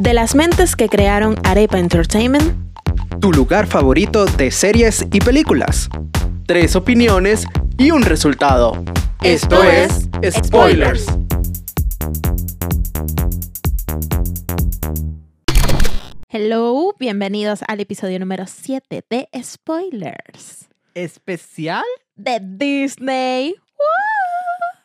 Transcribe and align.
De 0.00 0.14
las 0.14 0.34
mentes 0.34 0.76
que 0.76 0.88
crearon 0.88 1.36
Arepa 1.44 1.78
Entertainment, 1.78 2.54
Tu 3.20 3.32
lugar 3.32 3.66
favorito 3.66 4.24
de 4.24 4.50
series 4.50 5.06
y 5.12 5.20
películas. 5.20 5.88
Tres 6.46 6.74
opiniones 6.76 7.46
y 7.78 7.90
un 7.90 8.02
resultado. 8.02 8.82
Esto 9.22 9.62
es 9.62 10.08
Spoilers. 10.30 11.06
hello, 16.28 16.94
bienvenidos 16.98 17.60
al 17.68 17.80
episodio 17.80 18.18
número 18.18 18.46
7 18.46 19.04
de 19.08 19.28
Spoilers 19.42 20.68
especial. 20.94 21.84
de 22.16 22.40
Disney. 22.42 23.54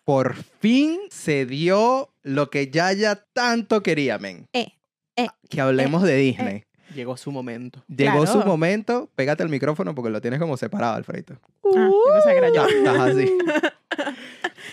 Por 0.07 0.35
fin 0.35 1.01
se 1.09 1.45
dio 1.45 2.13
lo 2.23 2.49
que 2.49 2.71
Yaya 2.71 3.25
tanto 3.33 3.83
quería, 3.83 4.17
men. 4.17 4.47
Eh, 4.53 4.71
eh, 5.17 5.27
Que 5.49 5.59
hablemos 5.59 6.01
de 6.03 6.15
Disney. 6.15 6.63
Llegó 6.95 7.17
su 7.17 7.29
momento. 7.29 7.83
Llegó 7.89 8.21
Claro. 8.23 8.39
su 8.41 8.47
momento. 8.47 9.09
Pégate 9.15 9.43
el 9.43 9.49
micrófono 9.49 9.93
porque 9.93 10.09
lo 10.09 10.21
tienes 10.21 10.39
como 10.39 10.55
separado, 10.55 10.95
Alfredo. 10.95 11.37
Ah, 11.75 11.89
yo 12.25 12.41
que 12.41 12.47
yo. 12.55 12.67
Ya, 12.69 12.77
estás 12.77 12.99
así. 12.99 13.37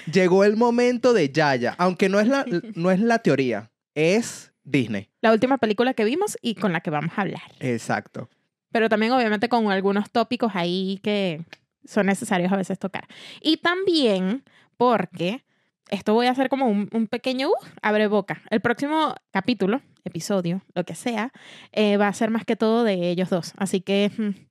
Llegó 0.12 0.45
el 0.45 0.56
momento 0.56 1.12
de 1.12 1.28
Yaya. 1.30 1.75
Aunque 1.78 2.09
no 2.09 2.20
es 2.20 2.28
la, 2.28 2.47
no 2.77 2.92
es 2.92 3.01
la 3.01 3.19
teoría, 3.19 3.73
es 3.97 4.53
Disney. 4.62 5.09
La 5.20 5.33
última 5.33 5.59
película 5.59 5.95
que 5.95 6.05
vimos 6.05 6.39
y 6.42 6.55
con 6.55 6.73
la 6.73 6.80
que 6.80 6.91
vamos 6.91 7.11
a 7.16 7.23
hablar. 7.23 7.42
Exacto. 7.59 8.30
Pero 8.70 8.89
también 8.89 9.11
obviamente 9.11 9.48
con 9.48 9.69
algunos 9.73 10.12
tópicos 10.12 10.53
ahí 10.55 11.01
que 11.03 11.45
son 11.84 12.06
necesarios 12.06 12.53
a 12.53 12.56
veces 12.56 12.78
tocar. 12.78 13.09
Y 13.41 13.56
también 13.56 14.45
porque 14.77 15.45
esto 15.91 16.14
voy 16.14 16.27
a 16.27 16.30
hacer 16.30 16.48
como 16.48 16.66
un, 16.66 16.88
un 16.92 17.06
pequeño 17.06 17.48
uh, 17.51 17.55
abre 17.83 18.06
boca. 18.06 18.42
El 18.51 18.60
próximo 18.60 19.14
capítulo, 19.30 19.83
episodio, 20.05 20.62
lo 20.74 20.84
que 20.84 20.95
sea, 20.95 21.33
eh, 21.73 21.97
va 21.97 22.09
a 22.09 22.12
ser 22.12 22.30
más 22.30 22.44
que 22.44 22.56
todo 22.56 22.84
de 22.84 23.11
ellos 23.11 23.30
dos. 23.30 23.52
Así 23.56 23.80
que 23.80 24.11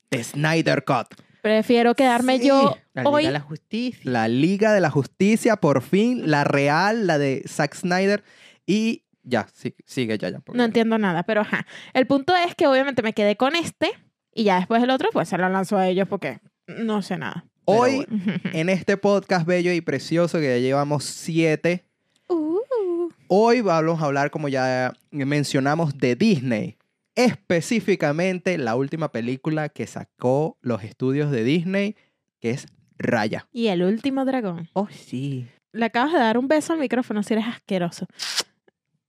The 0.10 0.24
Snyder 0.24 0.84
Cut. 0.86 1.16
prefiero 1.42 1.96
quedarme 1.96 2.38
Sí, 2.40 2.48
yo 2.48 2.78
La 2.94 3.02
Liga 3.04 3.12
hoy. 3.12 3.26
de 3.26 3.32
la 3.32 3.40
Justicia. 3.40 4.12
La 4.12 4.28
Liga 4.28 4.74
de 4.74 4.82
la 4.82 4.90
Justicia, 4.92 5.56
por 5.58 5.82
fin, 5.82 6.30
la 6.30 6.44
real, 6.44 7.08
la 7.08 7.18
de 7.18 7.44
Zack 7.48 7.74
Snyder. 7.76 8.24
Y 8.66 9.04
ya, 9.24 9.48
sí- 9.54 9.76
sigue 9.86 10.18
Yaya. 10.18 10.40
porque- 10.40 10.58
No 10.58 10.64
entiendo 10.64 10.98
nada, 10.98 11.24
pero 11.24 11.42
ajá. 11.42 11.66
El 11.94 12.06
punto 12.08 12.34
es 12.36 12.54
que 12.56 12.68
obviamente 12.68 13.02
me 13.02 13.14
quedé 13.14 13.36
con 13.38 13.56
este 13.56 13.92
y 14.34 14.44
ya 14.46 14.58
después 14.58 14.82
el 14.84 14.90
otro 14.92 15.10
pues 15.12 15.30
se 15.30 15.38
lo 15.38 15.50
lanzo 15.50 15.78
a 15.78 15.88
ellos 15.88 16.08
porque 16.08 16.40
no 16.68 17.02
sé 17.02 17.18
nada. 17.18 17.46
Hoy, 17.66 18.06
bueno. 18.10 18.34
en 18.54 18.70
este 18.70 18.98
podcast 18.98 19.46
bello 19.46 19.72
y 19.72 19.82
precioso 19.82 20.40
que 20.40 20.48
ya 20.48 20.58
llevamos 20.58 21.04
siete, 21.04 21.86
Uh. 22.30 23.10
hoy 23.28 23.62
vamos 23.62 24.02
a 24.02 24.06
hablar, 24.06 24.32
como 24.32 24.48
ya 24.48 24.94
mencionamos, 25.12 25.98
de 25.98 26.16
Disney. 26.16 26.78
Específicamente 27.16 28.58
la 28.58 28.76
última 28.76 29.12
película 29.12 29.70
que 29.70 29.86
sacó 29.86 30.58
los 30.62 30.84
estudios 30.84 31.30
de 31.32 31.44
Disney, 31.44 31.96
que 32.40 32.52
es 32.52 32.68
Raya. 32.98 33.48
Y 33.52 33.68
el 33.68 33.84
último 33.84 34.26
dragón. 34.26 34.70
Oh, 34.74 34.88
sí. 34.90 35.48
Le 35.74 35.86
acabas 35.86 36.14
de 36.14 36.20
dar 36.20 36.38
un 36.38 36.48
beso 36.48 36.74
al 36.74 36.80
micrófono 36.80 37.22
si 37.24 37.34
eres 37.34 37.46
asqueroso. 37.48 38.08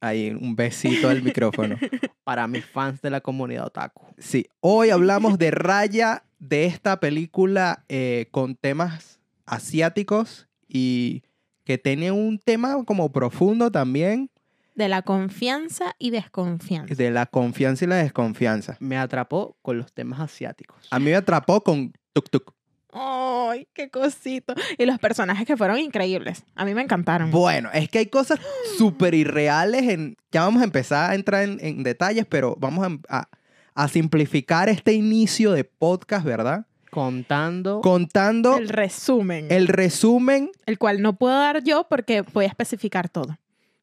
Ahí, 0.00 0.30
un 0.30 0.54
besito 0.54 1.08
al 1.08 1.22
micrófono. 1.22 1.76
Para 2.24 2.46
mis 2.46 2.64
fans 2.66 3.00
de 3.00 3.08
la 3.10 3.20
comunidad 3.22 3.66
otaku. 3.66 4.04
Sí, 4.18 4.46
hoy 4.60 4.90
hablamos 4.90 5.38
de 5.38 5.50
Raya, 5.50 6.23
de 6.48 6.66
esta 6.66 7.00
película 7.00 7.84
eh, 7.88 8.26
con 8.30 8.54
temas 8.56 9.18
asiáticos 9.46 10.46
y 10.68 11.22
que 11.64 11.78
tiene 11.78 12.10
un 12.12 12.38
tema 12.38 12.82
como 12.84 13.10
profundo 13.12 13.70
también 13.70 14.30
De 14.74 14.88
la 14.88 15.02
confianza 15.02 15.94
y 15.98 16.10
desconfianza. 16.10 16.94
de 16.94 17.10
la 17.10 17.26
confianza 17.26 17.84
y 17.84 17.88
la 17.88 17.96
desconfianza. 17.96 18.76
Me 18.80 18.98
atrapó 18.98 19.56
con 19.62 19.78
los 19.78 19.92
temas 19.92 20.20
asiáticos. 20.20 20.86
A 20.90 20.98
mí 20.98 21.06
me 21.06 21.14
atrapó 21.16 21.62
con 21.62 21.92
Tuk 22.12 22.28
Tuk. 22.30 22.52
¡Ay, 22.96 23.66
qué 23.72 23.90
cosito! 23.90 24.54
Y 24.78 24.84
los 24.86 24.98
personajes 25.00 25.46
que 25.46 25.56
fueron 25.56 25.78
increíbles. 25.78 26.44
A 26.54 26.64
mí 26.64 26.74
me 26.74 26.82
encantaron. 26.82 27.30
Bueno, 27.32 27.70
es 27.72 27.88
que 27.88 27.98
hay 27.98 28.06
cosas 28.06 28.38
súper 28.78 29.14
irreales. 29.14 29.82
En, 29.84 30.16
ya 30.30 30.42
vamos 30.42 30.60
a 30.62 30.64
empezar 30.64 31.10
a 31.10 31.14
entrar 31.14 31.42
en, 31.42 31.58
en 31.60 31.82
detalles, 31.82 32.24
pero 32.26 32.54
vamos 32.60 32.86
a, 33.08 33.18
a- 33.20 33.28
a 33.74 33.88
simplificar 33.88 34.68
este 34.68 34.92
inicio 34.92 35.52
de 35.52 35.64
podcast, 35.64 36.24
¿verdad? 36.24 36.66
Contando. 36.90 37.80
Contando 37.80 38.56
el 38.56 38.68
resumen. 38.68 39.48
el 39.50 39.66
resumen 39.66 40.52
el 40.66 40.78
cual 40.78 41.02
no 41.02 41.16
puedo 41.16 41.34
dar 41.34 41.62
yo 41.64 41.86
porque 41.88 42.22
voy 42.22 42.44
a 42.44 42.48
especificar 42.48 43.08
todo. 43.08 43.36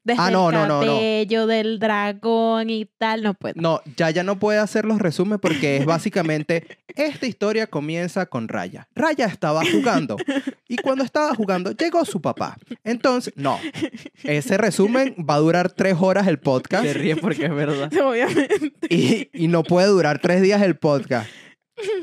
Desde 0.03 0.21
Ah, 0.21 0.31
no, 0.31 0.49
el 0.49 0.55
no, 0.55 0.67
no, 0.67 0.81
no. 0.83 0.93
cabello 0.95 1.45
del 1.47 1.77
dragón 1.79 2.69
y 2.69 2.85
tal, 2.97 3.21
no 3.21 3.33
puedo. 3.35 3.53
No, 3.61 3.81
ya 3.95 4.09
ya 4.09 4.23
no 4.23 4.39
puede 4.39 4.57
hacer 4.59 4.85
los 4.85 4.99
resúmenes 4.99 5.39
porque 5.39 5.77
es 5.77 5.85
básicamente 5.85 6.65
esta 6.95 7.27
historia 7.27 7.67
comienza 7.67 8.25
con 8.25 8.47
Raya. 8.47 8.87
Raya 8.95 9.27
estaba 9.27 9.61
jugando 9.71 10.17
y 10.67 10.77
cuando 10.77 11.03
estaba 11.03 11.35
jugando 11.35 11.71
llegó 11.71 12.03
su 12.05 12.19
papá. 12.21 12.57
Entonces, 12.83 13.33
no, 13.35 13.59
ese 14.23 14.57
resumen 14.57 15.15
va 15.19 15.35
a 15.35 15.39
durar 15.39 15.71
tres 15.71 15.95
horas 15.99 16.27
el 16.27 16.39
podcast 16.39 16.83
Se 16.85 16.93
ríe 16.93 17.15
porque 17.15 17.45
es 17.45 17.53
verdad. 17.53 17.91
Obviamente. 18.03 18.73
y, 18.89 19.29
y 19.33 19.47
no 19.47 19.63
puede 19.63 19.87
durar 19.87 20.19
tres 20.19 20.41
días 20.41 20.61
el 20.61 20.77
podcast. 20.77 21.29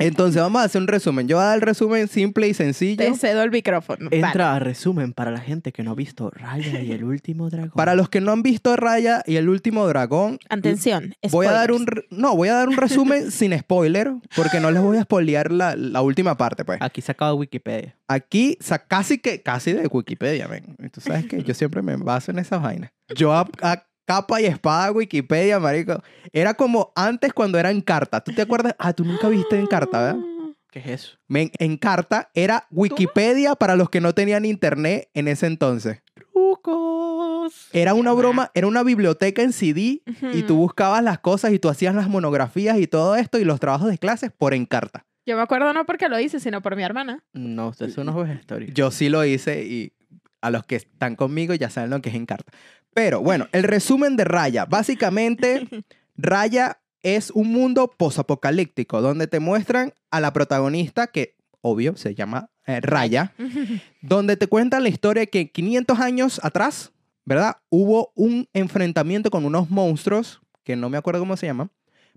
Entonces 0.01 0.41
vamos 0.43 0.61
a 0.63 0.65
hacer 0.65 0.81
un 0.81 0.89
resumen. 0.89 1.29
Yo 1.29 1.37
voy 1.37 1.45
a 1.45 1.49
dar 1.49 1.57
el 1.57 1.63
resumen 1.63 2.09
simple 2.09 2.49
y 2.49 2.55
sencillo. 2.55 2.97
Te 2.97 3.15
cedo 3.15 3.43
el 3.43 3.51
micrófono. 3.51 4.09
Entra 4.11 4.55
a 4.55 4.59
resumen 4.59 5.13
para 5.13 5.31
la 5.31 5.41
gente 5.41 5.73
que 5.73 5.83
no 5.83 5.93
ha 5.93 5.95
visto 5.95 6.31
Raya 6.31 6.81
y 6.81 6.93
el 6.93 7.05
último 7.05 7.49
dragón. 7.51 7.73
Para 7.75 7.95
los 7.95 8.09
que 8.09 8.21
no 8.21 8.33
han 8.33 8.43
visto 8.43 8.75
Raya 8.77 9.23
y 9.27 9.37
el 9.37 9.49
último 9.49 9.87
dragón, 9.87 10.39
Atención. 10.49 11.15
Voy 11.31 11.47
a 11.47 11.53
dar 11.53 11.73
un 11.73 11.83
spoilers. 11.83 12.09
re- 12.11 12.17
no, 12.17 12.35
voy 12.37 12.49
a 12.49 12.55
dar 12.55 12.69
un 12.69 12.77
resumen 12.77 13.31
sin 13.31 13.57
spoiler 13.59 14.13
porque 14.35 14.61
no 14.61 14.71
les 14.71 14.83
voy 14.83 14.97
a 14.97 15.03
spoilear 15.03 15.53
la, 15.53 15.77
la 15.77 16.03
última 16.03 16.37
parte, 16.37 16.65
pues. 16.65 16.79
Aquí 16.83 17.01
sacado 17.01 17.37
Wikipedia. 17.37 17.97
Aquí, 18.09 18.57
sa- 18.61 18.79
casi 18.87 19.19
que 19.19 19.43
casi 19.43 19.73
de 19.73 19.87
Wikipedia, 19.87 20.47
ven. 20.47 20.77
Y 20.79 20.89
Tú 20.89 21.01
sabes 21.01 21.27
que 21.27 21.43
yo 21.43 21.55
siempre 21.55 21.83
me 21.83 21.97
baso 21.97 22.31
en 22.31 22.39
esas 22.39 22.63
vainas. 22.63 22.91
Yo 23.15 23.33
a, 23.33 23.49
a 23.63 23.85
capa 24.09 24.41
y 24.41 24.47
espada 24.47 24.91
Wikipedia, 24.91 25.61
marico. 25.61 26.03
Era 26.33 26.55
como 26.55 26.93
antes 26.97 27.35
cuando 27.35 27.59
era 27.59 27.71
en 27.71 27.83
carta. 27.83 28.23
¿Tú 28.23 28.33
te 28.33 28.41
acuerdas? 28.41 28.75
Ah, 28.79 28.95
tú 28.95 29.05
nunca 29.05 29.29
viste 29.29 29.59
en 29.59 29.67
carta, 29.67 30.01
¿verdad? 30.01 30.25
¿Qué 30.71 30.79
es 30.79 30.87
eso? 30.87 31.19
Men, 31.27 31.51
en 31.59 31.77
carta 31.77 32.31
era 32.33 32.67
Wikipedia 32.71 33.55
para 33.55 33.77
los 33.77 33.91
que 33.91 34.01
no 34.01 34.15
tenían 34.15 34.47
internet 34.47 35.11
en 35.13 35.29
ese 35.29 35.47
entonces. 35.47 36.03
Trucos. 36.15 37.69
Era 37.73 37.93
una 37.93 38.15
broma, 38.15 38.51
era 38.55 38.67
una 38.67 38.83
biblioteca 38.83 39.43
en 39.43 39.53
CD 39.53 40.03
y 40.33 40.43
tú 40.43 40.57
buscabas 40.57 41.03
las 41.03 41.19
cosas 41.19 41.53
y 41.53 41.59
tú 41.59 41.69
hacías 41.69 41.95
las 41.95 42.09
monografías 42.09 42.79
y 42.79 42.87
todo 42.87 43.15
esto 43.15 43.39
y 43.39 43.45
los 43.45 43.61
trabajos 43.61 43.91
de 43.91 43.99
clases 43.99 44.33
por 44.33 44.55
Encarta. 44.55 45.05
Yo 45.27 45.37
me 45.37 45.43
acuerdo 45.43 45.71
no 45.75 45.85
porque 45.85 46.09
lo 46.09 46.19
hice, 46.19 46.41
sino 46.41 46.63
por 46.63 46.77
mi 46.77 46.83
hermana. 46.83 47.23
No, 47.35 47.69
ustedes 47.69 47.93
son 47.93 48.09
unos 48.09 48.27
vegetarios. 48.27 48.73
Yo 48.73 48.91
sí 48.91 49.11
lo 49.11 49.23
hice 49.27 49.67
y 49.67 49.93
a 50.41 50.51
los 50.51 50.65
que 50.65 50.77
están 50.77 51.17
conmigo 51.17 51.55
ya 51.55 51.71
saben 51.71 51.91
lo 51.91 52.01
que 52.01 52.09
es 52.11 52.15
Encarta. 52.15 52.53
Pero 52.95 53.21
bueno, 53.21 53.49
el 53.53 53.63
resumen 53.65 54.17
de 54.17 54.25
Raya. 54.25 54.65
Básicamente, 54.65 55.67
Raya 56.17 56.81
es 57.03 57.31
un 57.31 57.53
mundo 57.53 57.91
posapocalíptico 57.97 59.01
donde 59.01 59.27
te 59.27 59.41
muestran 59.41 59.95
a 60.11 60.21
la 60.21 60.33
protagonista 60.33 61.07
que, 61.07 61.37
obvio, 61.61 61.97
se 61.97 62.15
llama 62.15 62.51
eh, 62.67 62.81
Raya, 62.81 63.33
donde 64.03 64.37
te 64.37 64.47
cuentan 64.47 64.83
la 64.83 64.89
historia 64.89 65.27
que 65.27 65.51
500 65.51 66.01
años 66.01 66.41
atrás, 66.43 66.93
¿verdad? 67.25 67.57
Hubo 67.69 68.13
un 68.15 68.49
enfrentamiento 68.53 69.31
con 69.31 69.45
unos 69.45 69.71
monstruos, 69.71 70.41
que 70.65 70.77
no 70.77 70.91
me 70.91 70.99
acuerdo 70.99 71.21
cómo 71.21 71.37
se 71.37 71.47
llaman, 71.47 71.71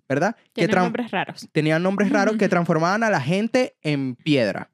¿verdad? 0.10 0.36
Tran- 0.56 0.84
nombres 0.84 1.12
raros. 1.12 1.48
tenían 1.52 1.84
nombres 1.84 2.10
raros 2.12 2.38
que 2.38 2.50
transformaban 2.50 3.04
a 3.04 3.10
la 3.10 3.22
gente 3.22 3.76
en 3.82 4.16
piedra. 4.16 4.70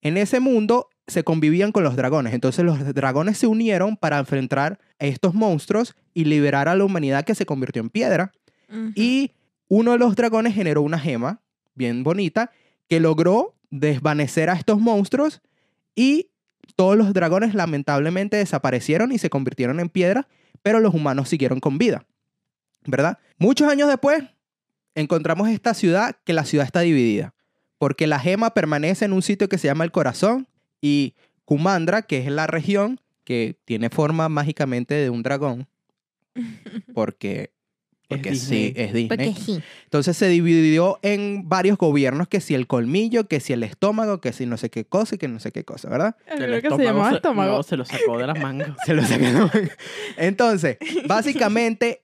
En 0.00 0.16
ese 0.16 0.40
mundo 0.40 0.88
se 1.06 1.24
convivían 1.24 1.72
con 1.72 1.84
los 1.84 1.96
dragones. 1.96 2.34
Entonces 2.34 2.64
los 2.64 2.94
dragones 2.94 3.38
se 3.38 3.46
unieron 3.46 3.96
para 3.96 4.18
enfrentar 4.18 4.78
a 4.98 5.06
estos 5.06 5.34
monstruos 5.34 5.94
y 6.14 6.24
liberar 6.24 6.68
a 6.68 6.74
la 6.74 6.84
humanidad 6.84 7.24
que 7.24 7.34
se 7.34 7.46
convirtió 7.46 7.82
en 7.82 7.90
piedra. 7.90 8.32
Y 8.94 9.32
uno 9.68 9.92
de 9.92 9.98
los 9.98 10.16
dragones 10.16 10.54
generó 10.54 10.80
una 10.80 10.98
gema 10.98 11.42
bien 11.74 12.04
bonita 12.04 12.50
que 12.88 13.00
logró 13.00 13.54
desvanecer 13.70 14.48
a 14.48 14.54
estos 14.54 14.80
monstruos 14.80 15.42
y 15.94 16.30
todos 16.74 16.96
los 16.96 17.12
dragones 17.12 17.54
lamentablemente 17.54 18.38
desaparecieron 18.38 19.12
y 19.12 19.18
se 19.18 19.28
convirtieron 19.28 19.80
en 19.80 19.90
piedra, 19.90 20.26
pero 20.62 20.80
los 20.80 20.94
humanos 20.94 21.28
siguieron 21.28 21.60
con 21.60 21.76
vida. 21.76 22.06
¿Verdad? 22.86 23.18
Muchos 23.38 23.68
años 23.68 23.88
después 23.88 24.24
encontramos 24.94 25.48
esta 25.48 25.74
ciudad 25.74 26.16
que 26.24 26.32
la 26.32 26.44
ciudad 26.44 26.66
está 26.66 26.80
dividida, 26.80 27.34
porque 27.78 28.06
la 28.06 28.18
gema 28.18 28.54
permanece 28.54 29.04
en 29.04 29.12
un 29.12 29.22
sitio 29.22 29.48
que 29.48 29.58
se 29.58 29.66
llama 29.68 29.84
el 29.84 29.92
corazón 29.92 30.48
y 30.82 31.14
Kumandra, 31.46 32.02
que 32.02 32.18
es 32.18 32.26
la 32.30 32.46
región 32.46 33.00
que 33.24 33.56
tiene 33.64 33.88
forma 33.88 34.28
mágicamente 34.28 34.94
de 34.94 35.08
un 35.08 35.22
dragón, 35.22 35.66
porque 36.94 37.50
Porque 38.08 38.30
Disney. 38.30 38.68
sí, 38.68 38.72
es 38.76 38.92
Disney. 38.92 39.08
Porque 39.08 39.34
sí. 39.40 39.62
Entonces 39.84 40.16
se 40.16 40.28
dividió 40.28 40.98
en 41.02 41.48
varios 41.48 41.78
gobiernos, 41.78 42.28
que 42.28 42.40
si 42.40 42.54
el 42.54 42.66
colmillo, 42.66 43.26
que 43.28 43.40
si 43.40 43.52
el 43.52 43.62
estómago, 43.62 44.20
que 44.20 44.32
si 44.32 44.44
no 44.46 44.56
sé 44.58 44.70
qué 44.70 44.84
cosa 44.84 45.14
y 45.14 45.18
que 45.18 45.28
no 45.28 45.40
sé 45.40 45.52
qué 45.52 45.64
cosa, 45.64 45.88
¿verdad? 45.88 46.16
El 46.26 46.36
Creo 46.38 46.60
que 46.62 46.70
se 46.76 46.84
llamaba 46.84 47.10
se- 47.10 47.16
estómago. 47.16 47.56
no, 47.58 47.62
se 47.62 47.76
lo 47.76 47.84
sacó 47.84 48.18
de 48.18 48.26
las 48.26 48.38
mangas. 48.38 48.70
Se 48.86 48.92
lo 48.94 49.02
sacaron. 49.04 49.50
Entonces, 50.16 50.78
básicamente 51.06 52.00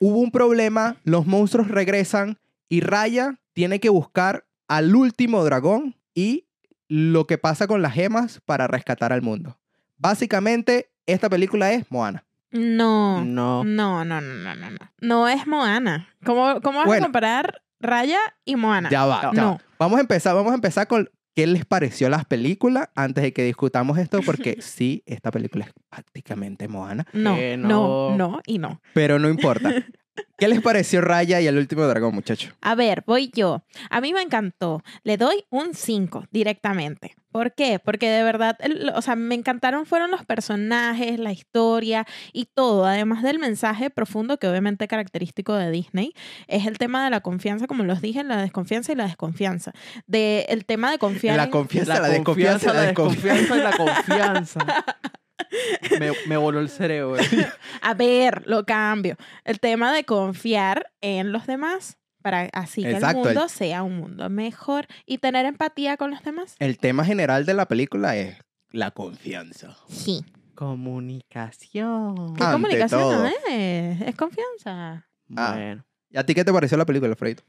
hubo 0.00 0.18
un 0.18 0.30
problema, 0.30 0.96
los 1.04 1.26
monstruos 1.26 1.68
regresan 1.68 2.38
y 2.68 2.80
Raya 2.80 3.38
tiene 3.52 3.78
que 3.80 3.88
buscar 3.88 4.44
al 4.68 4.94
último 4.96 5.44
dragón 5.44 5.94
y 6.14 6.45
lo 6.88 7.26
que 7.26 7.38
pasa 7.38 7.66
con 7.66 7.82
las 7.82 7.92
gemas 7.94 8.40
para 8.44 8.66
rescatar 8.66 9.12
al 9.12 9.22
mundo. 9.22 9.58
Básicamente, 9.98 10.90
esta 11.06 11.28
película 11.28 11.72
es 11.72 11.90
Moana. 11.90 12.24
No. 12.52 13.24
No. 13.24 13.64
No, 13.64 14.04
no, 14.04 14.20
no, 14.20 14.54
no, 14.54 14.70
no, 15.00 15.28
es 15.28 15.46
Moana. 15.46 16.08
¿Cómo, 16.24 16.60
cómo 16.60 16.78
vas 16.78 16.86
Bueno. 16.86 17.02
a 17.02 17.06
comparar 17.06 17.62
Raya 17.80 18.18
y 18.44 18.56
Moana? 18.56 18.88
Ya 18.90 19.04
va, 19.04 19.32
ya 19.34 19.42
No. 19.42 19.52
va. 19.52 19.58
Vamos 19.78 19.98
a 19.98 20.00
empezar, 20.00 20.34
vamos 20.34 20.52
a 20.52 20.54
empezar 20.54 20.86
con 20.86 21.10
qué 21.34 21.46
les 21.46 21.64
pareció 21.66 22.08
las 22.08 22.24
películas 22.24 22.88
antes 22.94 23.22
de 23.24 23.32
que 23.32 23.42
discutamos 23.44 23.98
esto, 23.98 24.20
porque 24.22 24.56
sí, 24.62 25.02
esta 25.06 25.30
película 25.30 25.64
es 25.66 25.72
prácticamente 25.90 26.68
Moana, 26.68 27.04
No, 27.12 27.34
Que 27.36 27.56
no, 27.56 27.68
no. 27.68 28.16
no 28.16 28.40
y 28.46 28.58
no. 28.58 28.80
pero 28.94 29.18
no 29.18 29.28
importa. 29.28 29.70
¿Qué 30.38 30.48
les 30.48 30.60
pareció 30.60 31.00
Raya 31.00 31.40
y 31.40 31.46
el 31.46 31.56
último 31.56 31.86
dragón, 31.86 32.14
muchachos? 32.14 32.52
A 32.60 32.74
ver, 32.74 33.04
voy 33.06 33.30
yo. 33.34 33.62
A 33.90 34.00
mí 34.00 34.12
me 34.12 34.20
encantó. 34.22 34.82
Le 35.02 35.16
doy 35.16 35.44
un 35.50 35.74
5 35.74 36.24
directamente. 36.30 37.14
¿Por 37.32 37.54
qué? 37.54 37.78
Porque 37.78 38.08
de 38.10 38.22
verdad, 38.22 38.56
el- 38.60 38.90
o 38.94 39.02
sea, 39.02 39.14
me 39.14 39.34
encantaron 39.34 39.84
fueron 39.84 40.10
los 40.10 40.24
personajes, 40.24 41.18
la 41.18 41.32
historia 41.32 42.06
y 42.32 42.46
todo, 42.46 42.86
además 42.86 43.22
del 43.22 43.38
mensaje 43.38 43.90
profundo 43.90 44.38
que 44.38 44.48
obviamente 44.48 44.84
es 44.84 44.88
característico 44.88 45.54
de 45.54 45.70
Disney, 45.70 46.12
es 46.48 46.66
el 46.66 46.78
tema 46.78 47.04
de 47.04 47.10
la 47.10 47.20
confianza, 47.20 47.66
como 47.66 47.84
los 47.84 48.00
dije, 48.00 48.24
la 48.24 48.40
desconfianza 48.40 48.92
y 48.92 48.94
la 48.94 49.04
desconfianza. 49.04 49.72
De 50.06 50.46
el 50.48 50.64
tema 50.64 50.90
de 50.90 50.98
confiar 50.98 51.36
La 51.36 51.44
en- 51.44 51.50
confianza, 51.50 52.00
la, 52.00 52.08
desconfianza, 52.08 52.72
la 52.72 52.82
desconfianza. 52.82 53.56
y 53.56 53.60
la 53.60 53.76
confianza. 53.76 54.60
me, 56.00 56.12
me 56.26 56.36
voló 56.36 56.60
el 56.60 56.68
cerebro. 56.68 57.16
A 57.82 57.94
ver, 57.94 58.42
lo 58.46 58.64
cambio. 58.64 59.16
El 59.44 59.60
tema 59.60 59.92
de 59.92 60.04
confiar 60.04 60.92
en 61.00 61.32
los 61.32 61.46
demás 61.46 61.98
para 62.22 62.48
así 62.54 62.82
que 62.82 62.90
Exacto, 62.92 63.22
el 63.22 63.28
el- 63.28 63.34
mundo 63.34 63.48
sea 63.48 63.82
un 63.84 63.96
mundo 63.98 64.28
mejor 64.30 64.86
y 65.06 65.18
tener 65.18 65.46
empatía 65.46 65.96
con 65.96 66.10
los 66.10 66.22
demás. 66.24 66.56
El 66.58 66.78
tema 66.78 67.04
general 67.04 67.46
de 67.46 67.54
la 67.54 67.66
película 67.66 68.16
es 68.16 68.36
la 68.72 68.90
confianza. 68.90 69.76
Sí. 69.88 70.24
Comunicación. 70.54 72.34
¿Qué 72.34 72.42
Ante 72.44 72.52
comunicación 72.52 73.00
no 73.00 73.08
todo. 73.10 73.26
es? 73.48 74.00
Es 74.00 74.16
confianza. 74.16 75.06
Ah. 75.36 75.52
Bueno, 75.54 75.84
¿Y 76.10 76.18
a 76.18 76.24
ti 76.24 76.34
qué 76.34 76.44
te 76.44 76.52
pareció 76.52 76.76
la 76.78 76.86
película, 76.86 77.10
Alfredo? 77.10 77.42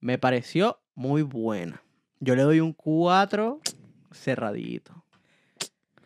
me 0.00 0.16
pareció 0.18 0.80
muy 0.94 1.22
buena. 1.22 1.82
Yo 2.20 2.34
le 2.34 2.42
doy 2.42 2.60
un 2.60 2.72
4 2.72 3.60
cerradito. 4.12 5.04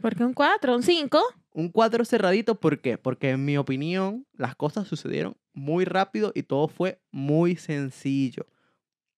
¿Por 0.01 0.15
qué 0.15 0.25
un 0.25 0.35
4? 0.35 0.75
¿Un 0.75 0.83
5? 0.83 1.21
Un 1.53 1.69
4 1.71 2.05
cerradito, 2.05 2.57
¿por 2.61 2.81
qué? 2.81 2.99
Porque 2.99 3.31
en 3.31 3.45
mi 3.45 3.57
opinión 3.57 4.27
las 4.33 4.57
cosas 4.57 4.89
sucedieron 4.89 5.37
muy 5.53 5.85
rápido 5.85 6.33
y 6.35 6.43
todo 6.43 6.69
fue 6.69 7.01
muy 7.11 7.57
sencillo. 7.57 8.47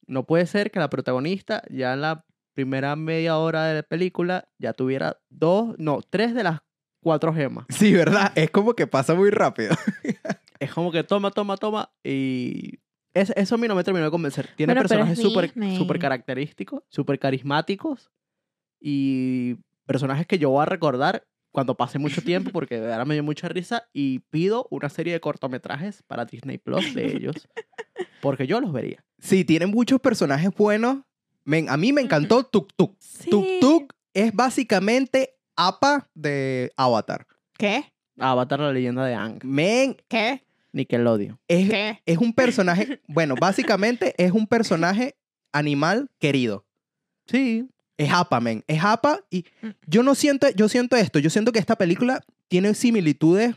No 0.07 0.25
puede 0.27 0.47
ser 0.47 0.71
que 0.71 0.79
la 0.79 0.91
protagonista 0.91 1.63
ya 1.71 1.95
en 1.95 2.03
la 2.03 2.25
primera 2.55 2.95
media 2.97 3.39
hora 3.39 3.65
de 3.67 3.75
la 3.77 3.83
película 3.83 4.49
ya 4.59 4.73
tuviera 4.73 5.19
dos, 5.31 5.75
no, 5.79 6.01
tres 6.09 6.35
de 6.35 6.45
las 6.45 6.61
cuatro 7.01 7.33
gemas. 7.35 7.67
Sí, 7.71 7.93
¿verdad? 7.93 8.33
Es 8.37 8.51
como 8.51 8.75
que 8.75 8.87
pasa 8.87 9.15
muy 9.15 9.31
rápido. 9.31 9.75
Es 10.59 10.73
como 10.73 10.91
que 10.91 11.05
toma, 11.05 11.31
toma, 11.33 11.59
toma 11.59 11.91
y... 12.03 12.79
es- 13.13 13.29
eso 13.37 13.57
a 13.57 13.59
mí 13.59 13.69
no 13.69 13.75
me 13.75 13.85
terminó 13.85 14.07
de 14.07 14.11
convencer. 14.11 14.49
Tiene 14.57 14.73
Bueno, 14.73 14.89
personajes 14.89 15.21
súper 15.21 15.53
súper 15.77 15.99
característicos, 15.99 16.83
súper 16.89 17.19
carismáticos 17.19 18.11
y 18.81 19.57
personajes 19.87 20.27
que 20.27 20.39
yo 20.39 20.51
voy 20.51 20.63
a 20.63 20.67
recordar 20.67 21.25
cuando 21.53 21.75
pase 21.77 21.99
mucho 21.99 22.21
tiempo 22.23 22.51
porque 22.51 22.75
de 22.75 22.87
verdad 22.87 23.07
me 23.07 23.15
dio 23.15 23.23
mucha 23.23 23.49
risa 23.49 23.89
y 23.93 24.19
pido 24.31 24.67
una 24.71 24.91
serie 24.91 25.13
de 25.15 25.21
cortometrajes 25.21 26.03
para 26.03 26.25
Disney 26.27 26.59
Plus 26.59 26.95
de 26.95 27.17
ellos 27.17 27.49
porque 28.21 28.47
yo 28.47 28.61
los 28.61 28.73
vería. 28.73 29.05
Sí, 29.19 29.45
tienen 29.45 29.71
muchos 29.71 30.01
personajes 30.01 30.51
buenos. 30.55 30.99
Men, 31.45 31.69
a 31.71 31.77
mí 31.77 31.93
me 31.93 32.03
encantó 32.03 32.45
Tuk 32.45 32.73
Tuk. 32.77 32.97
Sí. 32.99 33.31
Tuk 33.31 33.47
Tuk 33.61 33.93
es 34.13 34.35
básicamente 34.35 35.37
APA 35.57 36.09
de 36.15 36.73
Avatar. 36.77 37.27
¿Qué? 37.57 37.85
Avatar 38.19 38.61
la 38.61 38.73
leyenda 38.73 39.05
de 39.05 39.15
Aang, 39.15 39.39
Men, 39.45 39.97
¿Qué? 40.09 40.43
Nickelodeon. 40.73 41.39
es, 41.49 41.71
¿Qué? 41.71 42.03
es 42.05 42.19
un 42.19 42.33
personaje, 42.33 43.01
bueno, 43.07 43.35
básicamente 43.41 44.15
es 44.19 44.33
un 44.33 44.47
personaje 44.47 45.17
animal 45.53 46.11
querido. 46.19 46.67
Sí, 47.27 47.69
Es 47.99 48.13
APA, 48.13 48.41
men. 48.41 48.63
Es 48.67 48.83
APA 48.85 49.21
y 49.31 49.45
Mm. 49.63 49.69
yo 49.87 50.03
no 50.03 50.15
siento, 50.15 50.49
yo 50.51 50.69
siento 50.69 50.97
esto. 50.97 51.19
Yo 51.19 51.31
siento 51.31 51.53
que 51.53 51.59
esta 51.59 51.77
película 51.77 52.23
tiene 52.49 52.75
similitudes, 52.75 53.55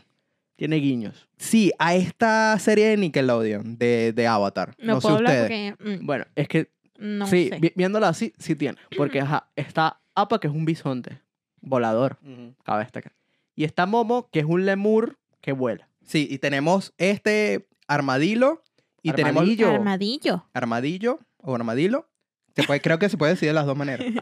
tiene 0.56 0.76
guiños. 0.76 1.28
sí, 1.36 1.72
a 1.78 1.94
esta 1.94 2.58
serie 2.58 2.88
de 2.88 2.96
Nickelodeon, 2.96 3.76
de, 3.78 4.12
de 4.12 4.26
Avatar. 4.26 4.74
No, 4.78 4.94
No, 4.94 5.00
sé 5.00 5.02
puedo 5.02 5.16
hablar 5.16 5.42
ustedes. 5.42 5.74
porque 5.76 5.96
mm, 5.98 6.06
Bueno, 6.06 6.24
es 6.36 6.48
que 6.48 6.70
no 6.98 7.26
sí, 7.26 7.48
sé. 7.50 7.58
vi- 7.60 7.72
viéndola 7.76 8.08
así, 8.08 8.32
sí 8.38 8.54
tiene. 8.56 8.78
Porque 8.96 9.20
ajá, 9.20 9.48
está 9.56 10.00
Appa, 10.14 10.38
que 10.40 10.48
es 10.48 10.52
un 10.54 10.64
bisonte 10.64 11.20
volador, 11.62 12.18
cabe 12.64 12.82
destacar. 12.84 13.12
Y 13.54 13.64
está 13.64 13.84
Momo, 13.86 14.28
que 14.30 14.40
es 14.40 14.46
un 14.46 14.64
lemur 14.66 15.18
que 15.40 15.52
vuela. 15.52 15.88
Sí, 16.04 16.26
y 16.30 16.38
tenemos 16.38 16.92
este 16.98 17.68
armadillo 17.86 18.62
y 19.02 19.12
tenemos 19.12 19.40
Armadillo. 19.42 19.68
Armadillo. 19.70 20.44
armadillo 20.52 21.18
o 21.38 21.54
armadillo. 21.54 22.09
Se 22.56 22.62
puede, 22.64 22.80
creo 22.80 22.98
que 22.98 23.08
se 23.08 23.16
puede 23.16 23.32
decir 23.32 23.48
de 23.48 23.54
las 23.54 23.66
dos 23.66 23.76
maneras. 23.76 24.06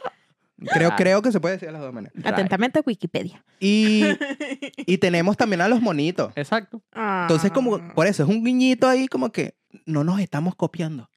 Creo, 0.75 0.90
creo 0.96 1.22
que 1.22 1.30
se 1.30 1.38
puede 1.38 1.54
decir 1.54 1.69
de 1.69 1.72
las 1.72 1.80
dos 1.82 1.94
maneras. 1.94 2.16
Atentamente 2.26 2.80
Wikipedia. 2.84 3.44
Y, 3.60 4.02
y 4.86 4.98
tenemos 4.98 5.36
también 5.36 5.60
a 5.60 5.69
los 5.69 5.80
monitos. 5.80 6.32
Exacto. 6.34 6.82
Entonces, 6.92 7.52
como 7.52 7.76
Ah. 7.76 7.92
por 7.94 8.08
eso 8.08 8.25
es 8.25 8.28
un 8.28 8.42
guiñito 8.42 8.88
ahí, 8.88 9.06
como 9.06 9.30
que 9.30 9.54
no 9.86 10.02
nos 10.02 10.19
estamos 10.19 10.56
copiando. 10.56 11.08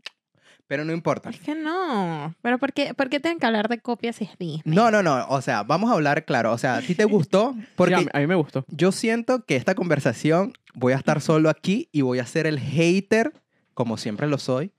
Pero 0.68 0.86
no 0.86 0.94
importa. 0.94 1.31
Es 1.31 1.40
que 1.40 1.56
no. 1.56 2.36
Pero 2.44 2.60
¿por 2.60 2.72
qué, 2.72 2.94
por 2.94 3.10
qué 3.10 3.19
tienen 3.19 3.40
que 3.40 3.48
hablar 3.48 3.68
de 3.68 3.80
copias 3.80 4.18
si 4.18 4.25
es 4.25 4.38
Disney? 4.38 4.62
No, 4.75 4.92
no, 4.92 5.02
no. 5.02 5.25
O 5.30 5.42
sea, 5.42 5.63
vamos 5.63 5.90
a 5.90 5.94
hablar 5.96 6.24
claro. 6.24 6.52
O 6.54 6.60
sea, 6.60 6.75
¿a 6.75 6.81
ti 6.84 6.94
te 6.94 7.06
gustó? 7.06 7.56
Sí, 7.58 7.66
Porque 7.75 7.96
a, 7.96 8.00
mí, 8.02 8.06
a 8.13 8.19
mí 8.19 8.28
me 8.28 8.36
gustó. 8.36 8.63
yo 8.68 8.92
siento 8.92 9.44
que 9.46 9.56
esta 9.56 9.74
conversación 9.74 10.54
voy 10.75 10.94
a 10.94 10.98
estar 10.98 11.19
solo 11.19 11.50
aquí 11.50 11.90
y 11.92 12.02
voy 12.02 12.19
a 12.19 12.28
ser 12.28 12.46
el 12.46 12.60
hater, 12.60 13.34
como 13.74 13.98
siempre 13.98 14.28
lo 14.28 14.38
soy. 14.38 14.72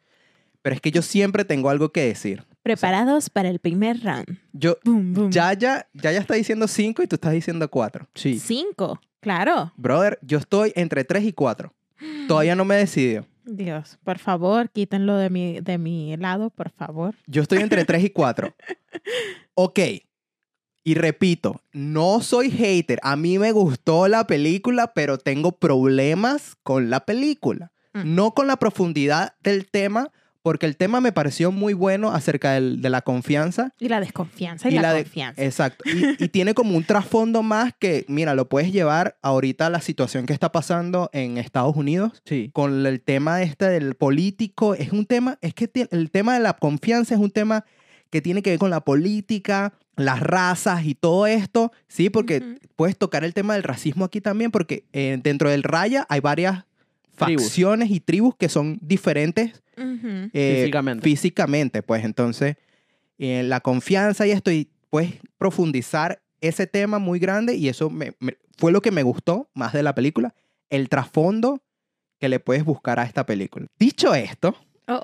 Pero 0.62 0.75
es 0.75 0.81
que 0.81 0.91
yo 0.91 1.03
siempre 1.03 1.44
tengo 1.44 1.69
algo 1.70 1.91
que 1.91 2.06
decir. 2.06 2.44
Preparados 2.62 3.29
para 3.29 3.49
el 3.49 3.59
primer 3.59 4.00
round. 4.03 4.38
Yo, 4.53 4.79
Boom, 4.85 5.12
boom. 5.12 5.31
Yaya, 5.31 5.88
Yaya 5.93 6.20
está 6.20 6.35
diciendo 6.35 6.69
cinco 6.69 7.03
y 7.03 7.06
tú 7.06 7.17
estás 7.17 7.32
diciendo 7.32 7.69
cuatro. 7.69 8.06
Sí. 8.14 8.38
Cinco. 8.38 9.00
Claro. 9.20 9.73
Brother, 9.76 10.19
yo 10.23 10.38
estoy 10.38 10.73
entre 10.76 11.05
tres 11.05 11.25
y 11.25 11.32
cuatro. 11.32 11.73
Todavía 12.29 12.55
no 12.55 12.64
me 12.64 12.76
he 12.76 12.79
decidido. 12.79 13.26
Dios, 13.44 13.98
por 14.05 14.19
favor, 14.19 14.70
quítenlo 14.70 15.17
de 15.17 15.31
mi, 15.31 15.60
de 15.60 15.79
mi 15.79 16.17
lado, 16.17 16.51
por 16.51 16.70
favor. 16.70 17.15
Yo 17.27 17.43
estoy 17.43 17.58
entre 17.58 17.84
3 17.84 18.05
y 18.05 18.10
4. 18.10 18.55
Ok. 19.55 19.79
Y 20.84 20.94
repito, 20.94 21.60
no 21.72 22.22
soy 22.22 22.51
hater. 22.51 22.98
A 23.03 23.17
mí 23.17 23.39
me 23.39 23.53
gustó 23.53 24.08
la 24.08 24.27
película, 24.27 24.94
pero 24.94 25.19
tengo 25.19 25.53
problemas 25.53 26.56
con 26.63 26.89
la 26.89 27.05
película. 27.05 27.70
Mm. 27.93 28.15
No 28.15 28.32
con 28.32 28.46
la 28.46 28.56
profundidad 28.56 29.34
del 29.43 29.67
tema, 29.70 30.10
porque 30.43 30.67
el 30.67 30.77
tema 30.77 31.01
me 31.01 31.13
pareció 31.13 31.53
muy 31.53 31.72
bueno 31.72 32.11
acerca 32.13 32.53
del- 32.53 32.82
de 32.82 32.91
la 32.91 33.03
confianza. 33.03 33.72
Y 33.79 33.89
la 33.89 34.01
desconfianza 34.01 34.69
y, 34.69 34.72
Y 34.72 34.75
la, 34.77 34.82
la 34.82 34.94
de- 34.94 35.03
confianza. 35.05 35.43
Exacto. 35.44 35.84
Y, 35.89 35.93
y 36.25 36.29
tiene 36.29 36.55
como 36.55 36.77
un 36.77 36.84
trasfondo 36.84 37.43
más 37.43 37.72
que, 37.79 38.05
mira, 38.08 38.34
lo 38.34 38.49
puedes 38.49 38.72
llevar 38.72 39.17
ahorita 39.22 39.67
a 39.67 39.70
la 39.70 39.81
situación 39.81 40.27
que 40.27 40.32
está 40.32 40.51
pasando 40.53 41.11
en 41.13 41.39
Estados 41.39 41.77
Unidos 41.77 42.22
Sí. 42.25 42.51
con 42.53 42.84
el 42.87 43.01
tema 43.01 43.43
este 43.43 43.69
del 43.69 43.94
político, 43.94 44.75
es 44.75 44.93
un 44.93 45.06
tema, 45.06 45.39
es 45.43 45.55
que 45.55 45.70
el 45.91 46.11
tema 46.11 46.34
de 46.34 46.41
la 46.41 46.55
confianza 46.55 47.15
es 47.15 47.20
un 47.20 47.31
tema 47.31 47.65
que 48.11 48.20
tiene 48.20 48.43
que 48.43 48.51
ver 48.51 48.58
con 48.58 48.70
la 48.70 48.81
política, 48.81 49.72
las 49.96 50.20
razas 50.20 50.84
y 50.84 50.94
todo 50.94 51.27
esto, 51.27 51.70
sí, 51.89 52.11
porque 52.11 52.56
puedes 52.77 52.96
tocar 52.99 53.25
el 53.25 53.32
tema 53.34 53.55
del 53.55 53.63
racismo 53.63 54.05
aquí 54.06 54.20
también, 54.20 54.51
porque 54.51 54.84
eh, 54.93 55.19
dentro 55.22 55.51
del 55.51 55.63
Raya 55.63 56.06
hay 56.08 56.20
varias. 56.20 56.65
Facciones 57.14 57.90
y 57.90 58.00
tribus 58.00 58.34
que 58.36 58.48
son 58.48 58.78
diferentes 58.82 59.62
Ujú. 59.76 60.31
eh, 60.32 60.56
Físicamente. 60.60 61.02
físicamente, 61.04 61.82
pues 61.82 62.04
entonces 62.04 62.56
eh, 63.19 63.42
la 63.44 63.60
confianza 63.60 64.26
y 64.26 64.31
esto, 64.32 64.50
y 64.50 64.69
puedes 64.90 65.14
profundizar 65.38 66.20
ese 66.40 66.66
tema 66.66 66.98
muy 66.98 67.19
grande 67.19 67.54
y 67.54 67.69
eso 67.69 67.88
me- 67.90 68.14
me- 68.19 68.36
fue 68.58 68.72
lo 68.72 68.81
que 68.82 68.90
me 68.90 69.02
gustó 69.02 69.48
más 69.54 69.72
de 69.72 69.82
la 69.82 69.94
película, 69.94 70.34
el 70.70 70.88
trasfondo 70.88 71.62
que 72.19 72.28
le 72.28 72.40
puedes 72.40 72.64
buscar 72.64 72.98
a 72.98 73.04
esta 73.04 73.24
película. 73.26 73.66
Dicho 73.78 74.14
esto, 74.14 74.54
Oh, 74.88 75.00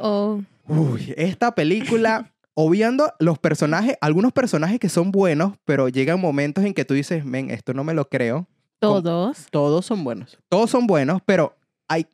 oh. 0.69 0.73
uy, 0.73 1.15
esta 1.17 1.55
película, 1.55 2.33
obviando 2.55 3.13
los 3.21 3.39
personajes, 3.39 3.97
algunos 4.01 4.33
personajes 4.33 4.81
que 4.81 4.89
son 4.89 5.13
buenos, 5.13 5.55
pero 5.65 5.89
llegan 5.89 6.21
momentos 6.21 6.65
en 6.65 6.75
que 6.75 6.85
tú 6.85 6.95
dices, 6.95 7.25
men, 7.25 7.51
esto 7.51 7.73
no 7.75 7.85
me 7.85 7.95
lo 7.95 8.09
creo. 8.09 8.49
Todos. 8.81 9.47
Todos 9.51 9.87
son 9.87 10.05
buenos. 10.05 10.39
Todos 10.49 10.71
son 10.71 10.87
buenos, 10.87 11.21
pero 11.27 11.57
hay 11.89 12.07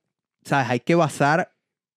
¿sabes? 0.44 0.70
Hay 0.70 0.80
que 0.80 0.94
basar 0.94 1.52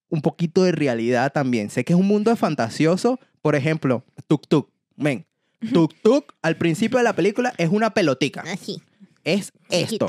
un 0.10 0.22
poquito 0.22 0.64
de 0.64 0.72
realidad 0.72 1.32
también. 1.32 1.70
Sé 1.70 1.84
que 1.84 1.94
es 1.94 2.00
un 2.00 2.08
mundo 2.08 2.36
fantasioso. 2.36 3.20
Por 3.42 3.56
ejemplo, 3.56 4.04
Tuk 4.28 4.48
Tuk. 4.48 4.70
Men, 4.96 5.26
Tuk 5.74 5.94
Tuk 6.02 6.34
al 6.42 6.58
principio 6.58 6.98
de 6.98 7.04
la 7.04 7.14
película 7.14 7.54
es 7.58 7.70
una 7.70 7.92
pelotica. 7.92 8.42
Así. 8.42 8.82
Es 9.24 9.52
esto. 9.70 10.08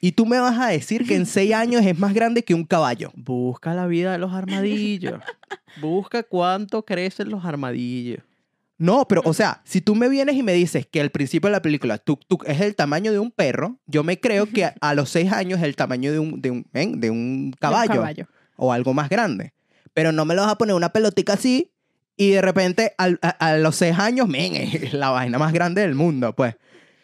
Y 0.00 0.12
tú 0.12 0.26
me 0.26 0.40
vas 0.40 0.58
a 0.58 0.68
decir 0.68 1.06
que 1.06 1.14
en 1.14 1.26
seis 1.26 1.54
años 1.54 1.84
es 1.84 1.98
más 1.98 2.14
grande 2.14 2.42
que 2.42 2.54
un 2.54 2.64
caballo. 2.64 3.12
Busca 3.14 3.74
la 3.74 3.86
vida 3.86 4.12
de 4.12 4.18
los 4.18 4.32
armadillos. 4.32 5.20
Busca 5.80 6.22
cuánto 6.22 6.84
crecen 6.84 7.30
los 7.30 7.44
armadillos. 7.44 8.22
No, 8.84 9.06
pero, 9.08 9.22
o 9.24 9.32
sea, 9.34 9.62
si 9.64 9.80
tú 9.80 9.94
me 9.94 10.08
vienes 10.08 10.36
y 10.36 10.42
me 10.42 10.52
dices 10.52 10.86
que 10.86 11.00
al 11.00 11.10
principio 11.10 11.48
de 11.48 11.52
la 11.52 11.62
película 11.62 11.98
Tuk 11.98 12.20
Tuk 12.26 12.44
es 12.46 12.60
el 12.60 12.74
tamaño 12.76 13.12
de 13.12 13.18
un 13.18 13.30
perro, 13.30 13.78
yo 13.86 14.04
me 14.04 14.20
creo 14.20 14.46
que 14.46 14.64
a, 14.66 14.74
a 14.80 14.94
los 14.94 15.08
seis 15.10 15.32
años 15.32 15.58
es 15.60 15.64
el 15.64 15.76
tamaño 15.76 16.12
de 16.12 16.18
un, 16.18 16.40
de 16.42 16.50
un, 16.50 16.66
men, 16.72 17.00
de 17.00 17.10
un 17.10 17.54
caballo, 17.58 17.92
Un 17.92 17.96
caballo. 17.98 18.26
o 18.56 18.72
algo 18.72 18.92
más 18.94 19.08
grande. 19.08 19.52
Pero 19.94 20.12
no 20.12 20.24
me 20.24 20.34
lo 20.34 20.42
vas 20.42 20.52
a 20.52 20.58
poner 20.58 20.74
una 20.74 20.90
pelotica 20.90 21.34
así 21.34 21.70
y 22.16 22.30
de 22.30 22.42
repente 22.42 22.94
al- 22.98 23.18
a, 23.22 23.28
a 23.30 23.56
los 23.58 23.76
seis 23.76 23.98
años, 23.98 24.28
men, 24.28 24.54
es 24.56 24.92
la 24.92 25.10
vaina 25.10 25.38
más 25.38 25.52
grande 25.52 25.80
del 25.82 25.94
mundo, 25.94 26.34
pues. 26.34 26.56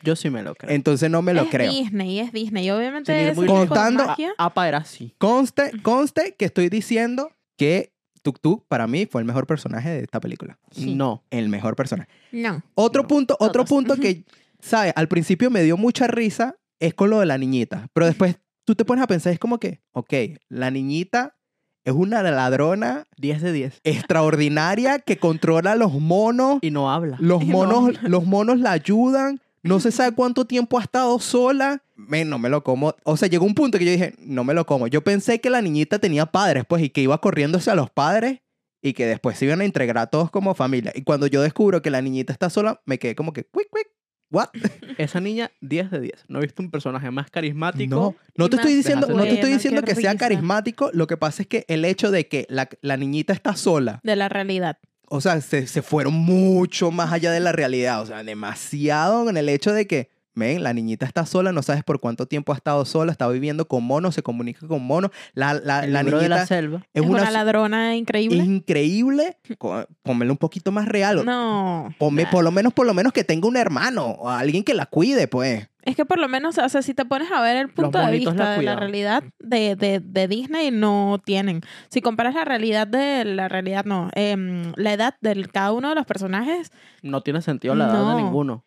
Yo 0.02 0.16
sí 0.16 0.30
me 0.30 0.42
lo 0.42 0.54
creo. 0.54 0.74
Entonces 0.74 1.10
no 1.10 1.20
me 1.22 1.34
lo 1.34 1.42
es 1.42 1.48
creo. 1.50 1.70
Disney, 1.70 2.20
es 2.20 2.32
Disney. 2.32 2.66
Y 2.66 2.70
obviamente 2.70 3.12
ese 3.28 3.34
muy 3.34 3.46
de 3.46 3.52
Contando- 3.52 4.06
magia- 4.06 4.32
Apa 4.38 4.66
era 4.68 4.78
así. 4.78 5.14
Conste, 5.18 5.72
conste 5.82 6.34
que 6.38 6.46
estoy 6.46 6.68
diciendo 6.70 7.30
que 7.58 7.92
Tuk 8.22 8.40
Tuk 8.40 8.64
para 8.68 8.86
mí 8.86 9.06
fue 9.06 9.20
el 9.20 9.26
mejor 9.26 9.46
personaje 9.46 9.90
de 9.90 10.00
esta 10.00 10.20
película. 10.20 10.58
Sí. 10.70 10.94
No. 10.94 11.24
El 11.30 11.48
mejor 11.48 11.76
personaje. 11.76 12.08
No. 12.32 12.62
Otro 12.74 13.02
No, 13.02 13.08
punto, 13.08 13.36
otro 13.40 13.64
todos. 13.64 13.68
punto 13.68 13.96
que, 13.96 14.24
¿sabes? 14.60 14.92
Al 14.96 15.08
principio 15.08 15.50
me 15.50 15.62
dio 15.62 15.76
mucha 15.76 16.06
risa 16.06 16.56
es 16.78 16.94
con 16.94 17.10
lo 17.10 17.20
de 17.20 17.26
la 17.26 17.36
niñita. 17.38 17.88
Pero 17.92 18.06
después 18.06 18.36
tú 18.64 18.74
te 18.74 18.84
pones 18.84 19.02
a 19.02 19.06
pensar, 19.06 19.32
es 19.32 19.38
como 19.38 19.58
que, 19.58 19.80
ok, 19.92 20.12
la 20.48 20.70
niñita 20.70 21.36
es 21.84 21.92
una 21.94 22.22
ladrona 22.22 23.06
10 23.18 23.42
de 23.42 23.52
10. 23.52 23.80
extraordinaria 23.84 24.98
que 24.98 25.18
controla 25.18 25.74
los 25.76 25.92
monos. 25.94 26.58
Y 26.62 26.70
no 26.70 26.90
habla. 26.90 27.16
Los 27.20 27.42
Y 27.42 27.46
no 27.46 27.52
monos, 27.58 27.96
habla. 27.96 28.08
los 28.08 28.26
monos 28.26 28.58
la 28.60 28.72
ayudan. 28.72 29.40
No 29.62 29.78
se 29.78 29.92
sabe 29.92 30.14
cuánto 30.14 30.46
tiempo 30.46 30.78
ha 30.78 30.82
estado 30.82 31.18
sola. 31.18 31.82
Men, 31.94 32.30
no 32.30 32.38
me 32.38 32.48
lo 32.48 32.64
como. 32.64 32.94
O 33.04 33.16
sea, 33.16 33.28
llegó 33.28 33.44
un 33.44 33.54
punto 33.54 33.78
que 33.78 33.84
yo 33.84 33.92
dije, 33.92 34.14
no 34.18 34.42
me 34.44 34.54
lo 34.54 34.64
como. 34.64 34.86
Yo 34.86 35.02
pensé 35.02 35.40
que 35.40 35.50
la 35.50 35.60
niñita 35.60 35.98
tenía 35.98 36.26
padres, 36.26 36.64
pues, 36.66 36.82
y 36.82 36.90
que 36.90 37.02
iba 37.02 37.20
corriéndose 37.20 37.70
a 37.70 37.74
los 37.74 37.90
padres 37.90 38.40
y 38.82 38.94
que 38.94 39.06
después 39.06 39.36
se 39.36 39.44
iban 39.44 39.60
a 39.60 39.64
integrar 39.64 40.08
todos 40.10 40.30
como 40.30 40.54
familia. 40.54 40.92
Y 40.94 41.02
cuando 41.02 41.26
yo 41.26 41.42
descubro 41.42 41.82
que 41.82 41.90
la 41.90 42.00
niñita 42.00 42.32
está 42.32 42.48
sola, 42.48 42.80
me 42.86 42.98
quedé 42.98 43.14
como 43.14 43.32
que, 43.32 43.44
quick, 43.44 43.68
quick, 43.70 43.88
what? 44.30 44.48
Esa 44.98 45.20
niña, 45.20 45.50
10 45.60 45.90
de 45.90 46.00
10. 46.00 46.24
No 46.28 46.38
he 46.38 46.42
visto 46.42 46.62
un 46.62 46.70
personaje 46.70 47.10
más 47.10 47.30
carismático. 47.30 47.94
No, 47.94 48.16
no 48.36 48.48
te 48.48 48.56
estoy 48.56 48.72
más 48.72 48.84
diciendo, 48.84 49.06
no 49.08 49.22
te 49.24 49.34
estoy 49.34 49.52
diciendo 49.52 49.82
que 49.82 49.94
sea 49.94 50.16
carismático. 50.16 50.90
Lo 50.94 51.06
que 51.06 51.16
pasa 51.16 51.42
es 51.42 51.48
que 51.48 51.64
el 51.68 51.84
hecho 51.84 52.10
de 52.10 52.28
que 52.28 52.46
la, 52.48 52.68
la 52.80 52.96
niñita 52.96 53.32
está 53.32 53.54
sola, 53.56 54.00
De 54.02 54.16
la 54.16 54.28
realidad. 54.28 54.78
O 55.12 55.20
sea, 55.20 55.40
se, 55.40 55.66
se 55.66 55.82
fueron 55.82 56.14
mucho 56.14 56.92
más 56.92 57.12
allá 57.12 57.32
de 57.32 57.40
la 57.40 57.50
realidad. 57.50 58.00
O 58.00 58.06
sea, 58.06 58.22
demasiado 58.22 59.28
en 59.28 59.36
el 59.36 59.48
hecho 59.48 59.72
de 59.72 59.88
que, 59.88 60.08
ven, 60.36 60.62
la 60.62 60.72
niñita 60.72 61.04
está 61.04 61.26
sola, 61.26 61.50
no 61.50 61.62
sabes 61.62 61.82
por 61.82 61.98
cuánto 61.98 62.26
tiempo 62.26 62.52
ha 62.52 62.56
estado 62.56 62.84
sola, 62.84 63.10
está 63.10 63.26
viviendo 63.28 63.66
con 63.66 63.82
monos, 63.82 64.14
se 64.14 64.22
comunica 64.22 64.68
con 64.68 64.84
monos. 64.84 65.10
La, 65.34 65.54
la, 65.54 65.80
El 65.84 65.92
la 65.92 66.04
libro 66.04 66.18
de 66.18 66.28
niñita 66.28 66.40
la 66.42 66.46
selva. 66.46 66.78
es 66.94 67.02
Es 67.02 67.08
una, 67.08 67.22
una, 67.22 67.30
ladrona 67.32 67.96
increíble. 67.96 68.38
increíble. 68.38 69.36
Pónmela 70.02 70.30
un 70.30 70.38
poquito 70.38 70.70
más 70.70 70.86
real. 70.86 71.24
No. 71.24 71.92
Ponme, 71.98 72.26
por 72.26 72.44
lo 72.44 72.52
menos, 72.52 72.72
por 72.72 72.86
lo 72.86 72.94
menos 72.94 73.12
que 73.12 73.24
tenga 73.24 73.48
un 73.48 73.56
hermano 73.56 74.06
o 74.06 74.30
alguien 74.30 74.62
que 74.62 74.74
la 74.74 74.86
cuide, 74.86 75.26
pues. 75.26 75.69
Es 75.82 75.96
que 75.96 76.04
por 76.04 76.18
lo 76.18 76.28
menos, 76.28 76.58
o 76.58 76.68
sea, 76.68 76.82
si 76.82 76.92
te 76.94 77.04
pones 77.04 77.30
a 77.32 77.40
ver 77.40 77.56
el 77.56 77.68
punto 77.70 77.98
de 77.98 78.12
vista 78.12 78.34
la 78.34 78.50
de 78.58 78.62
la 78.62 78.76
realidad 78.76 79.24
de, 79.38 79.76
de, 79.76 80.00
de 80.00 80.28
Disney, 80.28 80.70
no 80.70 81.20
tienen. 81.24 81.62
Si 81.88 82.00
comparas 82.02 82.34
la 82.34 82.44
realidad 82.44 82.86
de 82.86 83.24
la 83.24 83.48
realidad, 83.48 83.84
no. 83.86 84.10
em, 84.14 84.72
la 84.76 84.92
edad 84.92 85.14
de 85.22 85.46
cada 85.52 85.72
uno 85.72 85.88
de 85.88 85.94
los 85.94 86.04
personajes, 86.06 86.70
No 87.02 87.22
tiene 87.22 87.40
sentido 87.42 87.74
la 87.74 87.86
edad 87.86 87.94
No. 87.94 88.16
de 88.16 88.22
ninguno. 88.22 88.64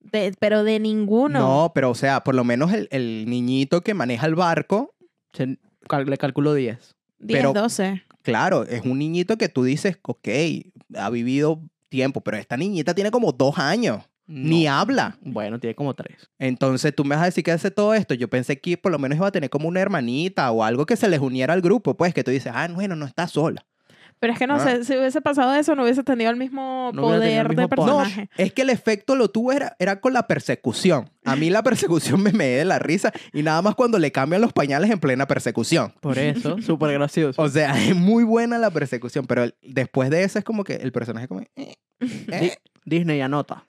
de- 0.00 0.34
pero 0.38 0.62
de 0.64 0.78
ninguno. 0.80 1.38
No, 1.40 1.72
pero 1.74 1.90
o 1.90 1.94
sea, 1.94 2.22
por 2.24 2.34
lo 2.34 2.44
menos 2.44 2.72
el, 2.72 2.88
el 2.90 3.26
niñito 3.28 3.80
que 3.82 3.94
maneja 3.94 4.26
el 4.26 4.34
barco, 4.34 4.94
Se- 5.32 5.58
cal- 5.88 6.06
le 6.06 6.16
calculo 6.18 6.54
10. 6.54 6.94
10, 7.18 7.38
pero- 7.40 7.52
12. 7.52 8.02
claro, 8.22 8.64
es 8.64 8.82
un 8.84 8.98
niñito 8.98 9.36
que 9.38 9.48
tú 9.48 9.62
dices, 9.64 9.98
ok, 10.02 10.28
ha 10.96 11.10
vivido 11.10 11.60
tiempo, 11.88 12.20
pero 12.20 12.36
esta 12.36 12.56
niñita 12.56 12.94
tiene 12.94 13.10
como 13.10 13.32
dos 13.32 13.58
años, 13.58 14.02
ni 14.26 14.64
No. 14.64 14.72
habla. 14.74 15.18
Bueno, 15.20 15.58
tiene 15.60 15.74
como 15.74 15.94
3. 15.94 16.30
Entonces 16.38 16.94
tú 16.94 17.04
me 17.04 17.14
vas 17.14 17.22
a 17.22 17.26
decir 17.26 17.44
que 17.44 17.52
hace 17.52 17.70
todo 17.70 17.94
esto. 17.94 18.14
Yo 18.14 18.28
pensé 18.28 18.60
que 18.60 18.76
por 18.76 18.92
lo 18.92 18.98
menos 18.98 19.16
iba 19.18 19.26
a 19.28 19.32
tener 19.32 19.50
como 19.50 19.68
una 19.68 19.80
hermanita 19.80 20.50
o 20.50 20.64
algo 20.64 20.86
que 20.86 20.96
se 20.96 21.08
les 21.08 21.20
uniera 21.20 21.52
al 21.54 21.62
grupo, 21.62 21.96
pues 21.96 22.12
que 22.14 22.24
tú 22.24 22.30
dices, 22.30 22.52
ah, 22.54 22.68
bueno, 22.72 22.96
no 22.96 23.06
está 23.06 23.28
sola. 23.28 23.64
Pero 24.18 24.32
es 24.32 24.38
que 24.38 24.46
no 24.46 24.54
Ah. 24.54 24.60
sé, 24.60 24.82
si 24.84 24.96
hubiese 24.96 25.20
pasado 25.20 25.54
eso, 25.54 25.74
no 25.74 25.82
hubiese 25.82 26.02
tenido 26.02 26.30
el 26.30 26.38
mismo 26.38 26.90
No 26.94 27.12
el 27.12 27.18
poder 27.20 27.48
de 27.48 27.54
poder. 27.54 27.60
No, 27.60 27.98
personaje. 27.98 28.30
es 28.38 28.50
que 28.54 28.62
el 28.62 28.70
efecto 28.70 29.14
lo 29.14 29.28
tuvo 29.28 29.52
era, 29.52 29.76
era 29.78 30.00
con 30.00 30.14
la 30.14 30.26
persecución. 30.26 31.10
A 31.26 31.36
mí 31.36 31.50
la 31.50 31.62
persecución 31.62 32.20
me 32.22 32.32
me 32.32 32.46
de 32.46 32.64
la 32.64 32.78
risa 32.78 33.12
y 33.34 33.42
nada 33.42 33.60
más 33.60 33.74
cuando 33.74 33.98
le 33.98 34.10
cambian 34.12 34.40
los 34.40 34.54
pañales 34.54 34.90
en 34.90 35.00
plena 35.00 35.26
persecución. 35.26 35.92
Por 36.00 36.18
eso, 36.18 36.56
súper 36.62 36.92
gracioso. 36.94 37.40
O 37.42 37.48
sea, 37.50 37.78
es 37.78 37.94
muy 37.94 38.24
buena 38.24 38.56
la 38.56 38.70
persecución, 38.70 39.26
pero 39.26 39.44
el- 39.44 39.54
después 39.60 40.08
de 40.08 40.22
eso 40.24 40.38
es 40.38 40.44
como 40.46 40.64
que 40.64 40.76
el 40.76 40.92
personaje 40.92 41.28
como... 41.28 41.42
eh, 41.54 41.74
eh, 42.00 42.56
Disney 42.86 43.20
anota. 43.20 43.66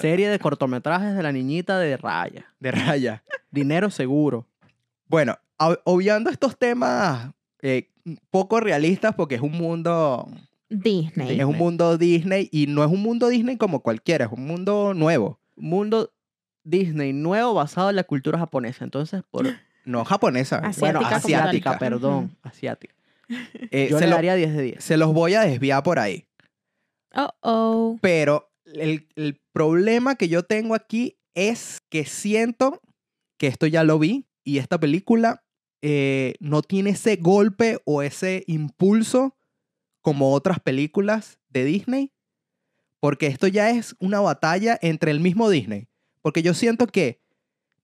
Serie 0.00 0.28
de 0.28 0.38
cortometrajes 0.38 1.14
de 1.16 1.22
la 1.22 1.32
niñita 1.32 1.78
de 1.78 1.96
raya. 1.96 2.44
de 2.60 2.70
raya. 2.70 3.22
Dinero 3.50 3.90
seguro. 3.90 4.46
Bueno, 5.08 5.36
ob- 5.58 5.80
obviando 5.84 6.30
estos 6.30 6.56
temas 6.58 7.32
eh, 7.62 7.90
poco 8.30 8.60
realistas 8.60 9.14
porque 9.14 9.34
es 9.36 9.40
un 9.40 9.52
mundo... 9.52 10.28
Disney. 10.68 11.38
Es 11.38 11.44
un 11.46 11.56
mundo 11.56 11.96
Disney 11.98 12.48
y 12.50 12.66
no 12.66 12.82
es 12.84 12.90
un 12.90 13.00
mundo 13.02 13.28
Disney 13.28 13.56
como 13.56 13.80
cualquiera, 13.80 14.24
es 14.26 14.32
un 14.32 14.46
mundo 14.46 14.92
nuevo. 14.94 15.38
Mundo 15.56 16.10
Disney 16.64 17.12
nuevo 17.12 17.54
basado 17.54 17.90
en 17.90 17.96
la 17.96 18.04
cultura 18.04 18.38
japonesa. 18.38 18.84
Entonces, 18.84 19.22
por... 19.30 19.46
No 19.84 20.02
japonesa. 20.04 20.58
Asiática 20.60 20.98
bueno, 21.00 21.14
asiática, 21.16 21.78
perdón. 21.78 22.34
Asiática. 22.42 22.94
Eh, 23.70 23.88
Yo 23.90 23.98
se, 23.98 24.04
le 24.06 24.10
lo- 24.10 24.16
daría 24.16 24.34
10 24.34 24.54
de 24.56 24.62
10. 24.62 24.84
se 24.84 24.96
los 24.96 25.12
voy 25.12 25.34
a 25.34 25.42
desviar 25.42 25.82
por 25.82 25.98
ahí. 25.98 26.24
Oh, 27.14 27.30
oh. 27.42 27.98
Pero 28.00 28.50
el, 28.64 29.06
el 29.14 29.40
problema 29.54 30.16
que 30.16 30.28
yo 30.28 30.42
tengo 30.42 30.74
aquí 30.74 31.16
es 31.34 31.80
que 31.88 32.04
siento 32.04 32.82
que 33.38 33.46
esto 33.46 33.66
ya 33.66 33.84
lo 33.84 33.98
vi 33.98 34.26
y 34.42 34.58
esta 34.58 34.78
película 34.78 35.44
eh, 35.80 36.34
no 36.40 36.60
tiene 36.62 36.90
ese 36.90 37.16
golpe 37.16 37.78
o 37.84 38.02
ese 38.02 38.42
impulso 38.48 39.36
como 40.02 40.32
otras 40.32 40.58
películas 40.58 41.38
de 41.48 41.64
Disney. 41.64 42.12
Porque 43.00 43.28
esto 43.28 43.46
ya 43.46 43.70
es 43.70 43.94
una 44.00 44.20
batalla 44.20 44.78
entre 44.82 45.12
el 45.12 45.20
mismo 45.20 45.48
Disney. 45.48 45.88
Porque 46.20 46.42
yo 46.42 46.52
siento 46.52 46.86
que 46.86 47.20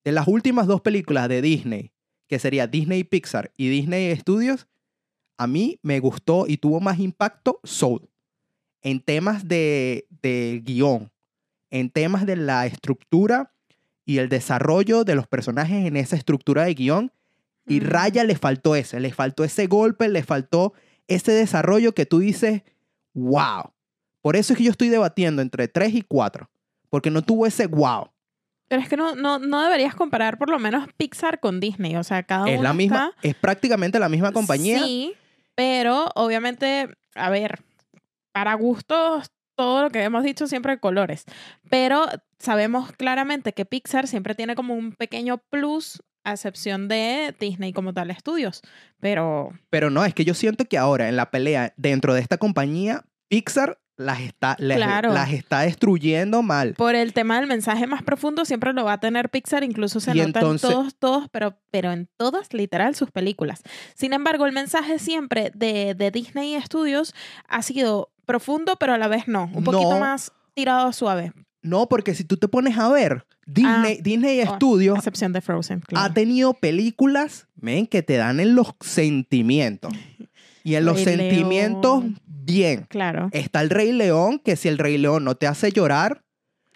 de 0.02 0.12
las 0.12 0.26
últimas 0.26 0.66
dos 0.66 0.80
películas 0.80 1.28
de 1.28 1.40
Disney, 1.40 1.92
que 2.26 2.38
sería 2.38 2.66
Disney 2.66 3.04
Pixar 3.04 3.52
y 3.56 3.68
Disney 3.68 4.14
Studios, 4.16 4.66
a 5.38 5.46
mí 5.46 5.78
me 5.82 6.00
gustó 6.00 6.46
y 6.48 6.56
tuvo 6.56 6.80
más 6.80 6.98
impacto 6.98 7.60
Soul 7.62 8.10
en 8.82 9.00
temas 9.00 9.46
de, 9.46 10.06
de 10.22 10.62
guion, 10.64 11.12
en 11.70 11.90
temas 11.90 12.26
de 12.26 12.36
la 12.36 12.66
estructura 12.66 13.52
y 14.04 14.18
el 14.18 14.28
desarrollo 14.28 15.04
de 15.04 15.14
los 15.14 15.26
personajes 15.26 15.86
en 15.86 15.96
esa 15.96 16.16
estructura 16.16 16.64
de 16.64 16.74
guion. 16.74 17.12
Y 17.66 17.80
Mm. 17.80 17.84
Raya 17.84 18.24
le 18.24 18.34
faltó 18.36 18.74
ese, 18.74 18.98
le 19.00 19.12
faltó 19.12 19.44
ese 19.44 19.66
golpe, 19.66 20.08
le 20.08 20.22
faltó 20.22 20.72
ese 21.06 21.32
desarrollo 21.32 21.92
que 21.94 22.06
tú 22.06 22.18
dices, 22.18 22.62
wow. 23.14 23.72
Por 24.22 24.36
eso 24.36 24.52
es 24.52 24.58
que 24.58 24.64
yo 24.64 24.70
estoy 24.70 24.88
debatiendo 24.88 25.40
entre 25.42 25.68
3 25.68 25.94
y 25.94 26.02
4, 26.02 26.50
porque 26.88 27.10
no 27.10 27.22
tuvo 27.22 27.46
ese 27.46 27.66
wow. 27.66 28.08
Pero 28.68 28.82
es 28.82 28.88
que 28.88 28.96
no, 28.96 29.14
no, 29.14 29.38
no 29.38 29.62
deberías 29.62 29.94
comparar 29.94 30.38
por 30.38 30.48
lo 30.50 30.58
menos 30.58 30.88
Pixar 30.96 31.40
con 31.40 31.58
Disney. 31.60 31.96
O 31.96 32.04
sea, 32.04 32.22
cada 32.22 32.48
Es 32.50 32.60
la 32.60 32.72
misma, 32.72 33.12
está- 33.16 33.28
es 33.28 33.34
prácticamente 33.34 33.98
la 33.98 34.08
misma 34.08 34.30
compañía. 34.32 34.82
Sí, 34.82 35.14
pero 35.56 36.10
obviamente, 36.14 36.88
a 37.14 37.30
ver, 37.30 37.60
para 38.32 38.54
gustos, 38.54 39.30
todo 39.61 39.83
lo 39.83 39.90
que 39.90 40.02
hemos 40.02 40.25
dicho 40.25 40.47
siempre 40.47 40.73
hay 40.73 40.79
colores. 40.79 41.26
Pero 41.69 42.07
sabemos 42.38 42.93
claramente 42.93 43.52
que 43.52 43.67
Pixar 43.67 44.09
siempre 44.09 44.35
tiene 44.35 44.55
como 44.55 44.73
un 44.75 44.93
pequeño 44.93 45.37
plus 45.50 46.02
a 46.25 46.33
excepción 46.33 46.88
de 46.88 47.35
Disney 47.38 47.75
como 47.75 47.93
tal 47.93 48.11
estudios. 48.11 48.62
Pero 49.00 49.50
Pero 49.69 49.90
no, 49.90 50.02
es 50.07 50.14
que 50.14 50.25
yo 50.25 50.33
siento 50.33 50.64
que 50.64 50.79
ahora 50.79 51.11
en 51.11 51.17
la 51.17 51.31
pelea 51.31 51.75
dentro 51.76 52.14
de 52.14 52.23
esta 52.23 52.38
compañía, 52.38 53.05
Pixar 53.29 53.79
las 53.99 54.21
está, 54.21 54.57
las, 54.59 54.79
Claro. 54.79 55.12
las 55.12 55.31
está 55.31 55.61
destruyendo 55.61 56.43
mal. 56.43 56.73
por 56.73 56.95
el 56.95 57.12
tema 57.12 57.38
del 57.38 57.47
mensaje 57.47 57.87
más 57.87 58.02
profundo 58.02 58.47
siempre 58.47 58.73
lo 58.73 58.85
va 58.85 58.95
a 58.95 59.00
tener 59.00 59.29
Pixar, 59.29 59.62
incluso 59.62 60.00
se 60.00 60.14
nota 60.14 60.40
en 60.40 60.59
todos, 60.59 60.95
todos, 60.99 61.29
pero, 61.31 61.59
pero 61.71 61.93
en 61.93 62.09
todas, 62.17 62.55
literal, 62.55 62.95
sus 62.95 63.11
películas. 63.11 63.62
Sin 63.95 64.14
embargo, 64.14 64.47
el 64.47 64.52
mensaje 64.52 64.99
siempre 64.99 65.52
de, 65.55 65.95
de 65.95 66.11
Disney 66.11 66.59
Studios 66.62 67.14
ha 67.47 67.61
sido 67.61 68.11
profundo, 68.30 68.76
pero 68.78 68.94
a 68.94 68.99
la 68.99 69.08
vez 69.08 69.26
no, 69.28 69.50
un 69.54 69.64
poquito 69.64 69.99
más 69.99 70.32
tirado 70.54 70.92
suave. 70.92 71.32
No, 71.62 71.88
porque 71.88 72.14
si 72.14 72.25
tú 72.25 72.37
te 72.37 72.49
pones 72.49 72.78
a 72.78 72.88
ver, 72.88 73.26
Disney, 73.46 74.00
Disney 74.00 74.40
Oh, 74.46 74.54
Studios 74.56 74.96
A 74.96 74.99
excepción 75.00 75.32
de 75.32 75.40
Frozen, 75.40 75.80
claro. 75.80 76.06
ha 76.06 76.14
tenido 76.14 76.54
películas, 76.54 77.46
ven, 77.56 77.87
que 77.87 78.02
te 78.02 78.16
dan 78.16 78.40
en 78.40 78.54
los 78.54 78.68
sentimientos. 78.80 79.92
Y 80.62 80.75
en 80.76 80.84
los 80.84 80.96
Rey 80.96 81.16
sentimientos, 81.16 82.02
León. 82.04 82.20
bien. 82.26 82.87
Claro. 82.88 83.28
Está 83.32 83.60
el 83.62 83.70
Rey 83.70 83.92
León, 83.92 84.38
que 84.44 84.56
si 84.56 84.68
el 84.68 84.78
Rey 84.78 84.96
León 84.99 85.25
no 85.25 85.34
te 85.34 85.46
hace 85.46 85.70
llorar, 85.72 86.22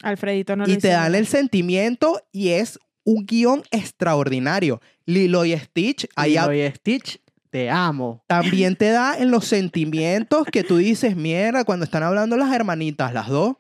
Alfredito 0.03 0.57
no 0.57 0.67
lo 0.67 0.73
y 0.73 0.77
te 0.77 0.89
dan 0.89 1.15
el 1.15 1.27
sentimiento 1.27 2.21
y 2.33 2.51
es 2.51 2.79
un 3.05 3.25
guion 3.27 3.63
extraordinario. 3.71 4.81
Lilo 5.07 5.45
y 5.45 5.57
Stitch, 5.57 6.09
Lilo 6.23 6.53
y 6.53 6.71
Stitch, 6.73 7.21
te 7.55 7.71
amo. 7.71 8.25
también 8.27 8.75
te 8.77 8.91
da 8.91 9.17
en 9.17 9.31
los 9.31 9.45
sentimientos 9.45 10.45
que 10.51 10.65
tú 10.65 10.79
dices, 10.79 11.15
mierda, 11.15 11.63
cuando 11.63 11.85
están 11.85 12.03
hablando 12.03 12.37
las 12.37 12.53
hermanitas, 12.53 13.15
las 13.15 13.29
dos, 13.29 13.55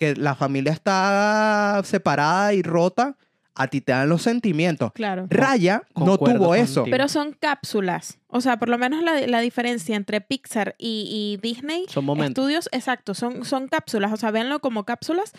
que 0.00 0.16
la 0.16 0.34
familia 0.34 0.72
está 0.72 1.80
separada 1.84 2.54
y 2.54 2.62
rota, 2.62 3.16
a 3.54 3.68
ti 3.68 3.80
te 3.80 3.92
dan 3.92 4.08
los 4.08 4.22
sentimientos. 4.22 4.90
Claro. 4.94 5.28
Raya 5.30 5.84
no 5.94 6.18
tuvo 6.18 6.56
eso. 6.56 6.80
contigo. 6.80 6.96
Pero 6.96 7.08
son 7.08 7.34
cápsulas. 7.34 8.18
O 8.26 8.40
sea, 8.40 8.58
por 8.58 8.68
lo 8.68 8.78
menos 8.78 9.04
la, 9.04 9.24
la 9.28 9.38
diferencia 9.38 9.94
entre 9.94 10.20
Pixar 10.20 10.74
y, 10.76 11.06
y 11.08 11.40
Disney 11.40 11.84
Son 11.88 12.04
momentos. 12.04 12.42
Estudios, 12.42 12.68
exacto, 12.72 13.14
son, 13.14 13.44
son 13.44 13.68
cápsulas. 13.68 14.12
O 14.12 14.16
sea, 14.16 14.32
véanlo 14.32 14.58
como 14.58 14.84
cápsulas 14.84 15.32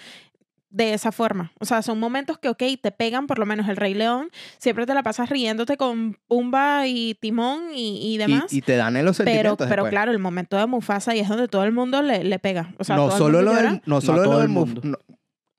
de 0.70 0.94
esa 0.94 1.12
forma. 1.12 1.52
O 1.60 1.66
sea, 1.66 1.82
son 1.82 2.00
momentos 2.00 2.38
que, 2.38 2.50
ok, 2.50 2.62
te 2.82 2.92
pegan, 2.92 3.26
por 3.28 3.40
lo 3.40 3.46
menos 3.46 3.68
el 3.70 3.78
Rey 3.78 3.94
León. 3.94 4.30
Siempre 4.58 4.86
te 4.86 4.94
la 4.94 5.02
pasas 5.04 5.30
riéndote 5.30 5.78
con 5.78 6.18
Pumba 6.28 6.88
y 6.88 7.16
Timón 7.16 7.72
y, 7.74 7.98
y 8.02 8.14
Y, 8.16 8.18
demás. 8.18 8.52
y 8.54 8.62
te 8.62 8.76
dan 8.76 8.98
en 8.98 9.06
los 9.06 9.18
pero, 9.18 9.28
sentimientos. 9.30 9.68
pero 9.68 9.84
después. 9.84 9.92
claro, 9.92 10.12
el 10.12 10.20
momento 10.20 10.58
de 10.58 10.66
Mufasa 10.66 11.16
y 11.16 11.20
es 11.20 11.30
donde 11.30 11.48
todo 11.48 11.64
el 11.64 11.72
mundo 11.72 12.02
le, 12.02 12.24
le 12.24 12.38
pega. 12.40 12.74
O 12.80 12.84
sea, 12.84 12.96
no 12.98 13.04
todo 13.08 13.14
el 13.16 13.18
solo 13.18 13.38
mundo 13.40 13.54
lo 13.54 13.70
del, 13.70 13.82
no 13.86 14.02
solo 14.02 14.24
todo 14.24 14.32
lo 14.34 14.38
del 14.40 14.48
el 14.48 14.52
Muf- 14.56 14.66
mundo. 14.68 14.82
no, 14.84 14.98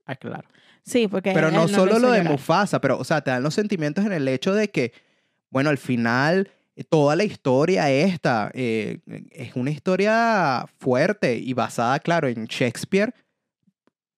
Ah, 0.07 0.15
claro. 0.17 0.49
Sí, 0.83 1.07
porque 1.09 1.33
pero 1.33 1.49
él 1.49 1.55
no 1.55 1.63
lo 1.63 1.69
solo 1.69 1.99
lo 1.99 2.11
de. 2.13 2.23
Mufasa, 2.23 2.81
pero, 2.81 2.99
o 2.99 3.05
sea, 3.05 3.21
te 3.21 3.31
dan 3.31 3.43
los 3.43 3.53
sentimientos 3.55 4.07
en 4.07 4.13
el 4.13 4.27
hecho 4.29 4.55
de 4.55 4.71
que, 4.71 4.93
bueno, 5.51 5.69
al 5.71 5.77
final, 5.79 6.51
eh, 6.77 6.85
toda 6.85 7.15
la 7.17 7.25
historia 7.25 7.91
esta 7.91 8.51
eh, 8.55 9.01
es 9.33 9.55
una 9.55 9.71
historia 9.71 10.65
fuerte 10.79 11.37
y 11.37 11.53
basada, 11.53 11.99
claro, 11.99 12.27
en 12.29 12.47
Shakespeare. 12.47 13.15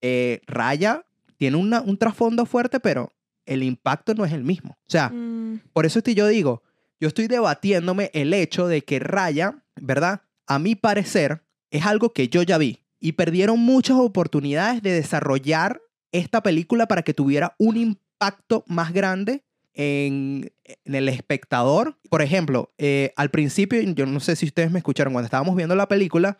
Eh, 0.03 0.41
Raya 0.47 1.05
tiene 1.37 1.57
una- 1.57 1.81
un 1.81 1.97
trasfondo 1.97 2.47
fuerte, 2.47 2.81
pero 2.81 3.13
el 3.47 3.63
impacto 3.63 4.15
no 4.15 4.25
es 4.25 4.33
el 4.33 4.45
mismo. 4.45 4.73
O 4.81 4.91
sea, 4.91 5.09
Mm, 5.09 5.61
por 5.73 5.87
eso 5.87 5.99
estoy 5.99 6.15
yo 6.15 6.27
digo, 6.27 6.63
yo 7.01 7.09
estoy 7.09 7.27
debatiéndome 7.29 8.11
el 8.15 8.33
hecho 8.35 8.67
de 8.69 8.83
que 8.83 8.99
Raya, 8.99 9.63
¿verdad? 9.81 10.21
A 10.47 10.59
mi 10.59 10.75
parecer, 10.75 11.43
es 11.71 11.87
algo 11.87 12.13
que 12.13 12.29
yo 12.29 12.43
ya 12.43 12.59
vi. 12.59 12.81
Y 13.01 13.13
perdieron 13.13 13.59
muchas 13.59 13.97
oportunidades 13.97 14.83
de 14.83 14.93
desarrollar 14.93 15.81
esta 16.13 16.43
película 16.43 16.87
para 16.87 17.03
que 17.03 17.15
tuviera 17.15 17.55
un 17.59 17.77
impacto 17.77 18.65
más 18.67 18.93
grande 18.93 19.43
en, 19.73 20.53
en 20.85 20.95
el 20.95 21.09
espectador. 21.09 21.97
Por 22.11 22.21
ejemplo, 22.23 22.73
eh, 22.77 23.13
al 23.17 23.31
principio, 23.31 23.81
yo 23.81 24.05
no 24.07 24.21
sé 24.21 24.37
si 24.37 24.47
ustedes 24.47 24.71
me 24.71 24.79
escucharon, 24.79 25.13
cuando 25.13 25.27
estábamos 25.27 25.57
viendo 25.57 25.75
la 25.77 25.89
película, 25.89 26.37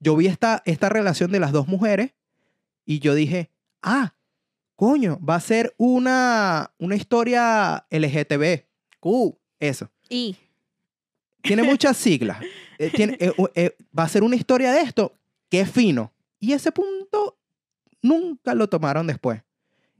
yo 0.00 0.16
vi 0.16 0.26
esta, 0.26 0.62
esta 0.66 0.88
relación 0.88 1.30
de 1.32 1.40
las 1.40 1.52
dos 1.52 1.68
mujeres 1.68 2.10
y 2.94 2.98
yo 3.00 3.14
dije, 3.14 3.50
ah, 3.82 4.14
coño, 4.76 5.18
va 5.24 5.36
a 5.36 5.40
ser 5.40 5.74
una, 5.78 6.72
una 6.78 6.96
historia 6.96 7.86
LGTB. 7.90 8.64
Uh, 9.00 9.32
eso. 9.60 9.90
y 10.08 10.36
Tiene 11.42 11.62
muchas 11.62 11.96
siglas. 11.96 12.38
Eh, 12.78 12.90
tiene- 12.90 13.16
eh, 13.20 13.32
eh, 13.54 13.76
va 13.96 14.02
a 14.04 14.08
ser 14.08 14.24
una 14.24 14.34
historia 14.34 14.72
de 14.72 14.80
esto. 14.80 15.12
Qué 15.48 15.64
fino. 15.66 16.10
Y 16.40 16.52
ese 16.52 16.72
punto 16.72 17.38
nunca 18.00 18.54
lo 18.54 18.68
tomaron 18.68 19.06
después. 19.06 19.40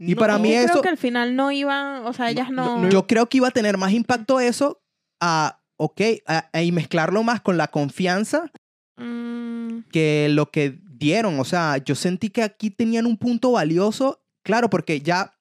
Y 0.00 0.16
para 0.16 0.36
mí 0.38 0.48
yo 0.50 0.56
eso- 0.62 0.68
creo 0.72 0.82
que 0.82 0.88
al 0.88 0.96
final 0.98 1.36
no 1.36 1.52
iban, 1.52 2.04
o 2.06 2.12
sea, 2.12 2.28
ellas 2.30 2.50
no... 2.50 2.88
Yo 2.88 3.06
creo 3.06 3.28
que 3.28 3.36
iba 3.36 3.46
a 3.48 3.52
tener 3.52 3.76
más 3.78 3.92
impacto 3.92 4.40
eso 4.40 4.82
a, 5.20 5.60
ok, 5.76 6.00
a- 6.26 6.48
a- 6.52 6.62
y 6.62 6.72
mezclarlo 6.72 7.22
más 7.22 7.40
con 7.40 7.56
la 7.56 7.68
confianza 7.68 8.50
Mm, 8.96 9.80
que 9.92 10.26
lo 10.30 10.50
que 10.50 10.78
dieron. 11.02 11.38
O 11.40 11.44
sea, 11.44 11.76
yo 11.78 11.94
sentí 11.94 12.30
que 12.30 12.42
aquí 12.42 12.70
tenían 12.70 13.06
un 13.06 13.16
punto 13.16 13.52
valioso. 13.52 14.22
Claro, 14.42 14.70
porque 14.70 15.00
ya 15.00 15.32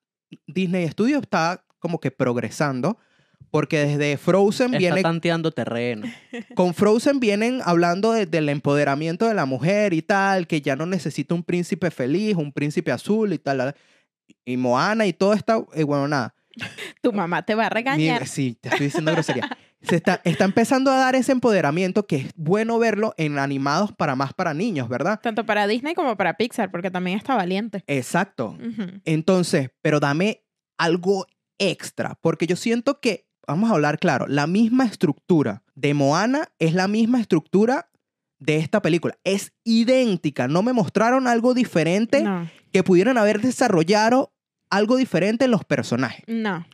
Disney 0.47 0.87
Studios 0.89 1.21
está 1.21 1.63
como 1.79 1.99
que 1.99 2.11
progresando. 2.11 2.97
Porque 3.49 3.79
desde 3.85 4.15
Frozen 4.17 4.67
Está 4.67 4.77
viene 4.77 5.01
tanteando 5.01 5.51
terreno. 5.51 6.07
con 6.55 6.73
Frozen 6.73 7.19
vienen 7.19 7.59
hablando 7.65 8.13
de- 8.13 8.25
del 8.25 8.47
empoderamiento 8.47 9.27
de 9.27 9.33
la 9.33 9.45
mujer 9.45 9.93
y 9.93 10.01
tal, 10.01 10.47
que 10.47 10.61
ya 10.61 10.75
no 10.77 10.85
necesita 10.85 11.35
un 11.35 11.43
príncipe 11.43 11.91
feliz, 11.91 12.35
un 12.37 12.53
príncipe 12.53 12.91
azul 12.93 13.33
y 13.33 13.37
tal. 13.39 13.75
Y 14.45 14.55
Moana 14.55 15.05
y 15.05 15.11
todo 15.13 15.33
está, 15.33 15.61
eh, 15.73 15.83
bueno, 15.83 16.07
nada. 16.07 16.33
tu 17.01 17.11
mamá 17.11 17.43
te 17.43 17.55
va 17.55 17.65
a 17.65 17.69
regañar. 17.69 18.25
sí, 18.27 18.57
te 18.61 18.69
estoy 18.69 18.85
diciendo 18.87 19.11
grosería. 19.11 19.49
Se 19.81 19.95
está, 19.95 20.21
está 20.23 20.45
empezando 20.45 20.91
a 20.91 20.97
dar 20.97 21.15
ese 21.15 21.31
empoderamiento 21.31 22.05
que 22.05 22.17
es 22.17 22.31
bueno 22.35 22.77
verlo 22.77 23.13
en 23.17 23.39
animados 23.39 23.91
para 23.91 24.15
más 24.15 24.33
para 24.33 24.53
niños, 24.53 24.87
¿verdad? 24.89 25.19
Tanto 25.21 25.45
para 25.45 25.67
Disney 25.67 25.95
como 25.95 26.15
para 26.17 26.37
Pixar, 26.37 26.69
porque 26.69 26.91
también 26.91 27.17
está 27.17 27.35
valiente. 27.35 27.83
Exacto. 27.87 28.57
Entonces, 29.05 29.71
pero 29.81 29.99
dame 29.99 30.43
algo 30.77 31.25
extra, 31.57 32.17
porque 32.21 32.47
yo 32.47 32.55
siento 32.55 32.99
que, 32.99 33.27
vamos 33.47 33.71
a 33.71 33.73
hablar 33.73 33.99
claro, 33.99 34.27
la 34.27 34.47
misma 34.47 34.85
estructura 34.85 35.63
de 35.75 35.93
Moana 35.93 36.49
es 36.59 36.73
la 36.73 36.87
misma 36.87 37.19
estructura 37.19 37.89
de 38.39 38.57
esta 38.57 38.81
película. 38.81 39.17
Es 39.23 39.53
idéntica. 39.63 40.47
No 40.47 40.63
me 40.63 40.73
mostraron 40.73 41.27
algo 41.27 41.53
diferente 41.53 42.23
No, 42.23 42.49
que 42.71 42.83
pudieran 42.83 43.17
haber 43.17 43.41
desarrollado 43.41 44.33
algo 44.69 44.95
diferente 44.95 45.45
en 45.45 45.51
los 45.51 45.65
personajes. 45.65 46.23
no, 46.27 46.65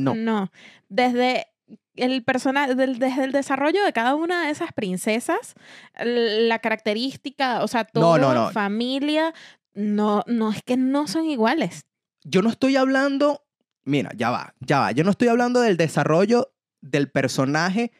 no. 0.00 0.14
no. 0.14 0.52
Desde 0.88 1.46
el 1.96 2.22
persona, 2.24 2.66
del- 2.74 2.98
desde 2.98 3.24
el 3.24 3.32
desarrollo 3.32 3.84
de 3.84 3.92
cada 3.92 4.14
una 4.14 4.44
de 4.46 4.50
esas 4.50 4.72
princesas, 4.72 5.54
la 6.02 6.58
característica, 6.60 7.62
o 7.62 7.68
sea, 7.68 7.86
No, 7.94 8.00
todo, 8.00 8.18
no, 8.18 8.34
no. 8.34 8.50
familia, 8.52 9.34
no, 9.74 10.22
no, 10.26 10.50
es 10.52 10.62
que 10.62 10.76
no 10.76 11.06
son 11.06 11.24
iguales. 11.26 11.84
Yo 12.24 12.42
no 12.42 12.48
estoy 12.50 12.76
hablando, 12.76 13.44
mira, 13.84 14.10
ya 14.16 14.30
va, 14.30 14.54
ya 14.60 14.80
va. 14.80 14.92
Yo 14.92 15.04
no 15.04 15.10
estoy 15.10 15.28
hablando 15.28 15.60
del 15.60 15.76
desarrollo 15.76 16.52
del 16.80 17.10
personaje. 17.10 17.92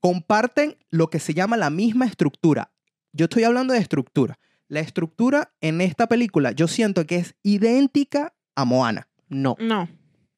Comparten 0.00 0.76
lo 0.90 1.08
que 1.08 1.18
se 1.18 1.32
llama 1.34 1.56
la 1.56 1.70
misma 1.70 2.04
estructura. 2.06 2.72
Yo 3.12 3.24
estoy 3.24 3.44
hablando 3.44 3.72
de 3.72 3.80
estructura. 3.80 4.38
La 4.68 4.80
estructura 4.80 5.52
en 5.60 5.80
esta 5.80 6.06
película 6.08 6.52
yo 6.52 6.68
siento 6.68 7.06
que 7.06 7.16
es 7.16 7.34
idéntica 7.42 8.34
a 8.54 8.64
Moana. 8.64 9.08
No, 9.28 9.56
No. 9.58 9.88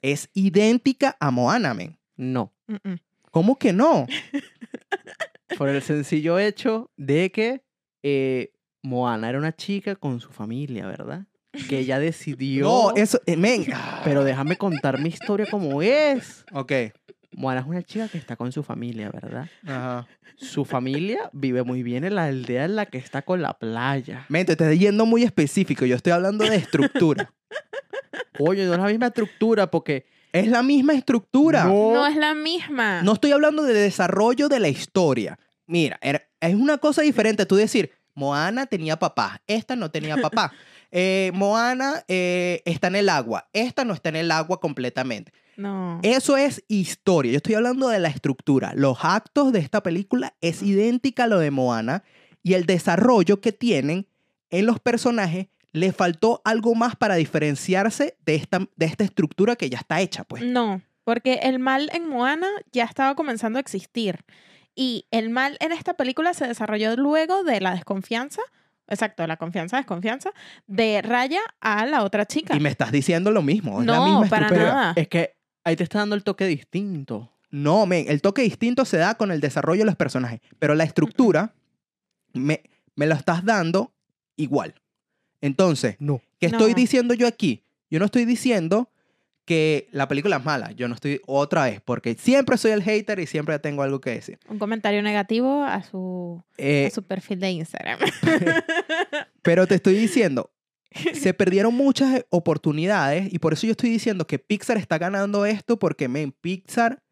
Es 0.03 0.29
idéntica 0.35 1.17
a 1.19 1.31
Moana, 1.33 1.75
men. 1.75 1.99
No. 2.17 2.53
mm, 2.67 2.75
mm. 2.91 2.97
¿Cómo 3.31 3.59
que 3.59 3.73
no? 3.73 4.07
Por 5.59 5.69
el 5.69 5.83
sencillo 5.83 6.39
hecho 6.39 6.91
de 6.97 7.31
que 7.31 7.63
eh, 8.03 8.53
Moana 8.83 9.29
era 9.29 9.39
una 9.39 9.55
chica 9.55 9.97
con 9.97 10.21
su 10.21 10.31
familia, 10.31 10.87
¿verdad? 10.87 11.27
Que 11.69 11.81
ella 11.81 11.99
decidió. 11.99 12.67
No, 12.67 12.95
eso, 12.97 13.21
eh, 13.27 13.37
men. 13.37 13.67
Pero 14.05 14.25
déjame 14.25 14.57
contar 14.57 14.99
mi 15.01 15.11
historia 15.11 15.47
como 15.51 15.83
es. 15.83 16.45
Ok. 16.53 16.73
Moana 17.33 17.61
es 17.61 17.67
una 17.67 17.83
chica 17.83 18.09
que 18.09 18.17
está 18.17 18.37
con 18.37 18.53
su 18.53 18.63
familia, 18.63 19.11
¿verdad? 19.11 19.51
Ajá. 19.67 20.07
Su 20.37 20.65
familia 20.65 21.29
vive 21.33 21.63
muy 21.63 21.83
bien 21.83 22.05
en 22.05 22.15
la 22.15 22.25
aldea 22.25 22.65
en 22.65 22.77
la 22.77 22.87
que 22.87 22.97
está 22.99 23.23
con 23.23 23.43
la 23.43 23.59
playa. 23.59 24.25
Men, 24.29 24.47
te 24.47 24.53
estás 24.53 24.79
yendo 24.79 25.05
muy 25.05 25.23
específico. 25.25 25.85
Yo 25.85 25.97
estoy 25.97 26.13
hablando 26.13 26.45
de 26.45 26.57
estructura. 26.57 27.35
Oye, 28.39 28.65
no 28.65 28.73
es 28.73 28.79
la 28.79 28.87
misma 28.87 29.07
estructura 29.09 29.71
porque 29.71 30.07
es 30.33 30.49
la 30.49 30.63
misma 30.63 30.95
estructura. 30.95 31.65
No. 31.65 31.95
No 31.95 32.07
es 32.07 32.17
la 32.17 32.35
misma. 32.35 33.03
No 33.03 33.15
estoy 33.15 33.33
hablando 33.33 33.63
de 33.63 33.75
desarrollo 33.75 34.49
de 34.49 34.61
la 34.61 34.69
historia. 34.69 35.39
Mira, 35.67 35.99
era- 36.03 36.23
es 36.41 36.55
una 36.55 36.79
cosa 36.79 37.03
diferente 37.03 37.47
tú 37.47 37.57
decir, 37.57 37.91
Moana 38.15 38.67
tenía 38.67 38.99
papá, 38.99 39.43
esta 39.47 39.77
no 39.77 39.91
tenía 39.91 40.17
papá. 40.31 40.53
Eh, 40.93 41.31
Moana 41.35 42.05
eh, 42.09 42.63
está 42.65 42.87
en 42.89 42.97
el 42.97 43.09
agua, 43.09 43.49
esta 43.53 43.85
no 43.85 43.93
está 43.95 44.09
en 44.11 44.17
el 44.17 44.31
agua 44.31 44.61
completamente. 44.61 45.33
No. 45.57 45.99
Eso 46.03 46.37
es 46.37 46.63
historia. 46.69 47.33
Yo 47.33 47.39
estoy 47.39 47.55
hablando 47.55 47.89
de 47.89 47.99
la 47.99 48.09
estructura. 48.09 48.73
Los 48.75 48.99
actos 49.03 49.53
de 49.53 49.59
esta 49.61 49.83
película 49.83 50.35
es 50.41 50.63
idéntica 50.63 51.25
a 51.25 51.27
lo 51.29 51.39
de 51.39 51.51
Moana 51.51 52.05
y 52.43 52.55
el 52.55 52.67
desarrollo 52.67 53.41
que 53.41 53.53
tienen 53.53 54.07
en 54.51 54.67
los 54.67 54.79
personajes 54.79 55.49
le 55.77 55.93
faltó 55.93 56.41
algo 56.45 56.75
más 56.75 56.97
para 56.97 57.15
diferenciarse 57.17 58.17
de 58.25 58.35
esta, 58.35 58.67
de 58.77 58.87
esta 58.87 59.05
estructura 59.05 59.57
que 59.57 59.69
ya 59.71 59.79
está 59.79 60.01
hecha, 60.01 60.25
pues. 60.25 60.43
No, 60.43 60.81
porque 61.05 61.35
el 61.43 61.59
mal 61.59 61.91
en 61.93 62.09
Moana 62.09 62.49
ya 62.73 62.85
estaba 62.85 63.15
comenzando 63.15 63.59
a 63.59 63.61
existir. 63.61 64.25
Y 64.75 65.07
el 65.11 65.31
mal 65.31 65.57
en 65.61 65.73
esta 65.73 65.95
película 65.95 66.35
se 66.35 66.47
desarrolló 66.47 66.97
luego 66.97 67.45
de 67.45 67.61
la 67.61 67.73
desconfianza, 67.75 68.43
exacto, 68.89 69.27
la 69.27 69.37
confianza, 69.37 69.77
desconfianza, 69.77 70.31
de 70.67 71.01
Raya 71.03 71.41
a 71.61 71.87
la 71.87 72.03
otra 72.05 72.27
chica. 72.27 72.55
Y 72.57 72.61
me 72.61 72.69
estás 72.71 72.91
diciendo 72.93 73.31
lo 73.31 73.43
mismo. 73.43 73.81
Es 73.81 73.87
la 73.87 73.97
No, 73.97 74.05
misma 74.07 74.29
para 74.29 74.47
estructura. 74.47 74.75
nada. 74.75 74.93
es 74.97 75.09
que 75.09 75.35
ahí 75.65 75.77
te 75.77 75.85
está 75.85 75.99
dando 76.01 76.15
el 76.15 76.25
toque 76.25 76.47
distinto. 76.47 77.33
No, 77.51 77.87
men, 77.87 78.07
el 78.09 78.21
toque 78.23 78.43
distinto 78.43 78.85
se 78.85 78.97
da 78.97 79.15
con 79.15 79.31
el 79.31 79.41
desarrollo 79.41 79.81
de 79.81 79.87
los 79.87 79.97
personajes, 79.97 80.41
pero 80.59 80.75
la 80.75 80.85
estructura 80.85 81.55
me, 82.33 82.63
me 82.97 83.07
lo 83.07 83.15
estás 83.15 83.45
dando 83.45 83.93
igual. 84.37 84.75
Entonces, 85.41 85.97
No. 85.99 86.21
¿Qué 86.41 86.47
estoy 86.47 86.71
No. 86.73 86.77
diciendo 86.77 87.15
yo 87.15 87.27
aquí? 87.27 87.63
Yo 87.91 87.99
no 87.99 88.05
estoy 88.07 88.25
diciendo 88.25 88.91
que 89.45 89.89
la 89.93 90.09
película 90.09 90.37
es 90.39 90.45
mala. 90.45 90.73
Yo 90.73 90.89
no 90.89 90.95
estoy 90.97 91.21
otra 91.27 91.65
vez, 91.65 91.81
porque 91.81 92.15
siempre 92.15 92.59
soy 92.59 92.73
el 92.73 92.83
hater 92.83 93.21
y 93.21 93.27
siempre 93.27 93.59
tengo 93.61 93.83
algo 93.83 94.01
que 94.01 94.11
decir. 94.11 94.39
Un 94.49 94.59
comentario 94.59 95.03
negativo 95.03 95.63
a 95.63 95.83
su, 95.85 96.43
Eh, 96.59 96.87
a 96.87 96.91
su 96.95 97.03
perfil 97.05 97.39
de 97.41 97.51
Instagram. 97.53 97.99
pero 99.43 99.67
te 99.67 99.77
estoy 99.77 99.95
diciendo, 99.95 100.51
se 101.15 101.33
perdieron 101.35 101.75
muchas 101.75 102.25
oportunidades 102.31 103.33
y 103.33 103.39
por 103.39 103.53
eso 103.53 103.67
yo 103.67 103.73
estoy 103.73 103.91
diciendo 103.91 104.27
que 104.27 104.39
Pixar 104.39 104.79
está 104.79 104.99
ganando 104.99 105.47
esto 105.47 105.79
porque, 105.79 106.09
men, 106.09 106.33
Pixar, 106.33 107.03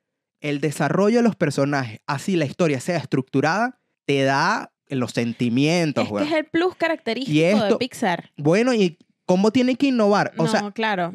el 0.40 0.60
desarrollo 0.60 1.18
de 1.18 1.22
los 1.22 1.36
personajes, 1.36 2.00
así 2.06 2.36
la 2.36 2.44
historia 2.46 2.80
sea 2.80 2.96
estructurada, 2.98 3.78
te 4.06 4.22
da 4.24 4.72
los 4.88 5.12
sentimientos, 5.12 6.10
weón. 6.10 6.26
es 6.26 6.32
el 6.32 6.44
plus 6.44 6.74
característico 6.76 7.36
Y 7.36 7.40
de 7.40 7.52
esto- 7.52 7.78
Pixar. 7.78 8.30
Bueno, 8.36 8.72
¿y 8.74 8.98
cómo 9.26 9.50
tienen 9.50 9.76
que 9.76 9.86
innovar? 9.88 10.32
O 10.36 10.44
no, 10.44 10.50
sea, 10.50 10.70
claro. 10.72 11.12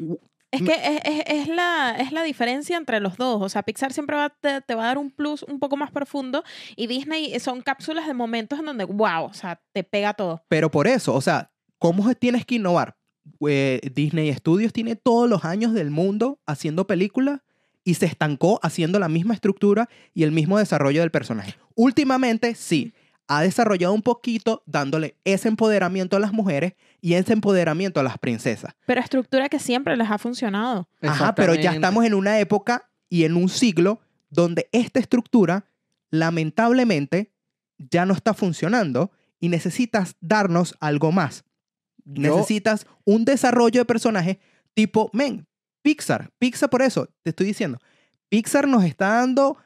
Es 0.52 0.62
que 0.62 0.72
es, 0.72 1.00
es- 1.04 1.24
es 1.26 1.48
la, 1.48 1.94
es 1.98 2.10
la 2.10 2.24
diferencia 2.24 2.76
entre 2.76 2.98
los 2.98 3.16
dos. 3.16 3.40
O 3.40 3.48
sea, 3.48 3.62
Pixar 3.62 3.92
siempre 3.92 4.16
va, 4.16 4.30
te, 4.30 4.60
te 4.60 4.74
va 4.74 4.82
a 4.82 4.86
dar 4.86 4.98
un 4.98 5.10
plus 5.12 5.44
un 5.44 5.60
poco 5.60 5.76
más 5.76 5.92
profundo 5.92 6.42
y 6.74 6.88
Disney 6.88 7.38
son 7.38 7.60
cápsulas 7.62 8.06
de 8.08 8.14
momentos 8.14 8.58
en 8.58 8.66
donde, 8.66 8.84
wow, 8.84 9.24
o 9.26 9.32
sea, 9.32 9.60
te 9.72 9.84
pega 9.84 10.12
todo. 10.14 10.42
Pero 10.48 10.68
por 10.70 10.88
eso, 10.88 11.14
o 11.14 11.20
sea, 11.20 11.52
¿cómo 11.78 12.12
tienes 12.14 12.44
que 12.44 12.56
innovar? 12.56 12.96
Eh, 13.48 13.80
Disney 13.94 14.32
Studios 14.34 14.72
tiene 14.72 14.96
todos 14.96 15.28
los 15.30 15.44
años 15.44 15.72
del 15.72 15.90
mundo 15.90 16.40
haciendo 16.46 16.86
películas 16.88 17.40
y 17.84 17.94
se 17.94 18.06
estancó 18.06 18.58
haciendo 18.62 18.98
la 18.98 19.08
misma 19.08 19.34
estructura 19.34 19.88
y 20.14 20.24
el 20.24 20.32
mismo 20.32 20.58
desarrollo 20.58 21.00
del 21.00 21.12
personaje. 21.12 21.54
Últimamente, 21.76 22.54
sí, 22.56 22.92
ha 23.32 23.42
desarrollado 23.42 23.94
un 23.94 24.02
poquito 24.02 24.62
dándole 24.66 25.14
ese 25.24 25.46
empoderamiento 25.46 26.16
a 26.16 26.20
las 26.20 26.32
mujeres 26.32 26.74
y 27.00 27.14
ese 27.14 27.32
empoderamiento 27.32 28.00
a 28.00 28.02
las 28.02 28.18
princesas. 28.18 28.74
Pero 28.86 29.00
estructura 29.00 29.48
que 29.48 29.60
siempre 29.60 29.96
les 29.96 30.10
ha 30.10 30.18
funcionado. 30.18 30.88
Ajá, 31.00 31.34
pero 31.36 31.54
ya 31.54 31.70
estamos 31.76 32.04
en 32.04 32.14
una 32.14 32.40
época 32.40 32.90
y 33.08 33.24
en 33.24 33.36
un 33.36 33.48
siglo 33.48 34.00
donde 34.30 34.68
esta 34.72 34.98
estructura, 34.98 35.66
lamentablemente, 36.30 37.32
ya 37.78 38.04
no 38.06 38.14
está 38.14 38.34
funcionando 38.34 39.10
y 39.40 39.48
necesitas 39.48 40.16
darnos 40.20 40.74
algo 40.80 41.12
más. 41.12 41.44
Yo- 42.04 42.34
Necesitas 42.34 42.86
un 43.04 43.24
desarrollo 43.24 43.80
de 43.80 43.84
personaje 43.84 44.40
tipo, 44.74 45.10
men, 45.12 45.46
Pixar. 45.82 46.30
Pixar 46.38 46.68
por 46.68 46.82
eso, 46.82 47.08
te 47.22 47.30
estoy 47.30 47.46
diciendo. 47.46 47.78
Pixar 48.28 48.68
nos 48.68 48.84
está 48.84 49.08
dando 49.14 49.56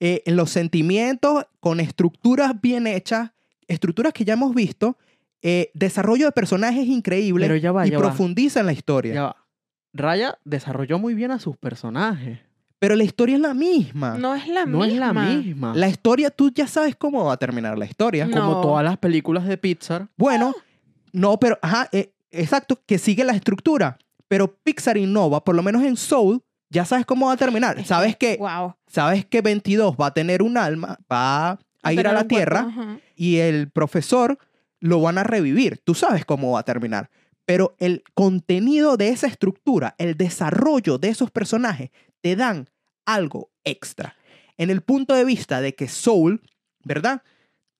eh, 0.00 0.22
en 0.26 0.36
los 0.36 0.50
sentimientos 0.50 1.44
con 1.60 1.78
estructuras 1.78 2.60
bien 2.60 2.86
hechas, 2.86 3.30
estructuras 3.68 4.12
que 4.12 4.24
ya 4.24 4.32
hemos 4.32 4.54
visto, 4.54 4.96
eh, 5.42 5.70
desarrollo 5.74 6.26
de 6.26 6.32
personajes 6.32 6.86
increíbles 6.86 7.48
Pero 7.48 7.56
ya 7.56 7.72
va, 7.72 7.86
y 7.86 7.90
ya 7.90 7.98
va. 7.98 8.04
profundiza 8.04 8.60
en 8.60 8.66
la 8.66 8.72
historia. 8.72 9.14
Ya 9.14 9.22
va. 9.22 9.36
Raya 9.92 10.38
desarrolló 10.44 10.98
muy 10.98 11.14
bien 11.14 11.30
a 11.30 11.38
sus 11.38 11.56
personajes. 11.56 12.38
Pero 12.78 12.96
la 12.96 13.04
historia 13.04 13.34
es 13.34 13.40
la 13.42 13.52
misma. 13.52 14.16
No 14.16 14.34
es 14.34 14.48
la 14.48 14.64
no 14.64 14.78
misma. 14.78 14.86
es 14.86 14.98
la 14.98 15.12
misma. 15.12 15.74
La 15.74 15.88
historia, 15.88 16.30
tú 16.30 16.50
ya 16.50 16.66
sabes 16.66 16.96
cómo 16.96 17.24
va 17.26 17.34
a 17.34 17.36
terminar 17.36 17.76
la 17.76 17.84
historia. 17.84 18.26
No. 18.26 18.40
Como 18.40 18.60
todas 18.62 18.84
las 18.84 18.96
películas 18.96 19.46
de 19.46 19.58
Pixar. 19.58 20.08
Bueno, 20.16 20.54
no, 21.12 21.38
pero, 21.38 21.58
ajá, 21.60 21.88
eh, 21.92 22.12
exacto, 22.30 22.80
que 22.86 22.96
sigue 22.98 23.22
la 23.24 23.32
estructura. 23.34 23.98
Pero 24.28 24.54
Pixar 24.62 24.96
innova, 24.96 25.44
por 25.44 25.54
lo 25.56 25.62
menos 25.62 25.82
en 25.82 25.96
Soul, 25.96 26.42
ya 26.70 26.84
sabes 26.84 27.04
cómo 27.04 27.26
va 27.26 27.32
a 27.34 27.36
terminar. 27.36 27.78
Es 27.78 27.88
Sabes 27.88 28.16
que, 28.16 28.36
Wow. 28.38 28.76
sabes 28.86 29.26
que 29.26 29.42
22 29.42 29.96
va 29.96 30.06
a 30.06 30.14
tener 30.14 30.42
un 30.42 30.56
alma, 30.56 30.98
va 31.10 31.58
a 31.82 31.92
ir 31.92 31.98
Pero 31.98 32.10
a 32.10 32.12
la 32.12 32.24
Tierra 32.24 32.68
y 33.16 33.36
el 33.38 33.70
profesor 33.70 34.38
lo 34.80 35.00
van 35.00 35.18
a 35.18 35.24
revivir. 35.24 35.78
Tú 35.84 35.94
sabes 35.94 36.24
cómo 36.24 36.52
va 36.52 36.60
a 36.60 36.64
terminar. 36.64 37.10
Pero 37.44 37.74
el 37.78 38.04
contenido 38.14 38.96
de 38.96 39.08
esa 39.08 39.26
estructura, 39.26 39.94
el 39.98 40.16
desarrollo 40.16 40.98
de 40.98 41.08
esos 41.08 41.30
personajes, 41.30 41.90
te 42.20 42.36
dan 42.36 42.68
algo 43.04 43.50
extra. 43.64 44.14
En 44.56 44.70
el 44.70 44.82
punto 44.82 45.14
de 45.14 45.24
vista 45.24 45.60
de 45.60 45.74
que 45.74 45.88
Soul, 45.88 46.42
¿verdad? 46.84 47.22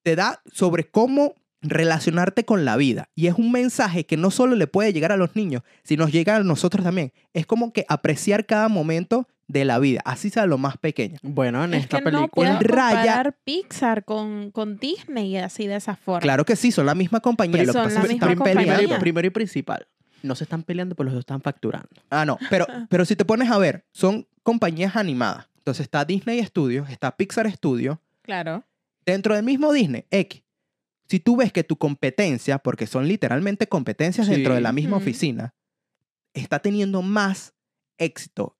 Te 0.03 0.15
da 0.15 0.41
sobre 0.51 0.89
cómo 0.89 1.35
relacionarte 1.61 2.43
con 2.45 2.65
la 2.65 2.75
vida. 2.77 3.09
Y 3.15 3.27
es 3.27 3.35
un 3.35 3.51
mensaje 3.51 4.05
que 4.05 4.17
no 4.17 4.31
solo 4.31 4.55
le 4.55 4.67
puede 4.67 4.93
llegar 4.93 5.11
a 5.11 5.17
los 5.17 5.35
niños, 5.35 5.63
sino 5.83 6.07
llega 6.07 6.35
a 6.37 6.43
nosotros 6.43 6.83
también. 6.83 7.13
Es 7.33 7.45
como 7.45 7.71
que 7.73 7.85
apreciar 7.87 8.45
cada 8.45 8.67
momento 8.67 9.27
de 9.47 9.65
la 9.65 9.79
vida, 9.79 10.01
así 10.05 10.29
sea 10.29 10.45
lo 10.45 10.57
más 10.57 10.77
pequeño. 10.77 11.17
Bueno, 11.23 11.63
en 11.65 11.73
Es 11.73 11.83
esta 11.83 11.97
que 11.99 12.05
no 12.11 12.19
película. 12.29 12.57
puedes 12.57 12.59
Raya- 12.71 12.95
comparar 13.01 13.37
Pixar 13.43 14.05
con, 14.05 14.51
con 14.51 14.77
Disney 14.77 15.35
así 15.37 15.67
de 15.67 15.75
esa 15.75 15.95
forma. 15.97 16.21
Claro 16.21 16.45
que 16.45 16.55
sí, 16.55 16.71
son 16.71 16.85
la 16.85 16.95
misma 16.95 17.19
compañía. 17.19 17.57
Lo 17.63 17.73
que 17.73 17.73
Son 17.73 17.83
pasa 17.83 17.95
la 17.95 18.01
es 18.03 18.07
que 18.07 18.13
están 18.13 18.35
compañía. 18.35 18.55
peleando. 18.61 18.77
primero, 18.79 18.99
primero 19.01 19.27
y 19.27 19.31
principal. 19.31 19.87
No 20.23 20.35
se 20.35 20.45
están 20.45 20.63
peleando, 20.63 20.95
pero 20.95 21.05
los 21.05 21.13
dos 21.15 21.21
están 21.23 21.41
facturando. 21.41 21.89
Ah, 22.09 22.25
no, 22.25 22.37
pero, 22.49 22.65
pero 22.89 23.03
si 23.03 23.15
te 23.17 23.25
pones 23.25 23.49
a 23.51 23.57
ver, 23.57 23.85
son 23.91 24.25
compañías 24.43 24.95
animadas. 24.95 25.47
Entonces 25.57 25.83
está 25.83 26.05
Disney 26.05 26.41
Studios, 26.45 26.89
está 26.89 27.15
Pixar 27.17 27.51
Studios. 27.51 27.97
Claro. 28.21 28.63
Dentro 29.05 29.35
del 29.35 29.43
mismo 29.43 29.73
Disney, 29.73 30.05
X. 30.11 30.41
Si 31.11 31.19
tú 31.19 31.35
ves 31.35 31.51
que 31.51 31.65
tu 31.65 31.75
competencia, 31.75 32.57
porque 32.59 32.87
son 32.87 33.05
literalmente 33.05 33.67
competencias 33.67 34.27
Sí. 34.27 34.33
dentro 34.33 34.53
de 34.55 34.61
la 34.61 34.71
misma 34.71 34.95
oficina, 34.95 35.53
está 36.33 36.59
teniendo 36.59 37.01
más 37.01 37.53
éxito 37.97 38.55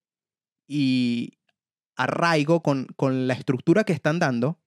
y 0.67 1.37
arraigo 1.95 2.61
con, 2.61 2.87
con 2.97 3.25
la 3.25 3.35
estructura 3.35 3.85
que 3.85 3.93
están 3.93 4.19
dando, 4.19 4.59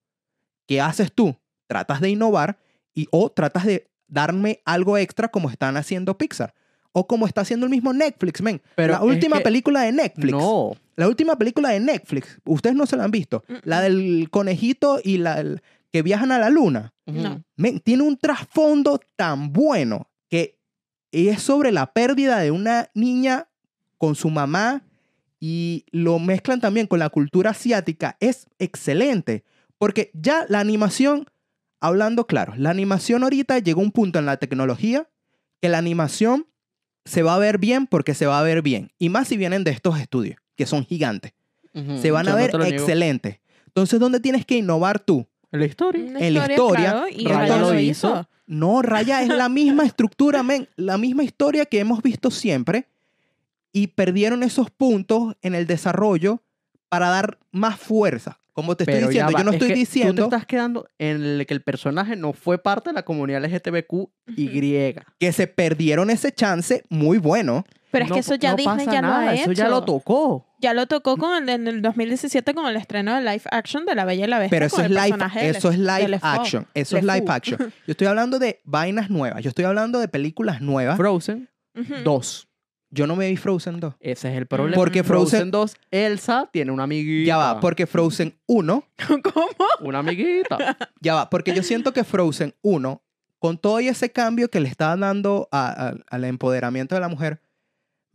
¿qué 0.66 0.80
haces 0.80 1.12
tú? 1.12 1.36
Tratas 1.66 2.00
de 2.00 2.08
innovar 2.08 2.58
y 2.94 3.06
o 3.10 3.28
tratas 3.30 3.66
de 3.66 3.90
darme 4.08 4.62
algo 4.64 4.96
extra 4.96 5.28
como 5.28 5.50
están 5.50 5.76
haciendo 5.76 6.16
Pixar. 6.16 6.54
O 6.92 7.06
como 7.06 7.26
está 7.26 7.42
haciendo 7.42 7.66
el 7.66 7.70
mismo 7.70 7.92
Netflix, 7.92 8.40
men. 8.40 8.62
Pero 8.76 8.94
la 8.94 9.02
última 9.02 9.38
que- 9.38 9.44
película 9.44 9.82
de 9.82 9.92
Netflix. 9.92 10.30
No. 10.32 10.72
La 10.96 11.06
última 11.08 11.36
película 11.36 11.68
de 11.68 11.80
Netflix. 11.80 12.38
Ustedes 12.46 12.76
no 12.76 12.86
se 12.86 12.96
la 12.96 13.04
han 13.04 13.10
visto. 13.10 13.44
Mm, 13.48 13.54
La 13.64 13.78
mm. 13.80 13.82
del 13.82 14.28
conejito 14.30 15.00
y 15.04 15.18
la 15.18 15.40
el- 15.40 15.60
que 15.94 16.02
viajan 16.02 16.32
a 16.32 16.40
la 16.40 16.50
luna. 16.50 16.92
No. 17.06 17.44
Men, 17.54 17.78
tiene 17.78 18.02
un 18.02 18.18
trasfondo 18.18 18.98
tan 19.14 19.52
bueno 19.52 20.10
que 20.28 20.58
es 21.12 21.40
sobre 21.40 21.70
la 21.70 21.92
pérdida 21.92 22.40
de 22.40 22.50
una 22.50 22.90
niña 22.94 23.46
con 23.96 24.16
su 24.16 24.28
mamá 24.28 24.82
y 25.38 25.84
lo 25.92 26.18
mezclan 26.18 26.60
también 26.60 26.88
con 26.88 26.98
la 26.98 27.10
cultura 27.10 27.50
asiática. 27.50 28.16
Es 28.18 28.48
excelente 28.58 29.44
porque 29.78 30.10
ya 30.14 30.46
la 30.48 30.58
animación, 30.58 31.26
hablando 31.80 32.26
claro, 32.26 32.54
la 32.56 32.70
animación 32.70 33.22
ahorita 33.22 33.60
llegó 33.60 33.80
a 33.80 33.84
un 33.84 33.92
punto 33.92 34.18
en 34.18 34.26
la 34.26 34.38
tecnología 34.38 35.08
que 35.62 35.68
la 35.68 35.78
animación 35.78 36.48
se 37.04 37.22
va 37.22 37.36
a 37.36 37.38
ver 37.38 37.58
bien 37.58 37.86
porque 37.86 38.14
se 38.14 38.26
va 38.26 38.40
a 38.40 38.42
ver 38.42 38.62
bien. 38.62 38.90
Y 38.98 39.10
más 39.10 39.28
si 39.28 39.36
vienen 39.36 39.62
de 39.62 39.70
estos 39.70 40.00
estudios, 40.00 40.40
que 40.56 40.66
son 40.66 40.84
gigantes. 40.84 41.34
Se 41.72 42.10
van 42.10 42.26
Yo 42.26 42.32
a 42.32 42.34
no 42.34 42.36
ver 42.42 42.52
niego. 42.58 42.64
excelentes. 42.64 43.38
Entonces, 43.68 44.00
¿dónde 44.00 44.18
tienes 44.18 44.44
que 44.44 44.56
innovar 44.56 44.98
tú? 44.98 45.28
En 45.54 45.60
la 45.60 45.66
historia. 45.66 46.04
Una 46.04 46.18
En 46.20 46.34
la 46.34 46.50
historia, 46.50 46.90
claro, 46.90 47.06
y 47.08 47.26
Raya 47.26 47.38
Raya 47.38 47.56
lo 47.58 47.80
hizo. 47.80 48.08
hizo. 48.10 48.28
No, 48.46 48.82
Raya 48.82 49.22
es 49.22 49.28
la 49.28 49.48
misma 49.48 49.84
estructura, 49.86 50.42
men, 50.42 50.68
la 50.76 50.98
misma 50.98 51.24
historia 51.24 51.64
que 51.64 51.78
hemos 51.78 52.02
visto 52.02 52.30
siempre 52.30 52.88
y 53.72 53.88
perdieron 53.88 54.42
esos 54.42 54.70
puntos 54.70 55.34
en 55.42 55.54
el 55.54 55.66
desarrollo 55.66 56.42
para 56.88 57.08
dar 57.08 57.38
más 57.50 57.78
fuerza. 57.78 58.40
Como 58.52 58.76
te 58.76 58.84
estoy 58.84 58.94
Pero 58.94 59.08
diciendo, 59.08 59.32
yo 59.36 59.42
no 59.44 59.50
es 59.50 59.54
estoy 59.56 59.68
que 59.68 59.74
Tú 59.74 59.80
diciendo 59.80 60.14
te 60.14 60.36
estás 60.36 60.46
quedando 60.46 60.86
en 60.98 61.22
el 61.24 61.46
que 61.46 61.54
el 61.54 61.62
personaje 61.62 62.14
no 62.14 62.32
fue 62.32 62.56
parte 62.58 62.90
de 62.90 62.94
la 62.94 63.04
comunidad 63.04 63.44
LGTBQY. 63.44 64.94
que 65.18 65.32
se 65.32 65.48
perdieron 65.48 66.08
ese 66.10 66.30
chance 66.32 66.84
muy 66.88 67.18
bueno. 67.18 67.64
Pero 67.94 68.04
es 68.04 68.08
No- 68.10 68.14
que 68.16 68.20
eso 68.20 68.34
ya 68.34 68.50
no 68.50 68.56
Disney 68.56 68.86
ya 68.86 69.00
lo 69.00 69.00
nada, 69.08 69.30
ha 69.30 69.34
Eso 69.34 69.50
hecho. 69.52 69.52
ya 69.52 69.68
lo 69.68 69.84
tocó. 69.84 70.46
Ya 70.58 70.74
lo 70.74 70.86
tocó 70.86 71.16
con 71.16 71.42
el- 71.42 71.48
en 71.48 71.68
el 71.68 71.80
2017 71.80 72.52
con 72.52 72.66
el 72.66 72.76
estreno 72.76 73.14
de 73.14 73.20
live 73.20 73.42
action 73.50 73.86
de 73.86 73.94
La 73.94 74.04
Bella 74.04 74.24
y 74.24 74.28
la 74.28 74.38
Bestia. 74.40 74.56
Pero 74.56 74.66
eso 74.66 74.76
con 74.76 74.84
es 74.86 74.90
el 74.90 74.96
live, 74.96 75.16
eso 75.50 75.70
es 75.70 75.78
live 75.78 76.08
LeFou. 76.08 76.28
action. 76.30 76.66
Eso 76.74 76.96
es 76.96 77.04
live 77.04 77.24
action. 77.28 77.58
Yo 77.86 77.90
estoy 77.92 78.06
hablando 78.08 78.38
de 78.38 78.60
vainas 78.64 79.08
nuevas. 79.10 79.42
Yo 79.42 79.48
estoy 79.48 79.64
hablando 79.64 80.00
de 80.00 80.08
películas 80.08 80.60
nuevas. 80.60 80.96
Frozen 80.96 81.48
Ujú. 81.78 81.94
2. 82.02 82.48
Yo 82.90 83.06
no 83.06 83.16
me 83.16 83.28
vi 83.28 83.36
Frozen 83.36 83.80
2. 83.80 83.94
Ese 84.00 84.30
es 84.30 84.36
el 84.36 84.46
problema. 84.46 84.76
Porque 84.76 85.02
Frozen- 85.04 85.50
2, 85.50 85.76
Elsa 85.90 86.48
tiene 86.52 86.70
una 86.72 86.84
amiguita. 86.84 87.26
Ya 87.26 87.36
va, 87.36 87.60
porque 87.60 87.86
Frozen 87.86 88.36
1 88.46 88.84
¿Cómo? 89.08 89.46
Una 89.80 89.98
amiguita. 90.00 90.76
Ya 91.00 91.14
va, 91.14 91.30
porque 91.30 91.54
yo 91.54 91.62
siento 91.62 91.92
que 91.92 92.04
Frozen 92.04 92.54
1, 92.62 93.02
con 93.40 93.58
todo 93.58 93.78
y 93.80 93.88
ese 93.88 94.10
cambio 94.10 94.48
que 94.48 94.60
le 94.60 94.68
está 94.68 94.96
dando 94.96 95.48
a- 95.52 95.88
a- 95.88 95.94
al 96.08 96.24
empoderamiento 96.24 96.94
de 96.94 97.00
la 97.00 97.08
mujer, 97.08 97.40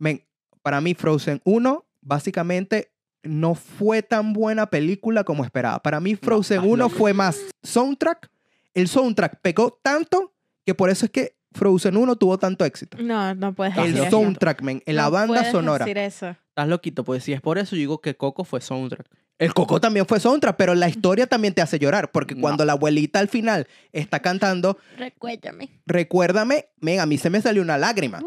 men, 0.00 0.24
para 0.62 0.80
mí 0.80 0.94
Frozen 0.94 1.40
1 1.44 1.86
básicamente 2.00 2.90
no 3.22 3.54
fue 3.54 4.02
tan 4.02 4.32
buena 4.32 4.66
película 4.70 5.22
como 5.24 5.44
esperaba. 5.44 5.78
Para 5.80 6.00
mí 6.00 6.16
Frozen 6.16 6.56
estás 6.58 6.70
1 6.72 6.76
loco. 6.84 6.96
fue 6.96 7.12
más 7.14 7.38
soundtrack. 7.62 8.28
El 8.74 8.88
soundtrack 8.88 9.40
pegó 9.42 9.78
tanto 9.82 10.32
que 10.66 10.74
por 10.74 10.90
eso 10.90 11.04
es 11.04 11.10
que 11.12 11.36
Frozen 11.52 11.96
1 11.96 12.16
tuvo 12.16 12.38
tanto 12.38 12.64
éxito. 12.64 12.96
No, 13.00 13.34
no 13.34 13.52
puedes 13.54 13.76
El 13.76 13.92
decir 13.92 14.00
eso. 14.08 14.10
soundtrack, 14.10 14.62
men, 14.62 14.82
en 14.86 14.96
la 14.96 15.04
No 15.04 15.10
banda 15.12 15.34
puedes 15.34 15.52
sonora. 15.52 15.84
decir 15.84 15.98
eso. 15.98 16.30
Estás 16.48 16.68
loquito, 16.68 17.04
pues 17.04 17.22
si 17.24 17.32
es 17.32 17.40
por 17.40 17.58
eso, 17.58 17.76
yo 17.76 17.80
digo 17.80 18.00
que 18.00 18.16
Coco 18.16 18.44
fue 18.44 18.60
soundtrack. 18.60 19.06
El 19.38 19.54
Coco 19.54 19.80
también 19.80 20.06
fue 20.06 20.20
soundtrack, 20.20 20.56
pero 20.56 20.74
la 20.74 20.88
historia 20.88 21.26
también 21.26 21.54
te 21.54 21.62
hace 21.62 21.78
llorar, 21.78 22.10
porque 22.12 22.34
No. 22.34 22.42
cuando 22.42 22.64
la 22.66 22.72
abuelita 22.72 23.18
al 23.20 23.28
final 23.28 23.66
está 23.92 24.20
cantando 24.20 24.78
Recuérdame. 24.98 25.70
Recuérdame, 25.86 26.66
men, 26.78 27.00
a 27.00 27.06
mí 27.06 27.18
se 27.18 27.30
me 27.30 27.40
salió 27.40 27.62
una 27.62 27.76
lágrima. 27.78 28.22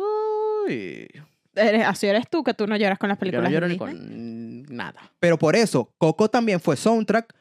y 0.69 1.07
Eres- 1.55 1.85
así 1.85 2.07
eres 2.07 2.27
tú, 2.29 2.43
que 2.43 2.53
tú 2.53 2.65
no 2.67 2.75
lloras 2.77 2.97
con 2.97 3.09
las 3.09 3.17
yo 3.19 3.25
no 3.25 3.31
películas 3.43 3.51
lloro 3.51 3.67
de 3.67 3.73
ni 3.73 3.79
Disney. 3.79 4.65
con 4.67 4.75
nada. 4.75 5.11
Pero 5.19 5.37
por 5.37 5.55
eso, 5.55 5.93
Coco 5.97 6.29
también 6.29 6.59
fue 6.59 6.75
soundtrack, 6.75 7.33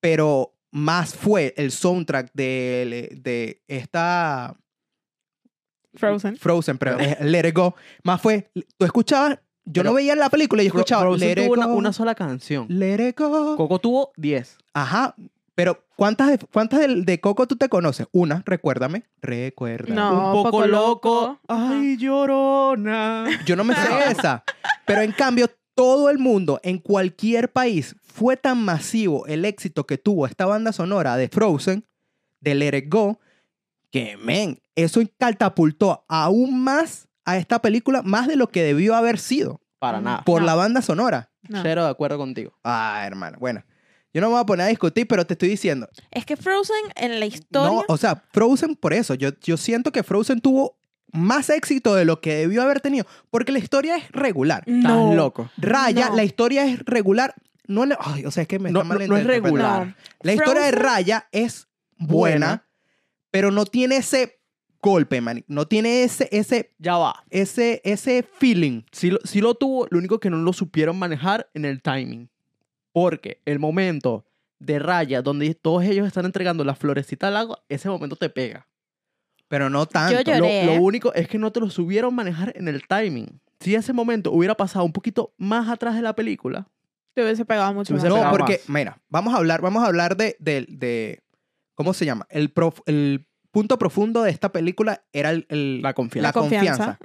pero 0.00 0.52
más 0.70 1.14
fue 1.14 1.54
el 1.56 1.70
soundtrack 1.72 2.30
de, 2.34 3.18
de 3.22 3.62
esta 3.66 4.56
Frozen. 5.94 6.36
Frozen, 6.36 6.78
pero 6.78 6.98
es 6.98 7.20
Let 7.20 7.48
It 7.48 7.54
Go. 7.56 7.74
Más 8.02 8.20
fue, 8.20 8.50
tú 8.76 8.84
escuchabas, 8.84 9.38
yo 9.64 9.82
Pero 9.82 9.90
no 9.90 9.94
veía 9.94 10.14
la 10.14 10.28
película 10.28 10.62
y 10.62 10.66
Fro- 10.66 10.76
escuchaba 10.80 11.02
Frozen 11.02 11.28
Let 11.28 11.32
It 11.32 11.44
tuvo 11.46 11.54
una, 11.54 11.66
Go, 11.66 11.74
una 11.74 11.92
sola 11.92 12.14
canción. 12.14 12.66
Let 12.68 13.08
It 13.08 13.18
Go. 13.18 13.56
Coco 13.56 13.78
tuvo 13.78 14.12
10. 14.16 14.58
Ajá, 14.74 15.14
pero 15.56 15.84
¿cuántas, 15.96 16.28
de, 16.28 16.38
cuántas 16.38 16.78
de, 16.80 17.02
de 17.02 17.20
Coco 17.20 17.48
tú 17.48 17.56
te 17.56 17.68
conoces? 17.68 18.06
Una, 18.12 18.42
recuérdame. 18.46 19.02
Recuerda. 19.20 19.92
No. 19.92 20.12
un 20.12 20.32
poco, 20.32 20.50
poco 20.52 20.66
loco. 20.68 21.20
loco. 21.26 21.40
Ay, 21.48 21.96
llorona. 21.96 23.26
Yo 23.44 23.56
no 23.56 23.64
me 23.64 23.74
sé 23.74 23.88
esa. 24.10 24.44
Pero 24.86 25.00
en 25.00 25.10
cambio, 25.12 25.48
todo 25.74 26.10
el 26.10 26.18
mundo, 26.18 26.60
en 26.62 26.78
cualquier 26.78 27.50
país, 27.52 27.96
fue 28.04 28.36
tan 28.36 28.62
masivo 28.62 29.26
el 29.26 29.44
éxito 29.44 29.84
que 29.86 29.98
tuvo 29.98 30.26
esta 30.26 30.46
banda 30.46 30.72
sonora 30.72 31.16
de 31.16 31.28
Frozen, 31.28 31.84
de 32.40 32.54
Let 32.54 32.76
It 32.78 32.92
Go, 32.92 33.18
que, 33.90 34.16
men, 34.16 34.58
eso 34.74 35.00
catapultó 35.18 36.04
aún 36.08 36.62
más 36.62 37.08
a 37.24 37.36
esta 37.38 37.60
película, 37.60 38.02
más 38.02 38.28
de 38.28 38.36
lo 38.36 38.48
que 38.48 38.62
debió 38.62 38.94
haber 38.94 39.18
sido, 39.18 39.60
Para 39.78 40.00
nada. 40.00 40.22
por 40.24 40.40
No. 40.42 40.46
la 40.46 40.54
banda 40.54 40.82
sonora. 40.82 41.30
No. 41.48 41.62
Cero 41.62 41.84
de 41.84 41.90
acuerdo 41.90 42.18
contigo. 42.18 42.52
Ah, 42.62 43.02
hermano, 43.06 43.38
bueno. 43.40 43.64
Yo 44.16 44.22
no 44.22 44.28
me 44.28 44.32
voy 44.32 44.40
a 44.40 44.46
poner 44.46 44.64
a 44.64 44.68
discutir, 44.70 45.06
pero 45.06 45.26
te 45.26 45.34
estoy 45.34 45.50
diciendo. 45.50 45.90
Es 46.10 46.24
que 46.24 46.38
Frozen 46.38 46.74
en 46.94 47.20
la 47.20 47.26
historia. 47.26 47.70
No, 47.70 47.84
o 47.86 47.96
sea, 47.98 48.24
Frozen, 48.32 48.74
por 48.74 48.94
eso, 48.94 49.12
yo, 49.12 49.28
yo 49.42 49.58
siento 49.58 49.92
que 49.92 50.02
Frozen 50.02 50.40
tuvo 50.40 50.78
más 51.12 51.50
éxito 51.50 51.94
de 51.94 52.06
lo 52.06 52.22
que 52.22 52.34
debió 52.36 52.62
haber 52.62 52.80
tenido, 52.80 53.04
porque 53.28 53.52
la 53.52 53.58
historia 53.58 53.96
es 53.98 54.10
regular. 54.12 54.64
no. 54.66 54.78
Estás 55.10 55.16
loco. 55.16 55.50
Raya, 55.58 56.08
No. 56.08 56.16
la 56.16 56.24
historia 56.24 56.64
es 56.64 56.78
regular. 56.86 57.34
No, 57.66 57.84
le- 57.84 57.98
ay, 58.00 58.24
o 58.24 58.30
sea, 58.30 58.40
es 58.44 58.48
que 58.48 58.58
me 58.58 58.70
No, 58.70 58.80
está 58.80 58.94
no- 58.94 58.98
mal 59.00 59.08
no 59.08 59.16
es 59.18 59.24
regular. 59.26 59.86
No. 59.88 59.94
La 60.22 60.32
historia 60.32 60.62
de 60.62 60.70
Raya 60.70 61.28
es 61.30 61.68
buena, 61.98 62.46
Buena. 62.46 62.66
pero 63.30 63.50
no 63.50 63.66
tiene 63.66 63.98
ese 63.98 64.40
golpe, 64.80 65.20
man. 65.20 65.44
No 65.46 65.66
tiene 65.66 66.04
ese, 66.04 66.28
ese, 66.32 66.74
Ya 66.78 66.96
va. 66.96 67.22
ese, 67.28 67.82
ese 67.84 68.22
feeling. 68.38 68.82
Sí 68.92 69.10
lo, 69.10 69.18
sí 69.24 69.40
lo 69.42 69.54
tuvo, 69.56 69.86
lo 69.90 69.98
único 69.98 70.20
que 70.20 70.30
no 70.30 70.38
lo 70.38 70.52
supieron 70.54 70.98
manejar 70.98 71.50
en 71.54 71.64
el 71.66 71.82
timing. 71.82 72.30
Porque 72.96 73.42
el 73.44 73.58
momento 73.58 74.24
de 74.58 74.78
raya 74.78 75.20
donde 75.20 75.54
todos 75.54 75.84
ellos 75.84 76.06
están 76.06 76.24
entregando 76.24 76.64
la 76.64 76.74
florecita 76.74 77.28
al 77.28 77.36
agua, 77.36 77.62
ese 77.68 77.90
momento 77.90 78.16
te 78.16 78.30
pega. 78.30 78.66
Pero 79.48 79.68
no 79.68 79.84
tanto. 79.84 80.14
Yo 80.14 80.22
lloré. 80.22 80.64
Lo, 80.64 80.72
lo 80.72 80.76
¿eh? 80.76 80.78
único 80.80 81.12
es 81.12 81.28
que 81.28 81.36
no 81.36 81.52
te 81.52 81.60
lo 81.60 81.68
supieron 81.68 82.14
manejar 82.14 82.54
en 82.56 82.68
el 82.68 82.86
timing. 82.88 83.38
Si 83.60 83.74
ese 83.74 83.92
momento 83.92 84.32
hubiera 84.32 84.54
pasado 84.54 84.82
un 84.86 84.94
poquito 84.94 85.34
más 85.36 85.68
atrás 85.68 85.94
de 85.94 86.00
la 86.00 86.14
película, 86.14 86.70
Te 87.12 87.22
hubiese 87.22 87.44
pegado 87.44 87.74
mucho 87.74 87.92
más. 87.92 88.02
No, 88.04 88.30
porque, 88.30 88.62
mira, 88.66 88.98
vamos 89.10 89.34
a 89.34 89.36
hablar, 89.36 89.60
vamos 89.60 89.82
a 89.84 89.88
hablar 89.88 90.16
de, 90.16 90.34
de, 90.40 90.64
de- 90.70 91.22
¿cómo 91.74 91.92
se 91.92 92.06
llama? 92.06 92.26
El, 92.30 92.50
prof- 92.50 92.80
el 92.86 93.28
punto 93.50 93.78
profundo 93.78 94.22
de 94.22 94.30
esta 94.30 94.52
película 94.52 95.04
era 95.12 95.32
el, 95.32 95.44
el- 95.50 95.82
la 95.82 95.92
confianza. 95.92 96.28
la 96.28 96.32
confianza. 96.32 96.98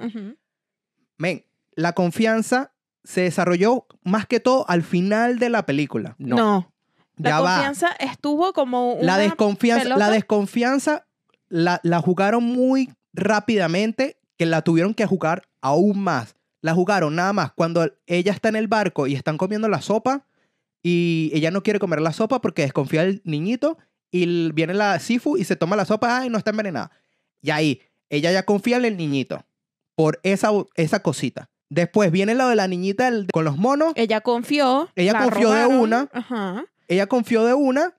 Men, 1.18 1.44
la 1.74 1.92
confianza 1.92 2.71
se 3.04 3.22
desarrolló 3.22 3.86
más 4.02 4.26
que 4.26 4.40
todo 4.40 4.64
al 4.68 4.82
final 4.82 5.38
de 5.38 5.48
la 5.48 5.66
película. 5.66 6.14
No. 6.18 6.36
No. 6.36 6.72
La 7.16 7.40
va. 7.40 7.54
confianza 7.56 7.88
estuvo 7.98 8.52
como 8.52 8.94
una 8.94 9.02
La 9.04 9.18
desconfianza, 9.18 9.82
pelota. 9.84 9.98
la 10.06 10.10
desconfianza 10.10 11.06
la, 11.48 11.80
la 11.82 12.00
jugaron 12.00 12.42
muy 12.42 12.90
rápidamente 13.12 14.18
que 14.38 14.46
la 14.46 14.62
tuvieron 14.62 14.94
que 14.94 15.06
jugar 15.06 15.42
aún 15.60 15.98
más. 16.00 16.36
La 16.62 16.74
jugaron 16.74 17.14
nada 17.16 17.32
más 17.32 17.52
cuando 17.52 17.92
ella 18.06 18.32
está 18.32 18.48
en 18.48 18.56
el 18.56 18.68
barco 18.68 19.06
y 19.06 19.14
están 19.14 19.36
comiendo 19.36 19.68
la 19.68 19.82
sopa 19.82 20.26
y 20.82 21.30
ella 21.34 21.50
no 21.50 21.62
quiere 21.62 21.78
comer 21.78 22.00
la 22.00 22.12
sopa 22.12 22.40
porque 22.40 22.62
desconfía 22.62 23.02
del 23.04 23.20
niñito 23.24 23.78
y 24.10 24.52
viene 24.52 24.74
la 24.74 24.98
Sifu 24.98 25.36
y 25.36 25.44
se 25.44 25.56
toma 25.56 25.76
la 25.76 25.84
sopa, 25.84 26.18
ay, 26.18 26.28
no 26.30 26.38
está 26.38 26.50
envenenada. 26.50 26.90
Y 27.40 27.50
ahí, 27.50 27.80
ella 28.10 28.30
ya 28.32 28.44
confía 28.44 28.76
en 28.76 28.84
el 28.84 28.96
niñito 28.96 29.44
por 29.94 30.20
esa, 30.22 30.50
esa 30.74 31.00
cosita. 31.02 31.50
Después 31.74 32.10
viene 32.12 32.34
lo 32.34 32.48
de 32.48 32.56
la 32.56 32.68
niñita 32.68 33.10
del- 33.10 33.26
con 33.32 33.44
los 33.44 33.56
monos, 33.56 33.92
Ella 33.96 34.20
confió. 34.20 34.90
Ella 34.94 35.12
la 35.14 35.22
confió 35.24 35.50
de 35.50 35.62
robaron, 35.64 35.80
una. 35.80 36.08
Ajá. 36.12 36.64
ella 36.88 37.06
confió 37.06 37.44
de 37.46 37.54
una 37.54 37.94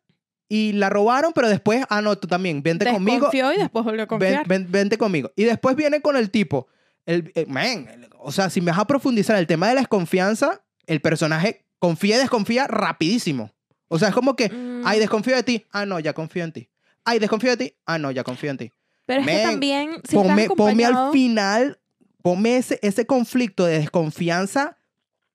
y 0.47 0.73
la 0.73 0.89
robaron, 0.89 1.33
pero 1.33 1.49
después, 1.49 1.83
ah, 1.89 2.01
no, 2.01 2.15
tú 2.15 2.27
también, 2.27 2.61
vente 2.61 2.85
conmigo. 2.91 3.15
Desconfió 3.31 3.51
y 3.53 3.57
después 3.57 3.83
volvió 3.83 4.01
a 4.03 4.05
Ven- 4.05 4.07
confiar. 4.07 4.47
ven- 4.47 4.67
vente 4.69 4.97
conmigo. 4.99 5.31
Y 5.35 5.45
después 5.45 5.75
viene 5.75 6.01
con 6.01 6.15
el 6.17 6.29
tipo. 6.29 6.67
El, 7.07 7.31
eh, 7.33 7.45
man, 7.47 7.87
el- 7.91 8.09
o 8.19 8.31
sea, 8.31 8.49
si 8.51 8.61
me 8.61 8.69
vas 8.71 8.79
a 8.79 8.85
profundizar 8.85 9.35
el 9.37 9.47
tema 9.47 9.67
de 9.69 9.73
la 9.75 9.81
desconfianza, 9.81 10.63
el 10.85 11.01
personaje 11.01 11.65
confía 11.79 12.17
y 12.17 12.19
desconfía 12.19 12.67
rapidísimo. 12.67 13.51
O 13.87 13.97
sea, 13.97 14.09
es 14.09 14.13
como 14.13 14.35
que, 14.35 14.49
Mm, 14.49 14.83
ay, 14.85 14.99
desconfío 14.99 15.35
de 15.35 15.43
ti. 15.43 15.65
Ah, 15.71 15.85
no, 15.87 15.99
ya 15.99 16.13
confío 16.13 16.43
en 16.43 16.51
ti. 16.51 16.69
Ay, 17.03 17.17
desconfío 17.19 17.49
de 17.51 17.57
ti. 17.57 17.75
Ah, 17.87 17.97
no, 17.97 18.11
ya 18.11 18.23
confío 18.23 18.51
en 18.51 18.57
ti. 18.57 18.71
Pero 19.05 19.21
es 19.21 19.27
que 19.27 19.33
men, 19.33 19.43
también, 19.49 19.91
si 20.07 20.15
ponme, 20.15 20.43
estás 20.43 20.55
ponme 20.55 20.85
al 20.85 20.91
acompañado- 20.93 21.11
final, 21.11 21.79
ponme 22.23 22.57
ese, 22.57 22.79
ese 22.81 23.05
conflicto 23.05 23.65
de 23.65 23.77
desconfianza 23.79 24.77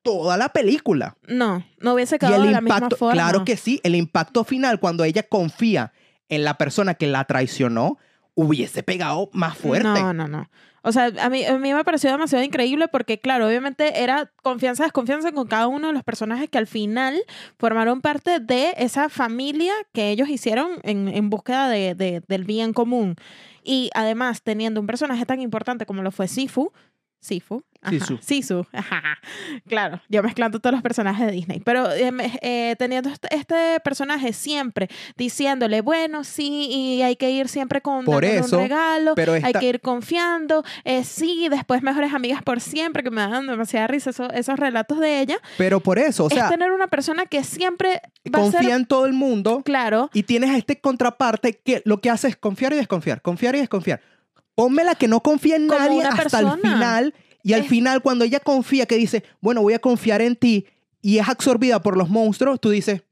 toda 0.02 0.36
la 0.36 0.48
película. 0.48 1.16
No, 1.28 1.64
no 1.78 1.94
hubiese 1.94 2.18
quedado 2.18 2.42
el 2.42 2.48
de 2.48 2.52
la 2.52 2.60
misma 2.60 2.88
forma. 2.90 3.12
claro 3.12 3.44
que 3.44 3.56
sí, 3.56 3.80
el 3.84 3.94
impacto 3.94 4.42
final 4.42 4.80
cuando 4.80 5.04
ella 5.04 5.22
confía 5.22 5.92
en 6.28 6.44
la 6.44 6.58
persona 6.58 6.94
que 6.94 7.06
la 7.06 7.24
traicionó, 7.24 7.98
hubiese 8.40 8.84
pegado 8.84 9.30
más 9.32 9.58
fuerte. 9.58 9.88
No, 9.88 10.12
no, 10.14 10.28
no. 10.28 10.48
O 10.82 10.92
sea, 10.92 11.10
a 11.20 11.28
mí, 11.28 11.44
a 11.44 11.58
mí 11.58 11.74
me 11.74 11.84
pareció 11.84 12.08
demasiado 12.08 12.44
increíble 12.44 12.86
porque, 12.86 13.18
claro, 13.18 13.48
obviamente 13.48 14.00
era 14.00 14.30
confianza, 14.42 14.84
desconfianza 14.84 15.32
con 15.32 15.48
cada 15.48 15.66
uno 15.66 15.88
de 15.88 15.92
los 15.92 16.04
personajes 16.04 16.48
que 16.48 16.56
al 16.56 16.68
final 16.68 17.20
formaron 17.58 18.00
parte 18.00 18.38
de 18.38 18.74
esa 18.78 19.08
familia 19.08 19.72
que 19.92 20.10
ellos 20.10 20.28
hicieron 20.28 20.70
en, 20.84 21.08
en 21.08 21.30
búsqueda 21.30 21.68
de, 21.68 21.96
de- 21.96 22.22
del 22.28 22.44
bien 22.44 22.72
común. 22.72 23.16
Y 23.64 23.90
además, 23.92 24.42
teniendo 24.42 24.80
un 24.80 24.86
personaje 24.86 25.26
tan 25.26 25.40
importante 25.40 25.84
como 25.84 26.02
lo 26.02 26.12
fue 26.12 26.28
Sifu, 26.28 26.72
Sifu. 27.20 27.62
Ajá, 27.80 27.92
Sisu. 27.92 28.18
Sisu. 28.20 28.66
ajá. 28.72 29.02
Claro, 29.68 30.00
yo 30.08 30.22
mezclando 30.22 30.58
todos 30.58 30.72
los 30.72 30.82
personajes 30.82 31.26
de 31.26 31.32
Disney. 31.32 31.60
Pero 31.60 31.90
eh, 31.92 32.10
eh, 32.42 32.74
teniendo 32.78 33.08
este, 33.08 33.28
este 33.34 33.78
personaje 33.84 34.32
siempre 34.32 34.88
diciéndole, 35.16 35.80
bueno, 35.80 36.24
sí, 36.24 36.68
y 36.70 37.02
hay 37.02 37.14
que 37.16 37.30
ir 37.30 37.48
siempre 37.48 37.80
con 37.80 38.04
Por 38.04 38.24
dándole 38.24 38.38
eso, 38.38 38.56
un 38.56 38.62
regalo, 38.62 39.14
Pero 39.14 39.34
hay 39.34 39.52
que 39.52 39.68
ir 39.68 39.80
confiando, 39.80 40.64
eh, 40.84 41.04
sí, 41.04 41.48
después 41.50 41.82
mejores 41.82 42.12
amigas 42.14 42.42
por 42.42 42.60
siempre, 42.60 43.02
que 43.04 43.10
me 43.10 43.20
dan 43.20 43.46
demasiada 43.46 43.86
risa 43.86 44.10
eso- 44.10 44.30
esos 44.32 44.58
relatos 44.58 44.98
de 44.98 45.20
ella. 45.20 45.36
pero 45.56 45.80
por 45.80 45.98
eso, 45.98 46.24
o 46.24 46.30
sea, 46.30 46.44
es 46.44 46.50
tener 46.50 46.72
una 46.72 46.88
persona 46.88 47.26
que 47.26 47.44
siempre 47.44 48.00
va 48.34 48.38
a 48.40 48.42
confía 48.42 48.60
ser 48.62 48.70
en 48.72 48.86
todo 48.86 49.06
el 49.06 49.12
mundo 49.12 49.62
claro. 49.64 50.10
y 50.12 50.22
tienes 50.24 50.50
a 50.50 50.56
este 50.56 50.80
contraparte 50.80 51.52
que 51.64 51.82
lo 51.84 52.00
que 52.00 52.10
hace 52.10 52.28
es 52.28 52.36
confiar 52.36 52.72
y 52.72 52.76
desconfiar, 52.76 53.22
confiar 53.22 53.54
y 53.54 53.58
desconfiar. 53.60 54.00
Ponme 54.58 54.82
la 54.82 54.96
que 54.96 55.06
no 55.06 55.20
confía 55.20 55.54
en 55.54 55.68
Como 55.68 55.78
nadie 55.78 56.00
una 56.00 56.08
hasta 56.08 56.40
el 56.40 56.50
final 56.60 57.14
y 57.44 57.52
al 57.52 57.60
Es- 57.62 57.68
final 57.68 58.02
cuando 58.02 58.24
ella 58.24 58.40
confía 58.40 58.86
que 58.86 58.96
dice, 58.96 59.22
bueno, 59.40 59.62
voy 59.62 59.74
a 59.74 59.78
confiar 59.78 60.20
en 60.20 60.34
ti 60.34 60.66
y 61.00 61.18
es 61.18 61.28
absorbida 61.28 61.80
por 61.80 61.96
los 61.96 62.08
monstruos, 62.08 62.60
tú 62.60 62.70
dices, 62.70 63.04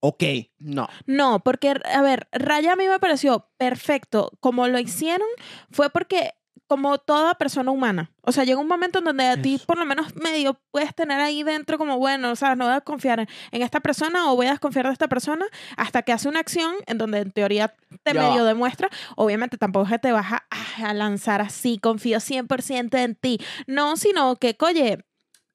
ok, 0.00 0.22
No. 0.58 0.88
No, 1.06 1.40
porque, 1.40 1.72
a 1.90 2.02
ver, 2.02 2.28
Raya 2.32 2.74
a 2.74 2.76
mí 2.76 2.86
me 2.86 2.98
pareció 3.00 3.48
perfecto. 3.56 4.30
Como 4.40 4.68
lo 4.68 4.78
hicieron, 4.78 5.26
fue 5.70 5.88
porque, 5.88 6.34
como 6.70 6.98
toda 6.98 7.34
persona 7.34 7.72
humana, 7.72 8.12
o 8.22 8.30
sea, 8.30 8.44
llega 8.44 8.60
un 8.60 8.68
momento 8.68 9.00
en 9.00 9.04
donde 9.06 9.26
a 9.26 9.42
ti, 9.42 9.60
por 9.66 9.76
lo 9.76 9.84
menos 9.84 10.14
medio, 10.14 10.56
puedes 10.70 10.94
tener 10.94 11.18
ahí 11.20 11.42
dentro, 11.42 11.78
como, 11.78 11.98
bueno, 11.98 12.30
o 12.30 12.36
sea, 12.36 12.54
no 12.54 12.66
voy 12.66 12.74
a 12.74 12.80
confiar 12.80 13.18
en, 13.50 13.62
esta 13.62 13.80
persona 13.80 14.30
o 14.30 14.36
voy 14.36 14.46
a 14.46 14.50
desconfiar 14.52 14.86
de 14.86 14.92
esta 14.92 15.08
persona 15.08 15.44
hasta 15.76 16.02
que 16.02 16.12
hace 16.12 16.28
una 16.28 16.38
acción 16.38 16.72
en 16.86 16.96
donde 16.96 17.18
en 17.18 17.32
teoría 17.32 17.74
te 18.04 18.14
Ya 18.14 18.22
medio 18.22 18.42
va. 18.44 18.48
demuestra. 18.48 18.88
Obviamente 19.16 19.58
tampoco 19.58 19.86
es 19.86 19.90
que 19.90 19.98
te 19.98 20.12
vas 20.12 20.32
a, 20.32 20.44
a 20.86 20.94
lanzar 20.94 21.40
así, 21.40 21.78
confío 21.78 22.18
100% 22.20 22.96
en 22.98 23.16
ti. 23.16 23.40
No, 23.66 23.96
sino 23.96 24.36
que, 24.36 24.56
oye, 24.60 25.04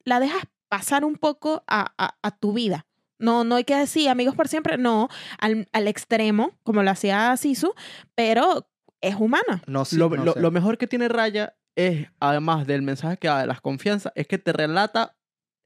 la 0.04 0.20
dejas 0.20 0.42
pasar 0.68 1.02
un 1.06 1.14
poco 1.16 1.64
a, 1.66 1.94
a- 1.96 2.14
a 2.22 2.30
tu 2.30 2.52
vida. 2.52 2.84
No, 3.18 3.44
no 3.44 3.54
hay 3.56 3.64
que 3.64 3.74
decir 3.74 4.10
amigos 4.10 4.34
por 4.36 4.48
siempre, 4.48 4.76
no, 4.76 5.08
al, 5.38 5.66
al 5.72 5.88
extremo, 5.88 6.50
como 6.62 6.82
lo 6.82 6.90
hacía 6.90 7.34
Sisu, 7.38 7.72
pero 8.14 8.68
es 9.00 9.14
humana. 9.16 9.62
no 9.66 9.84
sé. 9.84 9.96
lo, 9.96 10.08
no 10.10 10.24
lo- 10.24 10.32
sé. 10.34 10.40
lo 10.40 10.50
mejor 10.50 10.78
que 10.78 10.86
tiene 10.86 11.08
Raya 11.08 11.54
es, 11.76 12.08
además 12.20 12.66
del 12.66 12.82
mensaje 12.82 13.16
que 13.18 13.28
da 13.28 13.40
de 13.40 13.46
las 13.46 13.60
confianzas, 13.60 14.12
es 14.14 14.26
que 14.26 14.38
te 14.38 14.52
relata 14.52 15.16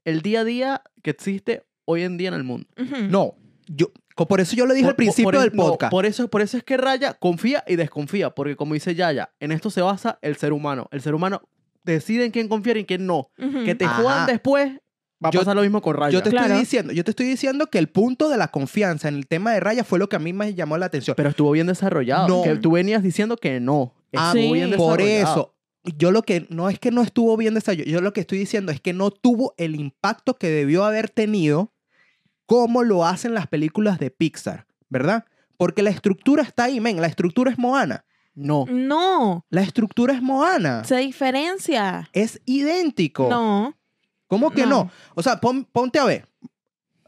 el 0.05 0.21
día 0.21 0.41
a 0.41 0.43
día 0.43 0.81
que 1.03 1.11
existe 1.11 1.65
hoy 1.85 2.03
en 2.03 2.17
día 2.17 2.27
en 2.29 2.33
el 2.35 2.43
mundo. 2.43 2.67
No, 3.09 3.35
yo, 3.67 3.91
por 4.27 4.41
eso 4.41 4.55
yo 4.55 4.65
lo 4.65 4.73
dije 4.73 4.87
al 4.87 4.91
Por- 4.93 4.97
principio 4.97 5.25
por 5.31 5.39
del 5.39 5.47
es- 5.49 5.53
no, 5.53 5.63
podcast. 5.63 5.91
por, 5.91 6.05
eso, 6.05 6.27
por 6.29 6.41
eso 6.41 6.57
es 6.57 6.63
que 6.63 6.77
Raya 6.77 7.13
confía 7.13 7.63
y 7.67 7.75
desconfía, 7.77 8.29
porque 8.31 8.55
como 8.55 8.73
dice 8.73 8.93
Yaya, 8.95 9.31
en 9.39 9.51
esto 9.51 9.69
se 9.69 9.81
basa 9.81 10.19
el 10.21 10.35
ser 10.35 10.51
humano. 10.53 10.87
El 10.91 11.01
ser 11.01 11.15
humano 11.15 11.41
decide 11.83 12.25
en 12.25 12.31
quién 12.31 12.47
confiar 12.47 12.77
y 12.77 12.81
en 12.81 12.85
quién 12.85 13.05
no. 13.07 13.31
Que 13.65 13.73
te 13.75 13.85
Ajá. 13.85 14.01
jodan 14.01 14.27
después, 14.27 14.79
va 15.23 15.29
a 15.29 15.31
Yo- 15.31 15.39
pasar 15.41 15.55
lo 15.55 15.61
mismo 15.61 15.81
con 15.81 15.95
Raya. 15.95 16.11
Yo 16.11 16.23
te 16.23 16.29
Claro. 16.29 16.47
estoy 16.47 16.59
diciendo, 16.59 16.93
yo 16.93 17.03
te 17.03 17.11
estoy 17.11 17.25
diciendo 17.27 17.67
que 17.67 17.77
el 17.77 17.87
punto 17.89 18.29
de 18.29 18.37
la 18.37 18.47
confianza 18.49 19.07
en 19.07 19.15
el 19.15 19.27
tema 19.27 19.53
de 19.53 19.59
Raya 19.59 19.83
fue 19.83 19.99
lo 19.99 20.09
que 20.09 20.15
a 20.15 20.19
mí 20.19 20.33
me 20.33 20.53
llamó 20.53 20.77
la 20.77 20.87
atención. 20.87 21.15
Pero 21.15 21.29
estuvo 21.29 21.51
bien 21.51 21.67
desarrollado. 21.67 22.27
No. 22.27 22.43
Que 22.43 22.55
tú 22.55 22.71
venías 22.71 23.03
diciendo 23.03 23.37
que 23.37 23.59
no. 23.59 23.93
Ah, 24.15 24.33
Estuvo 24.33 24.53
Sí. 24.53 24.53
bien 24.53 24.75
Por 24.75 24.99
eso, 25.01 25.53
yo 25.97 26.11
lo 26.11 26.23
que 26.23 26.45
no 26.49 26.69
es 26.69 26.79
que 26.79 26.91
no 26.91 27.01
estuvo 27.01 27.35
bien 27.37 27.53
desarrollado, 27.53 27.89
yo 27.89 28.01
lo 28.01 28.13
que 28.13 28.21
estoy 28.21 28.37
diciendo 28.39 28.71
es 28.71 28.81
que 28.81 28.93
no 28.93 29.09
tuvo 29.11 29.53
el 29.57 29.75
impacto 29.75 30.35
que 30.37 30.49
debió 30.49 30.83
haber 30.85 31.09
tenido 31.09 31.71
como 32.45 32.83
lo 32.83 33.05
hacen 33.05 33.33
las 33.33 33.47
películas 33.47 33.97
de 33.99 34.11
Pixar, 34.11 34.65
¿verdad? 34.89 35.25
Porque 35.57 35.81
la 35.83 35.89
estructura 35.91 36.43
está 36.43 36.65
ahí, 36.65 36.79
men, 36.81 36.99
la 36.99 37.07
estructura 37.07 37.51
es 37.51 37.57
Moana. 37.57 38.03
No. 38.33 38.65
No, 38.69 39.45
La 39.49 39.61
estructura 39.61 40.13
es 40.13 40.21
Moana. 40.21 40.83
se 40.83 40.97
diferencia. 40.97 42.09
Es 42.13 42.41
idéntico. 42.45 43.27
No. 43.29 43.77
¿Cómo 44.31 44.49
que 44.51 44.61
no? 44.65 44.85
No. 44.85 44.91
O 45.13 45.21
sea, 45.21 45.41
pon- 45.41 45.65
ponte 45.65 45.99
a 45.99 46.05
ver. 46.05 46.25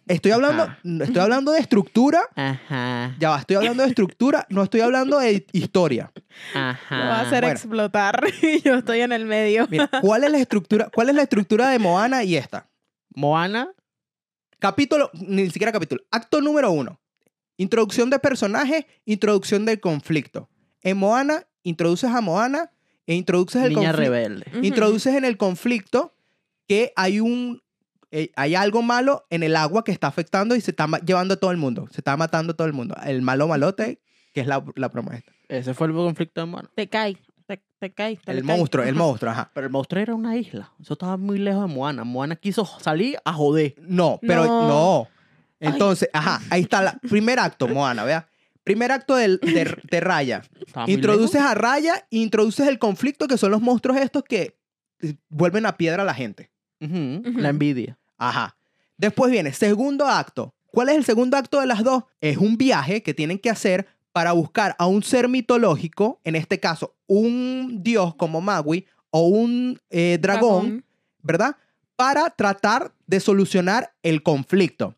Estoy 0.07 0.33
hablando, 0.33 0.63
Ajá. 0.63 0.77
estoy 0.83 1.19
hablando 1.21 1.53
de 1.53 1.59
estructura. 1.62 2.19
Ajá. 2.36 3.15
Ya 3.17 3.29
va, 3.29 3.39
estoy 3.39 3.55
hablando 3.55 3.83
de 3.83 3.88
estructura, 3.89 4.45
no 4.49 4.63
estoy 4.63 4.81
hablando 4.81 5.19
de 5.19 5.45
historia. 5.53 6.12
Ajá. 6.53 6.97
Lo 6.97 7.05
va 7.05 7.19
a 7.19 7.21
hacer 7.21 7.43
bueno. 7.45 7.55
explotar 7.55 8.21
y 8.41 8.62
yo 8.62 8.75
estoy 8.75 8.99
en 8.99 9.13
el 9.13 9.23
medio. 9.25 9.65
Mira, 9.69 9.89
¿cuál 10.01 10.25
es 10.25 10.31
la 10.31 10.39
estructura? 10.39 10.89
¿Cuál 10.93 11.07
es 11.07 11.15
la 11.15 11.21
estructura 11.21 11.69
de 11.69 11.79
Moana 11.79 12.25
y 12.25 12.36
esta? 12.36 12.69
Moana. 13.15 13.69
Capítulo, 14.59 15.09
ni 15.13 15.49
siquiera 15.49 15.71
capítulo. 15.71 16.03
Acto 16.12 16.41
número 16.41 16.71
uno. 16.71 16.99
Introducción 17.55 18.09
de 18.09 18.19
personajes, 18.19 18.86
introducción 19.05 19.63
del 19.65 19.79
conflicto. 19.79 20.49
En 20.81 20.97
Moana, 20.97 21.47
introduces 21.63 22.09
a 22.12 22.19
Moana 22.19 22.69
e 23.07 23.15
introduces 23.15 23.63
el 23.63 23.69
Niña 23.69 23.91
conflicto. 23.91 24.12
rebelde. 24.12 24.45
Introduces 24.62 25.15
en 25.15 25.23
el 25.23 25.38
conflicto 25.38 26.13
que 26.73 26.91
hay 26.95 27.19
un 27.19 27.62
eh, 28.12 28.31
hay 28.36 28.55
algo 28.55 28.81
malo 28.81 29.25
en 29.29 29.43
el 29.43 29.55
agua 29.55 29.83
que 29.83 29.91
está 29.91 30.07
afectando 30.07 30.55
y 30.55 30.62
se 30.62 30.71
está 30.71 30.88
llevando 31.05 31.33
a 31.36 31.38
todo 31.38 31.51
el 31.51 31.57
mundo. 31.57 31.88
Se 31.91 31.97
está 32.01 32.15
matando 32.17 32.53
a 32.53 32.55
todo 32.55 32.67
el 32.67 32.73
mundo. 32.73 32.95
El 33.05 33.21
malo 33.21 33.47
malote, 33.47 34.01
que 34.33 34.41
es 34.41 34.47
la, 34.47 34.63
la 34.75 34.88
broma 34.89 35.15
esta. 35.15 35.31
Ese 35.49 35.73
fue 35.73 35.88
el 35.88 35.93
conflicto 35.93 36.41
de 36.41 36.45
Moana. 36.47 36.69
Te 36.75 36.88
cae, 36.89 37.17
te, 37.47 37.63
te 37.79 37.91
cae. 37.93 38.17
te 38.17 38.31
El 38.31 38.45
cae. 38.45 38.57
monstruo, 38.57 38.83
el 38.86 38.93
monstruo, 38.95 39.31
ajá. 39.31 39.49
Pero 39.53 39.65
el 39.67 39.71
monstruo 39.73 40.01
era 40.01 40.13
una 40.15 40.36
isla. 40.38 40.71
Eso 40.79 40.93
estaba 40.93 41.17
muy 41.17 41.39
lejos 41.39 41.67
de 41.67 41.73
Moana. 41.75 42.03
Moana 42.03 42.36
quiso 42.36 42.65
salir 42.65 43.17
a 43.25 43.33
joder. 43.33 43.75
No, 43.81 44.19
pero 44.21 44.45
No. 44.45 44.67
no. 44.67 45.07
Entonces, 45.59 46.09
ajá, 46.13 46.39
ahí 46.51 46.62
está 46.62 46.97
el 47.01 47.09
primer 47.09 47.39
acto, 47.39 47.67
Moana, 47.67 48.03
vea. 48.03 48.27
Primer 48.63 48.91
acto 48.91 49.15
del- 49.15 49.39
de, 49.39 49.75
de 49.89 49.99
Raya. 49.99 50.43
Introduces 50.88 51.36
lejos. 51.41 51.49
a 51.51 51.55
Raya 51.55 52.05
introduces 52.12 52.67
el 52.67 52.77
conflicto 52.79 53.27
que 53.27 53.38
son 53.38 53.51
los 53.51 53.62
monstruos 53.62 53.97
estos 53.97 54.23
que 54.23 54.57
eh, 55.01 55.15
vuelven 55.29 55.65
a 55.65 55.75
piedra 55.77 56.03
a 56.03 56.05
la 56.05 56.13
gente. 56.13 56.51
La 56.89 57.49
envidia. 57.49 57.97
Ajá. 58.17 58.55
Después 58.97 59.31
viene 59.31 59.53
segundo 59.53 60.07
acto. 60.07 60.53
¿Cuál 60.71 60.89
es 60.89 60.95
el 60.95 61.05
segundo 61.05 61.37
acto 61.37 61.59
de 61.59 61.67
las 61.67 61.83
dos? 61.83 62.03
Es 62.19 62.37
un 62.37 62.57
viaje 62.57 63.03
que 63.03 63.13
tienen 63.13 63.39
que 63.39 63.49
hacer 63.49 63.87
para 64.11 64.31
buscar 64.31 64.75
a 64.79 64.85
un 64.85 65.03
ser 65.03 65.27
mitológico, 65.27 66.19
en 66.23 66.35
este 66.35 66.59
caso, 66.59 66.95
un 67.07 67.83
dios 67.83 68.15
como 68.15 68.41
Maui 68.41 68.85
o 69.09 69.27
un 69.27 69.79
eh, 69.89 70.17
dragón, 70.21 70.85
¿verdad? 71.21 71.57
Para 71.95 72.29
tratar 72.29 72.93
de 73.07 73.19
solucionar 73.19 73.93
el 74.03 74.23
conflicto. 74.23 74.95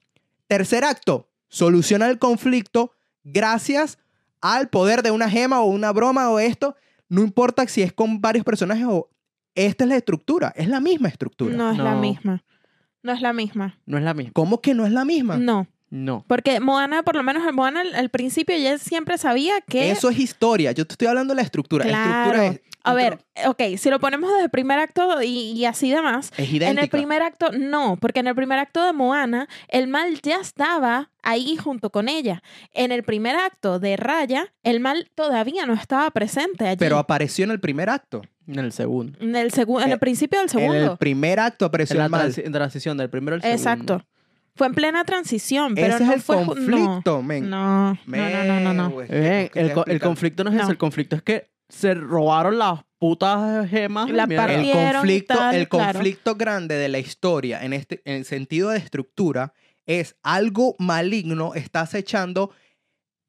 Tercer 0.48 0.84
acto, 0.84 1.30
soluciona 1.48 2.10
el 2.10 2.20
conflicto 2.20 2.92
gracias 3.24 3.98
al 4.42 4.70
poder 4.70 5.02
de 5.02 5.12
una 5.12 5.30
gema 5.30 5.62
o 5.62 5.66
una 5.66 5.92
broma 5.92 6.30
o 6.30 6.40
esto. 6.40 6.76
No 7.10 7.22
importa 7.22 7.68
si 7.68 7.82
es 7.82 7.94
con 7.94 8.22
varios 8.22 8.46
personajes 8.46 8.86
o... 8.88 9.10
Esta 9.56 9.86
es 9.86 9.90
la 9.90 9.96
estructura, 9.96 10.54
es 10.56 10.68
la 10.68 10.80
misma 10.82 11.08
estructura. 11.08 11.56
No 11.56 11.72
es 11.72 11.78
la 11.78 11.94
No. 11.96 12.02
misma. 12.02 12.44
No 13.04 13.12
es 13.14 13.22
la 13.22 13.34
misma. 13.34 13.80
No 13.86 13.98
es 13.98 14.04
la 14.04 14.14
misma. 14.14 14.32
¿Cómo 14.34 14.62
que 14.62 14.74
no 14.74 14.86
es 14.86 14.92
la 14.92 15.06
misma? 15.06 15.38
No. 15.38 15.68
No. 15.90 16.26
Porque 16.28 16.60
Moana, 16.60 17.04
por 17.04 17.16
lo 17.16 17.24
menos 17.24 17.48
en 17.48 17.56
Moana, 17.56 17.82
al, 17.82 17.94
al 17.96 18.10
principio 18.10 18.58
ya 18.58 18.78
siempre 18.78 19.18
sabía 19.18 19.62
que. 19.62 19.92
Eso 19.92 20.10
es 20.10 20.20
historia. 20.20 20.72
Yo 20.72 20.86
te 20.86 20.94
estoy 20.94 21.08
hablando 21.08 21.34
de 21.34 21.38
la 21.38 21.42
estructura. 21.44 21.86
La 21.86 21.92
Claro. 21.92 22.12
estructura 22.34 22.46
es, 22.48 22.62
A 22.84 22.94
ver, 22.94 23.20
ok, 23.48 23.78
si 23.78 23.90
lo 23.90 24.00
ponemos 24.00 24.30
desde 24.32 24.44
el 24.46 24.50
primer 24.50 24.80
acto 24.80 25.22
y, 25.22 25.52
y 25.54 25.66
así 25.66 25.92
demás. 25.92 26.32
es 26.38 26.50
En 26.50 26.56
idéntica. 26.56 26.82
el 26.84 26.90
primer 26.90 27.22
acto, 27.22 27.52
no, 27.52 27.98
porque 28.02 28.20
en 28.20 28.28
el 28.28 28.36
primer 28.36 28.60
acto 28.60 28.84
de 28.86 28.94
Moana, 28.94 29.48
el 29.70 29.88
mal 29.88 30.20
ya 30.22 30.38
estaba 30.40 31.12
ahí 31.24 31.56
junto 31.56 31.90
con 31.92 32.10
ella. 32.10 32.42
En 32.74 32.92
el 32.92 33.04
primer 33.04 33.36
acto 33.36 33.80
de 33.80 33.96
Raya, 33.96 34.54
el 34.64 34.80
mal 34.80 35.10
todavía 35.16 35.66
no 35.66 35.74
estaba 35.76 36.10
presente 36.12 36.68
allí. 36.68 36.78
Pero 36.78 36.98
apareció 36.98 37.46
en 37.46 37.52
el 37.52 37.60
primer 37.60 37.90
acto. 37.90 38.22
En 38.48 38.60
el 38.60 38.72
segundo. 38.72 39.18
en 39.22 39.36
el, 39.36 39.52
segu- 39.52 39.82
en 39.84 39.90
eh, 39.90 39.94
el 39.94 40.00
principio 40.00 40.40
del 40.40 40.50
En 40.52 40.60
el 40.64 40.72
segundo. 40.72 40.98
primer 40.98 41.40
acto 41.40 41.66
apareció 41.66 41.94
En 41.96 42.00
la 42.00 42.06
el 42.06 42.12
mal. 42.12 42.32
transi- 42.34 42.52
transición 42.52 42.98
del 42.98 43.10
primero 43.10 43.36
al 43.36 43.42
segundo. 43.42 43.58
Exacto. 43.62 44.06
Fue 44.56 44.68
en 44.68 44.74
plena 44.74 45.04
transición, 45.04 45.76
pero 45.76 45.96
Ese 45.96 46.06
no 46.06 46.10
es 46.12 46.16
el 46.16 46.22
fue 46.22 46.46
conflicto, 46.46 47.18
no, 47.18 47.22
men. 47.24 47.50
No, 47.50 47.94
no, 48.06 48.44
no, 48.46 48.60
no, 48.60 48.74
no, 48.74 49.02
Eh, 49.10 49.50
¿qué 49.54 49.60
el, 49.88 50.00
conflicto 50.00 50.44
no 50.44 50.50
es 50.50 50.56
No. 50.56 50.62
eso. 50.64 50.72
El 50.72 50.78
conflicto 50.78 51.16
es 51.18 51.22
que 51.22 51.50
se 51.68 51.94
robaron 51.94 52.58
las 52.58 52.82
putas 52.98 53.70
gemas. 53.70 54.10
La 54.10 54.24
el 54.24 54.72
conflicto, 54.94 55.36
tal, 55.36 55.56
el 55.56 55.68
claro. 55.68 55.94
conflicto 55.94 56.36
grande 56.36 56.76
de 56.76 56.88
la 56.90 57.00
historia 57.00 57.64
en 57.66 57.74
este 57.74 58.02
en 58.06 58.16
el 58.16 58.26
sentido 58.26 58.70
de 58.70 58.78
estructura 58.78 59.54
es 59.86 60.16
algo 60.24 60.76
maligno 60.80 61.54
está 61.54 61.82
acechando 61.82 62.52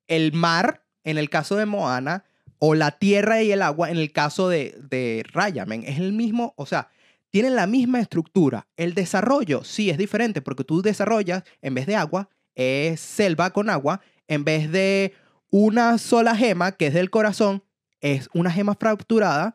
el 0.06 0.32
mar 0.32 0.84
en 1.04 1.18
el 1.18 1.28
caso 1.28 1.56
de 1.56 1.66
Moana 1.66 2.24
o 2.58 2.74
la 2.74 2.92
tierra 2.92 3.42
y 3.42 3.52
el 3.52 3.62
agua 3.62 3.90
en 3.90 3.98
el 3.98 4.12
caso 4.12 4.48
de, 4.48 4.74
de 4.88 5.24
Raya, 5.32 5.66
men. 5.66 5.82
Es 5.84 5.98
el 5.98 6.12
mismo, 6.12 6.54
o 6.56 6.66
sea, 6.66 6.88
tienen 7.36 7.54
la 7.54 7.66
misma 7.66 8.00
estructura. 8.00 8.66
El 8.78 8.94
desarrollo 8.94 9.62
sí 9.62 9.90
es 9.90 9.98
diferente 9.98 10.40
porque 10.40 10.64
tú 10.64 10.80
desarrollas, 10.80 11.42
en 11.60 11.74
vez 11.74 11.84
de 11.84 11.94
agua, 11.94 12.30
es 12.54 12.98
selva 12.98 13.50
con 13.50 13.68
agua, 13.68 14.00
en 14.26 14.42
vez 14.42 14.72
de 14.72 15.12
una 15.50 15.98
sola 15.98 16.34
gema, 16.34 16.72
que 16.72 16.86
es 16.86 16.94
del 16.94 17.10
corazón, 17.10 17.62
es 18.00 18.30
una 18.32 18.50
gema 18.50 18.74
fracturada, 18.74 19.54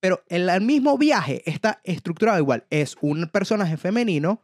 pero 0.00 0.22
en 0.28 0.50
el 0.50 0.60
mismo 0.60 0.98
viaje 0.98 1.42
está 1.50 1.80
estructurado 1.82 2.38
igual. 2.40 2.66
Es 2.68 2.94
un 3.00 3.26
personaje 3.32 3.78
femenino 3.78 4.42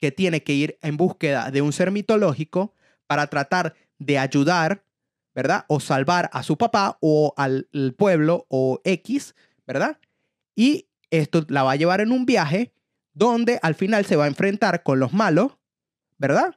que 0.00 0.10
tiene 0.10 0.42
que 0.42 0.54
ir 0.54 0.78
en 0.80 0.96
búsqueda 0.96 1.50
de 1.50 1.60
un 1.60 1.74
ser 1.74 1.90
mitológico 1.90 2.72
para 3.06 3.26
tratar 3.26 3.74
de 3.98 4.18
ayudar, 4.18 4.82
¿verdad? 5.34 5.66
O 5.68 5.80
salvar 5.80 6.30
a 6.32 6.42
su 6.42 6.56
papá 6.56 6.96
o 7.02 7.34
al 7.36 7.68
pueblo 7.98 8.46
o 8.48 8.80
X, 8.84 9.34
¿verdad? 9.66 9.98
Y 10.54 10.86
esto 11.18 11.44
la 11.48 11.62
va 11.62 11.72
a 11.72 11.76
llevar 11.76 12.00
en 12.00 12.12
un 12.12 12.26
viaje 12.26 12.72
donde 13.14 13.58
al 13.62 13.74
final 13.74 14.04
se 14.04 14.16
va 14.16 14.24
a 14.24 14.28
enfrentar 14.28 14.82
con 14.82 15.00
los 15.00 15.12
malos, 15.12 15.52
¿verdad? 16.18 16.54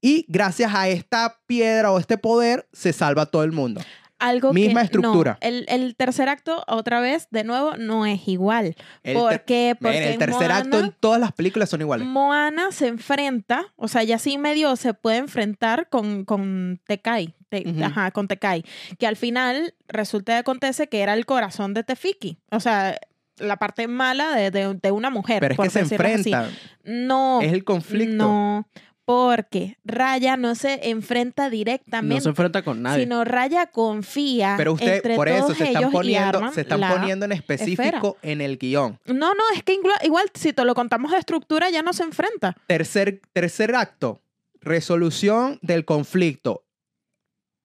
Y 0.00 0.24
gracias 0.28 0.74
a 0.74 0.88
esta 0.88 1.40
piedra 1.46 1.90
o 1.92 1.98
este 1.98 2.18
poder 2.18 2.68
se 2.72 2.92
salva 2.92 3.26
todo 3.26 3.44
el 3.44 3.52
mundo. 3.52 3.80
Algo 4.18 4.54
Misma 4.54 4.80
que, 4.80 4.84
estructura. 4.86 5.32
No, 5.42 5.46
el, 5.48 5.66
el 5.68 5.94
tercer 5.94 6.30
acto, 6.30 6.64
otra 6.68 7.00
vez, 7.00 7.28
de 7.30 7.44
nuevo, 7.44 7.76
no 7.76 8.06
es 8.06 8.26
igual. 8.28 8.74
El, 9.02 9.14
¿Por 9.14 9.44
qué? 9.44 9.76
Porque 9.78 10.12
el 10.12 10.18
tercer 10.18 10.50
acto 10.52 10.76
en 10.78 10.82
Moana- 10.84 10.96
todas 11.00 11.20
las 11.20 11.32
películas 11.32 11.68
son 11.68 11.82
iguales. 11.82 12.06
Moana 12.06 12.72
se 12.72 12.88
enfrenta, 12.88 13.66
o 13.76 13.88
sea, 13.88 14.04
ya 14.04 14.18
sí 14.18 14.38
medio 14.38 14.74
se 14.76 14.94
puede 14.94 15.18
enfrentar 15.18 15.90
con, 15.90 16.24
con 16.24 16.80
Tekai, 16.86 17.34
Te- 17.50 17.68
Ujú. 17.68 17.84
ajá, 17.84 18.10
con 18.10 18.26
Tekai, 18.26 18.64
que 18.98 19.06
al 19.06 19.16
final 19.16 19.74
resulta 19.86 20.32
y 20.32 20.36
acontece 20.36 20.88
que 20.88 21.00
era 21.00 21.12
el 21.12 21.26
corazón 21.26 21.74
de 21.74 21.84
Tefiki, 21.84 22.38
o 22.50 22.58
sea, 22.60 22.98
la 23.38 23.56
parte 23.56 23.88
mala 23.88 24.34
de, 24.34 24.50
de- 24.50 24.74
de 24.74 24.90
una 24.90 25.10
mujer. 25.10 25.40
Pero 25.40 25.52
es 25.52 25.56
por 25.56 25.66
que 25.66 25.70
se 25.70 25.80
decirlo 25.82 26.06
así. 26.06 26.14
enfrentan. 26.32 26.50
No, 26.84 27.40
Es 27.42 27.52
el 27.52 27.64
conflicto. 27.64 28.14
no, 28.16 28.68
porque 29.04 29.78
Raya 29.84 30.36
no 30.36 30.54
se 30.56 30.88
enfrenta 30.90 31.44
No 31.44 31.50
directamente, 31.50 32.22
se 32.22 32.28
enfrenta 32.30 32.62
con 32.62 32.82
nadie. 32.82 33.04
sino 33.04 33.24
Raya 33.24 33.66
confía 33.66 34.54
Pero 34.56 34.72
usted, 34.72 34.96
entre 34.96 35.14
por 35.14 35.28
eso 35.28 35.54
se 35.54 35.64
están 35.64 35.90
poniendo, 35.92 36.52
se 36.52 36.62
están 36.62 36.80
poniendo 36.80 37.24
en 37.24 37.30
específico 37.32 38.16
en 38.22 38.40
el 38.40 38.58
guion. 38.58 38.98
No, 39.06 39.32
no, 39.34 39.42
es 39.54 39.62
que 39.62 39.78
igual 40.02 40.26
si 40.34 40.52
te 40.52 40.64
lo 40.64 40.74
contamos 40.74 41.12
de 41.12 41.18
estructura 41.18 41.70
ya 41.70 41.82
no 41.82 41.92
se 41.92 42.02
enfrenta. 42.02 42.56
Tercer, 42.66 43.20
tercer 43.32 43.76
acto, 43.76 44.22
resolución 44.60 45.58
del 45.62 45.84
conflicto. 45.84 46.64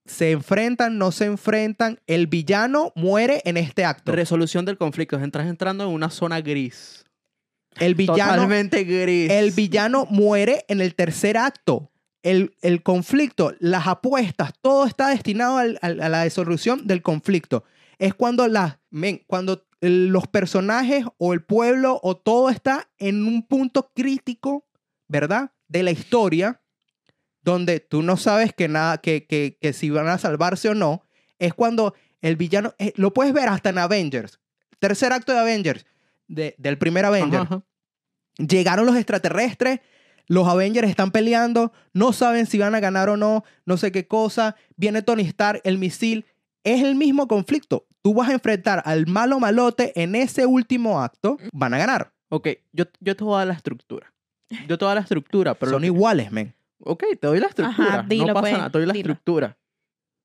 Se 0.06 0.32
enfrentan, 0.32 0.98
no 0.98 1.12
se 1.12 1.26
enfrentan. 1.26 2.00
El 2.08 2.28
villano 2.28 2.92
muere 2.96 3.42
en 3.46 3.58
este 3.58 3.86
acto. 3.86 4.12
Resolución 4.12 4.66
del 4.66 4.78
conflicto. 4.78 5.20
Entras 5.20 5.48
entrando 5.48 5.84
en 5.84 5.92
una 5.92 6.10
zona 6.10 6.42
gris. 6.42 7.06
El 7.80 7.96
villano, 7.96 8.34
Totalmente 8.34 8.84
gris. 8.84 9.32
el 9.32 9.52
villano 9.52 10.06
muere 10.10 10.66
en 10.68 10.82
el 10.82 10.96
tercer 10.96 11.38
acto. 11.38 11.92
El, 12.24 12.54
el 12.62 12.84
conflicto, 12.84 13.54
las 13.60 13.88
apuestas, 13.88 14.52
todo 14.62 14.86
está 14.86 15.10
destinado 15.10 15.58
al- 15.58 15.80
al- 15.82 16.02
a 16.02 16.10
la 16.10 16.24
resolución 16.24 16.86
del 16.86 17.02
conflicto. 17.02 17.64
Es 17.98 18.14
cuando, 18.14 18.48
las 18.48 18.78
men, 18.92 19.24
cuando 19.26 19.66
los 19.80 20.28
personajes 20.28 21.06
o 21.18 21.34
el 21.34 21.42
pueblo 21.44 22.00
o 22.04 22.15
todo 22.17 22.50
está 22.50 22.90
en 23.00 23.25
un 23.25 23.48
punto 23.48 23.92
crítico, 23.96 24.65
¿verdad? 25.08 25.52
De 25.67 25.82
la 25.82 25.90
historia, 25.92 26.61
donde 27.44 27.79
tú 27.79 28.02
no 28.04 28.17
sabes 28.17 28.54
que, 28.54 28.67
nada, 28.67 29.00
que, 29.00 29.25
que, 29.25 29.58
que 29.60 29.73
si 29.73 29.89
van 29.89 30.08
a 30.08 30.17
salvarse 30.17 30.69
o 30.69 30.75
no. 30.75 31.04
Es 31.39 31.54
cuando 31.54 31.96
el 32.21 32.35
villano, 32.35 32.73
eh, 32.77 32.94
lo 32.96 33.13
puedes 33.13 33.33
ver 33.33 33.50
hasta 33.50 33.69
en 33.69 33.77
Avengers. 33.79 34.39
Tercer 34.79 35.12
acto 35.13 35.31
de 35.33 35.39
Avengers, 35.39 35.85
de- 36.27 36.56
del 36.58 36.77
primer 36.77 37.06
Ajá, 37.06 37.15
Avenger. 37.15 37.39
ajá. 37.42 37.63
Llegaron 38.37 38.85
los 38.85 38.96
extraterrestres, 38.96 39.79
los 40.27 40.48
Avengers 40.48 40.87
están 40.89 41.12
peleando, 41.12 41.73
no 41.94 42.13
saben 42.13 42.46
si 42.46 42.58
van 42.58 42.73
a 42.75 42.79
ganar 42.79 43.10
o 43.10 43.17
no, 43.17 43.44
no 43.65 43.77
sé 43.77 43.92
qué 43.92 44.08
cosa. 44.08 44.56
Viene 44.77 45.02
Tony 45.02 45.23
Stark, 45.23 45.62
el 45.63 45.77
misil. 45.77 46.25
Es 46.63 46.83
el 46.83 46.96
mismo 46.96 47.27
conflicto. 47.27 47.87
tú 48.04 48.13
vas 48.15 48.29
a 48.29 48.33
enfrentar 48.33 48.81
al 48.85 49.06
malo 49.08 49.39
malote 49.39 50.00
en 50.02 50.15
ese 50.15 50.46
último 50.48 51.02
acto, 51.02 51.37
van 51.54 51.73
a 51.73 51.77
ganar. 51.77 52.13
Ok, 52.29 52.48
yo, 52.71 52.85
yo 53.00 53.15
te 53.15 53.23
voy 53.23 53.35
a 53.35 53.37
dar 53.39 53.48
la 53.48 53.54
estructura. 53.54 54.12
Yo 54.67 54.77
te 54.77 54.85
voy 54.85 54.92
a 54.92 54.96
dar 54.96 54.96
la 54.98 55.02
estructura, 55.02 55.54
pero... 55.54 55.71
Son 55.73 55.81
que- 55.81 55.87
iguales, 55.87 56.31
men. 56.31 56.54
Ok, 56.84 57.04
te 57.19 57.27
doy 57.27 57.40
la 57.40 57.48
estructura. 57.48 58.04
dilo, 58.08 58.27
no 58.27 58.34
pasa 58.34 58.42
pues, 58.42 58.54
nada, 58.54 58.69
te 58.69 58.77
doy 58.77 58.88
la 58.88 58.94
dilo. 58.94 59.12
estructura. 59.13 59.58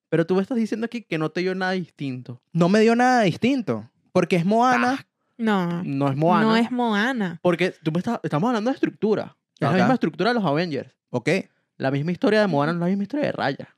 Pero 0.09 0.27
tú 0.27 0.35
me 0.37 0.43
estás 0.43 0.57
diciendo 0.57 0.85
aquí 0.87 1.03
que 1.03 1.19
no 1.19 1.31
te 1.31 1.41
dio 1.41 1.55
nada 1.55 1.73
distinto. 1.73 2.41
No 2.53 2.69
me 2.69 2.81
dio 2.81 2.95
nada 2.95 3.23
distinto. 3.23 3.91
Porque 4.13 4.37
es 4.37 4.45
Moana. 4.45 5.07
No, 5.37 5.83
No 5.85 6.09
es 6.09 6.17
Moana. 6.17 6.45
no 6.47 6.57
es 6.57 6.71
Moana. 6.71 7.39
Porque 7.43 7.73
tú 7.83 7.93
me 7.93 7.99
estás, 7.99 8.21
estamos 8.23 8.49
hablando 8.49 8.71
de 8.71 8.75
estructura. 8.75 9.37
Es 9.55 9.61
la 9.61 9.73
misma 9.73 9.95
estructura 9.95 10.31
de 10.31 10.35
los 10.35 10.45
Avengers. 10.45 10.91
Ok. 11.11 11.29
La 11.77 11.91
misma 11.91 12.13
historia 12.13 12.41
de 12.41 12.47
Moana 12.47 12.73
no 12.73 12.79
es 12.79 12.81
la 12.81 12.87
misma 12.87 13.03
historia 13.03 13.27
de 13.27 13.33
Raya. 13.33 13.69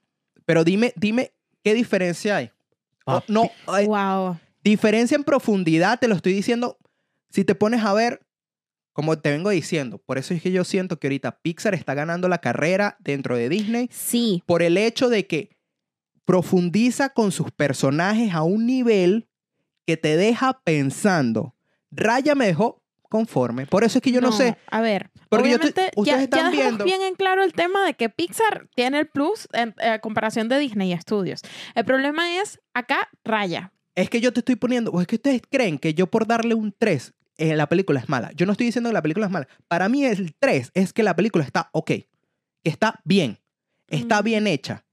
Pero 0.45 0.63
dime, 0.65 0.93
dime, 0.97 1.33
¿qué 1.65 1.75
diferencia 1.75 2.37
hay? 2.37 2.51
Oh, 3.07 3.21
no, 3.27 3.51
ay, 3.67 3.87
Wow. 3.87 4.39
diferencia 4.63 5.17
en 5.17 5.25
profundidad, 5.25 5.99
te 5.99 6.07
lo 6.09 6.15
estoy 6.15 6.33
diciendo. 6.35 6.79
Si 7.31 7.45
te 7.45 7.55
pones 7.55 7.83
a 7.85 7.93
ver, 7.95 8.21
como 8.99 9.17
te 9.17 9.31
vengo 9.31 9.51
diciendo, 9.51 9.99
por 10.05 10.19
eso 10.19 10.35
es 10.35 10.43
que 10.43 10.51
yo 10.51 10.65
siento 10.65 10.99
que 10.99 11.07
ahorita 11.07 11.39
Pixar 11.41 11.73
está 11.73 11.95
ganando 11.95 12.27
la 12.29 12.39
carrera 12.39 12.97
dentro 12.99 13.37
de 13.37 13.49
Disney 13.49 13.89
Sí, 13.93 14.43
por 14.45 14.61
el 14.61 14.77
hecho 14.77 15.09
de 15.09 15.25
que 15.29 15.51
profundiza 16.25 17.11
con 17.11 17.31
sus 17.31 17.53
personajes 17.53 18.35
a 18.35 18.43
un 18.43 18.67
nivel 18.67 19.29
que 19.87 19.97
te 19.97 20.17
deja 20.17 20.61
pensando. 20.65 21.55
Raya 21.93 22.35
me 22.35 22.47
dejó 22.47 22.83
conforme. 23.03 23.67
Por 23.67 23.85
eso 23.85 23.99
es 23.99 24.03
que 24.03 24.11
yo 24.11 24.21
no, 24.21 24.33
sé. 24.33 24.57
A 24.67 24.81
ver, 24.81 25.11
Porque 25.29 25.49
yo 25.51 25.57
estoy- 25.57 25.71
obviamente 25.71 25.91
ustedes 25.97 26.17
ya, 26.19 26.23
están 26.25 26.41
ya 26.41 26.51
dejamos 26.51 26.67
viendo- 26.79 26.85
bien 26.85 27.03
en 27.03 27.15
claro 27.15 27.45
el 27.45 27.53
tema 27.53 27.87
de 27.87 27.95
que 27.95 28.09
Pixar 28.09 28.69
tiene 28.75 28.99
el 28.99 29.07
plus 29.07 29.47
en 29.53 29.77
eh, 29.81 30.01
comparación 30.03 30.49
de 30.49 30.59
Disney 30.59 30.93
Studios. 30.99 31.41
El 31.77 31.85
problema 31.85 32.41
es 32.41 32.61
acá 32.75 33.09
Raya. 33.23 33.73
Es 33.95 34.11
que 34.11 34.21
yo 34.21 34.33
te 34.33 34.41
estoy 34.41 34.57
poniendo, 34.57 34.91
o 34.91 35.01
es 35.01 35.07
que 35.07 35.17
ustedes 35.17 35.41
creen 35.49 35.79
que 35.79 35.95
yo 35.95 36.09
por 36.09 36.27
darle 36.27 36.55
un 36.55 36.75
3, 36.77 37.15
eh, 37.39 37.57
la 37.57 37.69
película 37.69 38.01
es 38.01 38.09
mala. 38.09 38.31
Yo 38.33 38.45
no 38.47 38.53
estoy 38.53 38.67
diciendo 38.67 38.91
que 38.91 38.95
la 38.95 39.03
película 39.03 39.27
es 39.27 39.33
mala. 39.33 39.49
Para 39.69 39.89
mí 39.89 40.05
el 40.05 40.35
3 40.39 40.71
es 40.75 40.93
que 40.93 41.03
la 41.03 41.17
película 41.17 41.45
está 41.45 41.71
ok, 41.73 41.87
que 41.87 42.07
está 42.65 43.01
bien, 43.05 43.39
está 43.89 44.21
Mm. 44.21 44.25
bien 44.25 44.47
hecha. 44.47 44.85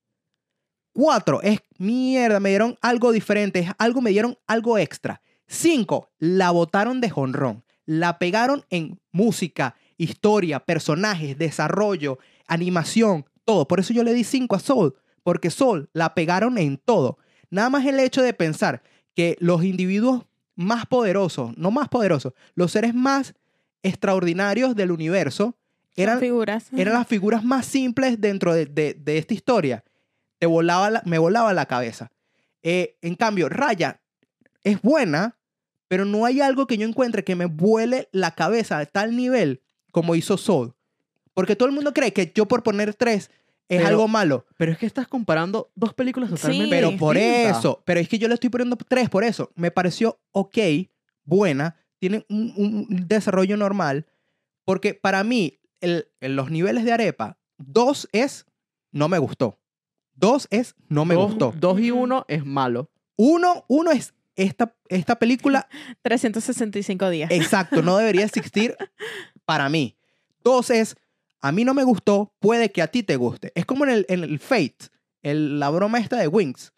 4 0.93 1.41
es 1.41 1.59
mierda, 1.77 2.39
me 2.39 2.49
dieron 2.49 2.77
algo 2.81 3.11
diferente, 3.11 3.59
es 3.59 3.71
algo, 3.77 4.01
me 4.01 4.11
dieron 4.11 4.37
algo 4.47 4.77
extra. 4.77 5.21
5, 5.47 6.09
la 6.19 6.51
botaron 6.51 7.01
de 7.01 7.09
jonrón, 7.09 7.63
la 7.85 8.17
pegaron 8.17 8.63
en 8.69 8.99
música, 9.11 9.75
historia, 9.97 10.59
personajes, 10.61 11.37
desarrollo, 11.37 12.17
animación, 12.47 13.25
todo. 13.43 13.67
Por 13.67 13.79
eso 13.79 13.93
yo 13.93 14.03
le 14.03 14.13
di 14.13 14.23
5 14.23 14.55
a 14.55 14.59
Soul, 14.59 14.95
porque 15.23 15.49
Soul 15.51 15.89
la 15.93 16.13
pegaron 16.13 16.57
en 16.57 16.77
todo. 16.77 17.17
Nada 17.49 17.69
más 17.69 17.85
el 17.85 17.99
hecho 17.99 18.21
de 18.21 18.33
pensar 18.33 18.81
que 19.15 19.35
los 19.39 19.63
individuos 19.63 20.25
más 20.55 20.85
poderosos, 20.85 21.57
no 21.57 21.71
más 21.71 21.89
poderosos, 21.89 22.33
los 22.55 22.71
seres 22.71 22.93
más 22.93 23.33
extraordinarios 23.83 24.75
del 24.75 24.91
universo, 24.91 25.55
eran, 25.95 26.19
figuras. 26.19 26.65
eran 26.75 26.93
las 26.95 27.07
figuras 27.07 27.43
más 27.43 27.65
simples 27.65 28.19
dentro 28.19 28.53
de, 28.53 28.65
de- 28.65 28.93
de 28.95 29.17
esta 29.17 29.33
historia. 29.33 29.83
Te 30.39 30.45
volaba 30.47 30.89
la- 30.89 31.01
me 31.05 31.17
volaba 31.17 31.53
la 31.53 31.65
cabeza. 31.67 32.11
Eh, 32.63 32.97
en 33.01 33.15
cambio, 33.15 33.47
Raya 33.47 34.01
es 34.63 34.81
buena, 34.81 35.37
pero 35.87 36.03
no 36.03 36.25
hay 36.25 36.41
algo 36.41 36.67
que 36.67 36.77
yo 36.77 36.87
encuentre 36.87 37.23
que 37.23 37.35
me 37.35 37.45
vuele 37.45 38.09
la 38.11 38.31
cabeza 38.31 38.79
a 38.79 38.85
tal 38.85 39.15
nivel 39.15 39.61
como 39.91 40.15
hizo 40.15 40.35
Soul. 40.37 40.73
Porque 41.33 41.55
todo 41.55 41.69
el 41.69 41.75
mundo 41.75 41.93
cree 41.93 42.11
que 42.11 42.31
yo 42.35 42.47
por 42.47 42.63
poner 42.63 42.93
tres 42.95 43.29
es 43.67 43.77
Pero- 43.77 43.87
algo 43.87 44.07
malo. 44.07 44.45
Pero 44.57 44.71
es 44.71 44.77
que 44.77 44.85
estás 44.85 45.07
comparando 45.07 45.71
dos 45.75 45.93
películas 45.93 46.29
Sí. 46.29 46.35
totalmente 46.35 46.69
Pero 46.75 46.97
por 46.97 47.17
eso, 47.17 47.81
pero 47.85 47.99
es 47.99 48.07
que 48.07 48.17
yo 48.19 48.27
le 48.27 48.33
estoy 48.35 48.49
poniendo 48.49 48.75
tres 48.77 49.09
por 49.09 49.23
eso. 49.23 49.51
Me 49.55 49.71
pareció 49.71 50.19
ok, 50.31 50.57
buena, 51.23 51.75
tiene 51.99 52.25
un, 52.29 52.53
un 52.55 53.07
desarrollo 53.07 53.57
normal, 53.57 54.05
porque 54.65 54.93
para 54.93 55.23
mí 55.23 55.59
el- 55.81 56.07
el- 56.19 56.35
los 56.35 56.51
niveles 56.51 56.83
de 56.85 56.91
arepa, 56.93 57.37
dos 57.57 58.07
es 58.11 58.45
no 58.91 59.07
me 59.09 59.17
gustó. 59.17 59.59
Dos 60.13 60.47
es 60.51 60.75
no 60.87 61.03
me 61.05 61.15
dos, 61.15 61.27
gustó. 61.31 61.53
Dos 61.57 61.79
y 61.79 61.91
uno 61.91 62.25
es 62.27 62.45
malo. 62.45 62.89
Uno, 63.17 63.65
uno 63.67 63.91
es 63.91 64.13
esta, 64.35 64.75
esta 64.89 65.17
película, 65.17 65.67
365 66.01 67.09
días. 67.09 67.31
exacto, 67.31 67.81
no 67.81 67.97
debería 67.97 68.25
existir 68.25 68.75
para 69.45 69.69
mí. 69.69 69.97
Dos 70.43 70.69
es, 70.69 70.95
a 71.41 71.51
mí 71.51 71.63
no 71.65 71.73
me 71.73 71.83
gustó, 71.83 72.33
puede 72.39 72.71
que 72.71 72.81
a 72.81 72.87
ti 72.87 73.03
te 73.03 73.15
guste. 73.17 73.51
Es 73.55 73.65
como 73.65 73.83
en 73.85 73.91
el, 73.91 74.05
en 74.09 74.23
el 74.23 74.39
Fate, 74.39 74.75
el- 75.21 75.59
la 75.59 75.69
broma 75.69 75.99
esta 75.99 76.17
de 76.17 76.27
Wings. 76.27 76.73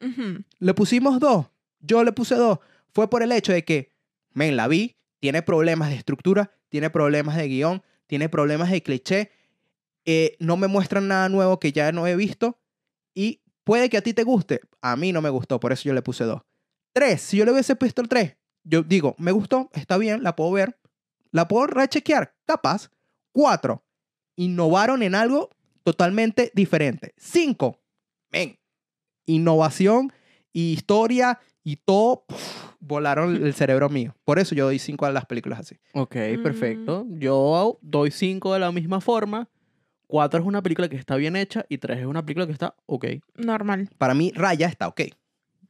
Le 0.59 0.73
pusimos 0.73 1.19
dos. 1.19 1.47
Yo 1.79 2.03
le 2.03 2.11
puse 2.11 2.35
dos. 2.35 2.59
Fue 2.93 3.09
por 3.09 3.21
el 3.23 3.31
hecho 3.31 3.51
de 3.53 3.63
que, 3.63 3.93
men, 4.33 4.55
la 4.57 4.67
vi, 4.67 4.97
tiene 5.19 5.41
problemas 5.41 5.89
de 5.89 5.95
estructura, 5.95 6.51
tiene 6.69 6.89
problemas 6.89 7.37
de 7.37 7.47
guion, 7.47 7.83
tiene 8.07 8.29
problemas 8.29 8.71
de 8.71 8.81
cliché. 8.83 9.31
eh, 10.05 10.37
no 10.39 10.55
me 10.57 10.67
muestran 10.67 11.07
nada 11.09 11.27
nuevo 11.27 11.59
que 11.59 11.71
ya 11.73 11.91
no 11.91 12.07
he 12.07 12.15
visto. 12.15 12.59
Y 13.13 13.41
puede 13.65 13.89
que 13.89 13.97
a 13.97 14.01
ti 14.01 14.13
te 14.13 14.23
guste. 14.23 14.61
A 14.81 14.95
mí 14.95 15.11
no 15.11 15.21
me 15.21 15.29
gustó, 15.29 15.59
por 15.59 15.73
eso 15.73 15.83
yo 15.83 15.93
le 15.93 16.01
puse 16.01 16.23
dos. 16.23 16.41
Tres, 16.93 17.21
si 17.21 17.37
yo 17.37 17.45
le 17.45 17.51
hubiese 17.51 17.75
puesto 17.75 18.01
el 18.01 18.07
tres, 18.07 18.37
yo 18.63 18.83
digo, 18.83 19.15
me 19.17 19.31
gustó, 19.31 19.69
está 19.73 19.97
bien, 19.97 20.23
la 20.23 20.35
puedo 20.35 20.51
ver. 20.51 20.79
La 21.31 21.47
puedo 21.47 21.67
rechequear, 21.67 22.33
capaz. 22.45 22.89
Cuatro, 23.33 23.83
innovaron 24.37 25.03
en 25.03 25.13
algo 25.15 25.49
totalmente 25.83 26.51
diferente. 26.55 27.13
Cinco, 27.17 27.81
men, 28.31 28.57
innovación 29.25 30.11
y 30.53 30.71
historia 30.73 31.39
y 31.63 31.75
todo, 31.77 32.23
puf, 32.27 32.73
volaron 32.79 33.35
el 33.35 33.53
cerebro 33.53 33.89
mío. 33.89 34.15
Por 34.23 34.39
eso 34.39 34.55
yo 34.55 34.65
doy 34.65 34.79
cinco 34.79 35.05
a 35.05 35.11
las 35.11 35.25
películas 35.25 35.59
así. 35.59 35.75
Ok, 35.93 36.15
Mm. 36.37 36.43
perfecto. 36.43 37.05
Yo 37.09 37.77
doy 37.81 38.11
cinco 38.11 38.53
de 38.53 38.59
la 38.59 38.71
misma 38.71 39.01
forma. 39.01 39.49
Cuatro 40.09 40.39
es 40.39 40.45
una 40.45 40.61
película 40.63 40.87
que 40.87 40.95
está 40.95 41.17
bien 41.17 41.35
hecha 41.35 41.65
y 41.67 41.79
tres 41.79 41.99
es 41.99 42.05
una 42.05 42.21
película 42.23 42.45
que 42.47 42.53
está 42.53 42.75
ok. 42.85 43.05
Normal. 43.35 43.89
Para 43.97 44.13
mí, 44.13 44.31
Raya 44.33 44.67
está 44.67 44.87
ok. 44.87 45.01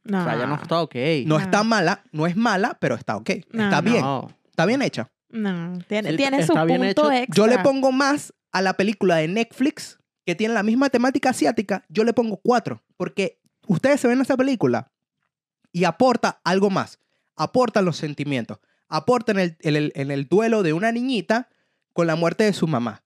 No. 0.04 0.24
Raya 0.24 0.46
no 0.46 0.54
está 0.54 0.80
ok. 0.80 0.94
No 1.26 1.36
No. 1.38 1.40
está 1.40 1.64
mala, 1.64 2.04
no 2.12 2.26
es 2.28 2.36
mala, 2.36 2.78
pero 2.80 2.94
está 2.94 3.16
ok. 3.16 3.30
No, 3.50 3.64
está 3.64 3.80
bien, 3.80 4.00
No. 4.00 4.28
está 4.48 4.64
bien 4.64 4.80
hecha. 4.82 5.10
No, 5.30 5.78
tiene, 5.86 6.10
Sí, 6.10 6.16
tiene 6.16 6.46
su 6.46 6.54
punto 6.54 7.12
extra. 7.12 7.34
Yo 7.34 7.46
le 7.46 7.58
pongo 7.58 7.92
más 7.92 8.32
a 8.52 8.62
la 8.62 8.74
película 8.74 9.16
de 9.16 9.28
Netflix, 9.28 9.98
que 10.24 10.34
tiene 10.34 10.54
la 10.54 10.62
misma 10.62 10.90
temática 10.90 11.30
asiática, 11.30 11.84
yo 11.88 12.04
le 12.04 12.12
pongo 12.12 12.38
cuatro. 12.42 12.82
Porque 12.96 13.40
ustedes 13.66 14.00
se 14.00 14.08
ven 14.08 14.20
esa 14.20 14.36
película 14.36 14.90
y 15.72 15.84
aporta 15.84 16.40
algo 16.44 16.70
más. 16.70 17.00
Aportan 17.36 17.84
los 17.84 17.96
sentimientos. 17.96 18.58
Aporta 18.88 19.32
en 19.32 19.38
el, 19.38 19.56
el, 19.60 19.92
en 19.94 20.10
el 20.10 20.28
duelo 20.28 20.62
de 20.62 20.72
una 20.72 20.92
niñita 20.92 21.48
con 21.92 22.06
la 22.06 22.16
muerte 22.16 22.44
de 22.44 22.52
su 22.52 22.66
mamá. 22.66 23.04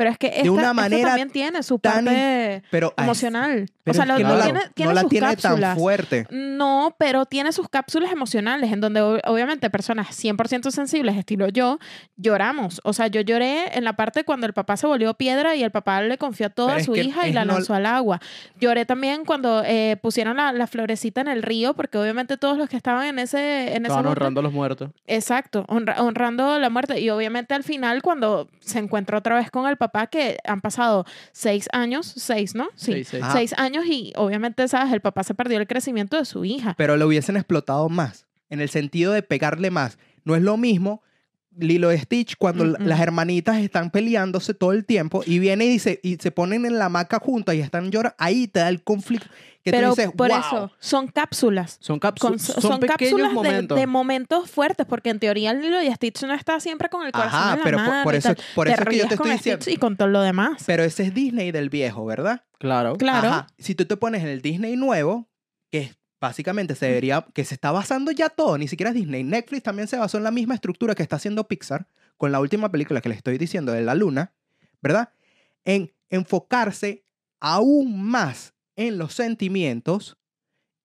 Pero 0.00 0.12
es 0.12 0.16
que 0.16 0.28
esta, 0.28 0.50
una 0.50 0.62
esta 0.62 0.72
manera 0.72 1.08
también 1.08 1.28
tiene 1.28 1.62
su 1.62 1.78
tan 1.78 2.06
parte 2.06 2.62
Pero, 2.70 2.94
emocional. 2.96 3.66
pero 3.84 3.92
o 3.92 3.94
sea, 3.94 4.06
lo, 4.06 4.16
que 4.16 4.22
no 4.24 4.34
la, 4.34 4.44
tiene, 4.44 4.60
tiene 4.74 4.88
no 4.88 4.94
la 4.94 5.00
sus 5.02 5.10
tiene 5.10 5.26
cápsulas. 5.26 5.60
tan 5.60 5.76
fuerte. 5.76 6.26
No, 6.30 6.96
pero 6.98 7.26
tiene 7.26 7.52
sus 7.52 7.68
cápsulas 7.68 8.10
emocionales 8.10 8.72
en 8.72 8.80
donde 8.80 9.02
ob- 9.02 9.20
obviamente 9.26 9.68
personas 9.68 10.08
100% 10.08 10.70
sensibles, 10.70 11.18
estilo 11.18 11.48
yo, 11.48 11.78
lloramos. 12.16 12.80
O 12.84 12.92
sea, 12.94 13.08
yo 13.08 13.20
lloré 13.20 13.76
en 13.76 13.84
la 13.84 13.92
parte 13.94 14.24
cuando 14.24 14.46
el 14.46 14.52
papá 14.54 14.78
se 14.78 14.86
volvió 14.86 15.12
piedra 15.12 15.54
y 15.54 15.62
el 15.62 15.70
papá 15.70 16.00
le 16.00 16.16
confió 16.16 16.48
todo 16.48 16.68
Pero 16.68 16.80
a 16.80 16.82
su 16.82 16.96
hija 16.96 17.28
y 17.28 17.32
la 17.34 17.44
no- 17.44 17.54
lanzó 17.54 17.74
al 17.74 17.84
agua. 17.84 18.20
Lloré 18.58 18.86
también 18.86 19.24
cuando 19.26 19.62
eh, 19.66 19.98
pusieron 20.00 20.38
la, 20.38 20.52
la 20.52 20.66
florecita 20.66 21.20
en 21.20 21.28
el 21.28 21.42
río, 21.42 21.74
porque 21.74 21.98
obviamente 21.98 22.36
todos 22.38 22.56
los 22.56 22.68
que 22.68 22.76
estaban 22.76 23.04
en 23.06 23.18
ese... 23.18 23.74
En 23.74 23.84
ese 23.84 23.92
Estaban 23.92 24.04
bote- 24.04 24.12
honrando 24.12 24.40
a 24.40 24.42
los 24.42 24.52
muertos. 24.52 24.90
Exacto, 25.06 25.64
honra- 25.68 26.00
honrando 26.00 26.58
la 26.58 26.70
muerte. 26.70 27.00
Y 27.00 27.10
obviamente 27.10 27.52
al 27.54 27.64
final, 27.64 28.00
cuando 28.02 28.48
se 28.60 28.78
encuentra 28.78 29.18
otra 29.18 29.34
vez 29.36 29.50
con 29.50 29.68
el 29.68 29.76
papá, 29.76 29.89
que 30.10 30.38
han 30.44 30.60
pasado 30.60 31.04
seis 31.32 31.68
años, 31.72 32.06
seis, 32.16 32.54
¿no? 32.54 32.68
Sí, 32.76 33.04
Seis, 33.04 33.22
seis. 33.32 33.54
Años 33.58 33.84
y 33.86 34.12
obviamente, 34.16 34.66
¿sabes? 34.68 34.92
El 34.92 35.00
papá 35.00 35.22
se 35.24 35.34
perdió 35.34 35.58
el 35.58 35.66
crecimiento 35.66 36.16
de 36.16 36.24
su 36.24 36.44
hija. 36.44 36.74
pero 36.78 36.96
lo 36.96 37.06
hubiesen 37.06 37.36
explotado 37.36 37.88
más, 37.88 38.26
en 38.48 38.60
el 38.60 38.68
sentido 38.70 39.12
de 39.12 39.22
pegarle 39.22 39.70
más. 39.70 39.98
No 40.24 40.34
es 40.36 40.42
lo 40.42 40.56
mismo 40.56 41.02
Lilo 41.58 41.92
y 41.92 41.98
Stitch 41.98 42.36
cuando 42.36 42.64
Mm, 42.64 42.70
la- 42.72 42.78
mm. 42.78 42.82
las 42.86 43.00
hermanitas 43.00 43.58
están 43.58 43.90
peleándose 43.90 44.54
todo 44.54 44.72
el 44.72 44.84
tiempo 44.84 45.22
y 45.26 45.38
viene 45.38 45.64
y 45.66 45.68
dice 45.68 46.00
y 46.02 46.16
se 46.16 46.30
ponen 46.30 46.64
en 46.64 46.78
la 46.78 46.86
hamaca 46.86 47.18
juntas 47.18 47.54
y 47.56 47.60
están 47.60 47.90
llorando, 47.90 48.14
ahí 48.18 48.46
te 48.48 48.60
da 48.60 48.68
el 48.68 48.82
conflicto 48.82 49.26
que 49.62 49.72
Pero 49.72 49.90
tú 49.90 49.96
dices, 49.96 50.12
por 50.16 50.28
"Wow". 50.30 50.38
eso, 50.38 50.72
son 50.78 51.08
cápsulas. 51.08 51.76
Son, 51.80 51.98
Con- 51.98 52.10
cápsulas 52.12 52.40
son, 52.42 52.62
son, 52.62 52.80
pequeños 52.80 52.96
cápsulas 52.98 53.28
de- 53.28 53.34
momentos. 53.34 53.78
De, 53.78 53.86
momentos 53.86 54.50
fuertes, 54.50 54.86
porque 54.86 55.10
en 55.10 55.18
teoría 55.18 55.52
Lilo 55.52 55.82
y 55.82 55.92
Stitch 55.92 56.22
no 56.22 56.32
está 56.32 56.60
siempre 56.60 56.88
con 56.88 57.04
el 57.04 57.12
corazón 57.12 57.38
Ajá, 57.40 57.52
en 57.52 57.58
la 57.58 57.64
pero 57.64 57.76
por, 57.78 57.86
mano 57.86 58.04
por 58.04 58.14
eso, 58.14 58.34
por 58.54 58.68
eso 58.68 58.80
es 58.82 58.88
que 58.88 58.96
yo 58.96 59.08
te 59.08 59.16
con 59.18 59.26
estoy 59.30 59.38
Stitch 59.38 59.58
diciendo. 59.58 59.76
Y 59.76 59.80
con 59.80 59.96
todo 59.98 60.08
lo 60.08 60.22
demás. 60.22 60.62
Pero 60.66 60.82
ese 60.82 61.02
es 61.02 61.12
Disney 61.14 61.50
del 61.52 61.68
viejo, 61.68 62.06
¿verdad? 62.06 62.44
Claro. 62.58 62.96
claro. 62.96 63.28
Ajá. 63.28 63.46
Si 63.58 63.74
tú 63.74 63.84
te 63.84 63.96
pones 63.98 64.22
en 64.22 64.28
el 64.28 64.40
Disney 64.40 64.76
nuevo, 64.76 65.28
que 65.70 65.78
es- 65.80 65.96
básicamente 66.20 66.74
se 66.74 66.86
debería, 66.86 67.26
que 67.32 67.44
se 67.44 67.54
está 67.54 67.72
basando 67.72 68.10
ya 68.12 68.28
todo, 68.28 68.58
ni 68.58 68.68
siquiera 68.68 68.92
Disney. 68.92 69.24
Netflix 69.24 69.62
también 69.62 69.88
se 69.88 69.96
basó 69.96 70.18
en 70.18 70.24
la 70.24 70.30
misma 70.30 70.54
estructura 70.54 70.94
que 70.94 71.02
está 71.02 71.16
haciendo 71.16 71.48
Pixar 71.48 71.88
con 72.16 72.30
la 72.30 72.40
última 72.40 72.70
película 72.70 73.00
que 73.00 73.08
les 73.08 73.18
estoy 73.18 73.38
diciendo 73.38 73.72
de 73.72 73.82
la 73.82 73.94
luna, 73.94 74.32
¿verdad? 74.82 75.12
En 75.64 75.92
enfocarse 76.10 77.04
aún 77.40 78.02
más 78.02 78.52
en 78.76 78.98
los 78.98 79.14
sentimientos 79.14 80.18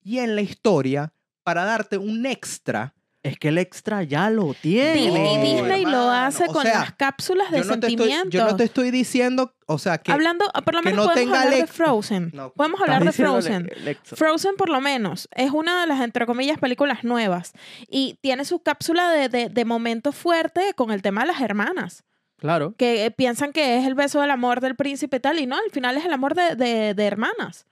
y 0.02 0.18
en 0.18 0.34
la 0.34 0.40
historia 0.40 1.12
para 1.42 1.64
darte 1.64 1.98
un 1.98 2.24
extra. 2.26 2.94
Es 3.26 3.38
que 3.38 3.48
el 3.48 3.58
extra 3.58 4.02
ya 4.02 4.30
lo 4.30 4.54
tiene. 4.54 4.94
Disney, 4.94 5.38
Disney 5.38 5.84
lo 5.84 6.10
hace 6.10 6.44
o 6.44 6.52
con 6.52 6.62
sea, 6.62 6.80
las 6.80 6.94
cápsulas 6.94 7.50
de 7.50 7.58
Yo 7.58 7.64
no, 7.64 7.80
te 7.80 7.86
estoy, 7.88 7.90
sentimiento. 7.90 8.28
yo 8.30 8.44
no 8.44 8.56
te 8.56 8.64
estoy 8.64 8.90
diciendo, 8.90 9.54
o 9.66 9.78
sea, 9.78 9.98
que 9.98 10.12
Hablando, 10.12 10.44
ah, 10.54 10.62
por 10.62 10.74
lo 10.74 10.82
menos 10.82 11.06
no 11.06 11.12
podemos 11.12 11.36
hablar 11.36 11.54
de 11.54 11.66
Frozen. 11.66 12.30
No. 12.32 12.52
Podemos 12.52 12.80
hablar 12.80 13.04
de 13.04 13.12
Frozen. 13.12 13.70
Frozen, 14.04 14.56
por 14.56 14.68
lo 14.68 14.80
menos, 14.80 15.28
es 15.34 15.50
una 15.50 15.80
de 15.80 15.86
las, 15.88 16.00
entre 16.00 16.24
comillas, 16.26 16.58
películas 16.58 17.04
nuevas. 17.04 17.52
Y 17.88 18.18
tiene 18.20 18.44
su 18.44 18.60
cápsula 18.60 19.10
de, 19.10 19.28
de, 19.28 19.48
de 19.48 19.64
momento 19.64 20.12
fuerte 20.12 20.72
con 20.74 20.90
el 20.90 21.02
tema 21.02 21.22
de 21.22 21.28
las 21.28 21.40
hermanas. 21.40 22.04
Claro. 22.38 22.74
Que 22.76 23.06
eh, 23.06 23.10
piensan 23.10 23.52
que 23.52 23.78
es 23.78 23.86
el 23.86 23.94
beso 23.94 24.20
del 24.20 24.30
amor 24.30 24.60
del 24.60 24.76
príncipe 24.76 25.16
y 25.16 25.20
tal. 25.20 25.38
Y 25.38 25.46
no, 25.46 25.56
al 25.56 25.70
final 25.72 25.96
es 25.96 26.04
el 26.04 26.12
amor 26.12 26.34
de, 26.34 26.54
de, 26.54 26.94
de 26.94 27.04
hermanas. 27.06 27.66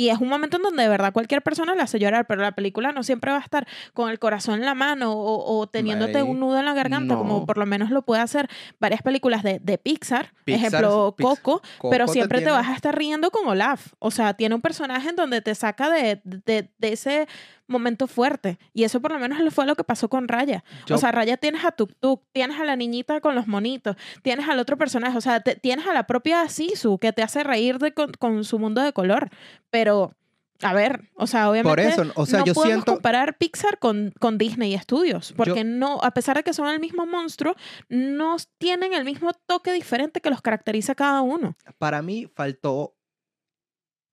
Y 0.00 0.08
es 0.08 0.18
un 0.18 0.28
momento 0.28 0.56
en 0.56 0.62
donde 0.62 0.82
de 0.82 0.88
verdad 0.88 1.12
cualquier 1.12 1.42
persona 1.42 1.74
la 1.74 1.82
hace 1.82 1.98
llorar, 1.98 2.26
pero 2.26 2.40
la 2.40 2.52
película 2.52 2.92
no 2.92 3.02
siempre 3.02 3.30
va 3.32 3.36
a 3.36 3.40
estar 3.42 3.66
con 3.92 4.08
el 4.10 4.18
corazón 4.18 4.60
en 4.60 4.64
la 4.64 4.74
mano 4.74 5.12
o, 5.12 5.58
o 5.58 5.66
teniéndote 5.66 6.22
un 6.22 6.40
nudo 6.40 6.58
en 6.58 6.64
la 6.64 6.72
garganta, 6.74 7.14
como 7.16 7.44
por 7.46 7.58
lo 7.58 7.66
menos 7.66 7.90
lo 7.90 8.00
puede 8.02 8.22
hacer 8.22 8.48
varias 8.78 9.02
películas 9.02 9.42
de, 9.42 9.58
de 9.58 9.76
Pixar, 9.76 10.32
Pixar, 10.44 10.66
ejemplo 10.68 11.14
Coco, 11.18 11.60
Coco 11.78 11.90
pero 11.90 12.06
te 12.06 12.12
siempre 12.12 12.38
te, 12.38 12.44
tiene- 12.46 12.58
vas 12.58 12.68
a 12.68 12.74
estar 12.74 12.96
riendo 12.96 13.30
con 13.30 13.46
Olaf. 13.46 13.92
O 13.98 14.10
sea, 14.10 14.32
tiene 14.34 14.54
un 14.54 14.62
personaje 14.62 15.10
en 15.10 15.16
donde 15.16 15.42
te 15.42 15.54
saca 15.54 15.90
de, 15.90 16.20
de, 16.24 16.70
de 16.78 16.92
ese 16.92 17.28
momento 17.70 18.06
fuerte. 18.06 18.58
Y 18.74 18.84
eso 18.84 19.00
por 19.00 19.12
lo 19.12 19.18
menos 19.18 19.38
fue 19.54 19.64
lo 19.66 19.74
que 19.76 19.84
pasó 19.84 20.08
con 20.08 20.28
Raya. 20.28 20.62
Yo- 20.86 20.96
O 20.96 20.98
sea, 20.98 21.12
Raya 21.12 21.36
tienes 21.36 21.64
a 21.64 21.72
Tuk 21.72 21.92
Tuk, 22.00 22.22
tienes 22.32 22.58
a 22.60 22.64
la 22.64 22.76
niñita 22.76 23.20
con 23.20 23.34
los 23.34 23.46
monitos, 23.46 23.96
tienes 24.22 24.48
al 24.48 24.58
otro 24.58 24.76
personaje, 24.76 25.16
o 25.16 25.20
sea, 25.20 25.40
te- 25.40 25.56
tienes 25.56 25.86
a 25.86 25.94
la 25.94 26.06
propia 26.06 26.48
Sisu 26.48 26.98
que 26.98 27.12
te 27.12 27.22
hace 27.22 27.44
reír 27.44 27.78
de, 27.78 27.92
con, 27.94 28.12
con 28.12 28.44
su 28.44 28.58
mundo 28.58 28.82
de 28.82 28.92
color. 28.92 29.30
Pero, 29.70 30.14
a 30.62 30.74
ver, 30.74 31.08
o 31.14 31.26
sea, 31.26 31.48
obviamente 31.48 31.70
Por 31.70 31.80
eso, 31.80 32.12
o 32.16 32.26
sea, 32.26 32.40
no 32.40 32.44
yo 32.44 32.52
podemos 32.52 32.74
siento- 32.74 32.92
comparar 32.92 33.38
Pixar 33.38 33.78
con, 33.78 34.12
con 34.20 34.36
Disney 34.36 34.76
Studios, 34.78 35.32
porque 35.36 35.64
no, 35.64 36.00
a 36.02 36.10
pesar 36.10 36.36
de 36.36 36.42
que 36.42 36.52
son 36.52 36.68
el 36.68 36.80
mismo 36.80 37.06
monstruo, 37.06 37.54
no 37.88 38.36
tienen 38.58 38.92
el 38.92 39.04
mismo 39.06 39.32
toque 39.46 39.72
diferente 39.72 40.20
que 40.20 40.28
los 40.28 40.42
caracteriza 40.42 40.94
cada 40.94 41.22
uno. 41.22 41.56
para 41.78 42.02
mí 42.02 42.26
faltó 42.34 42.94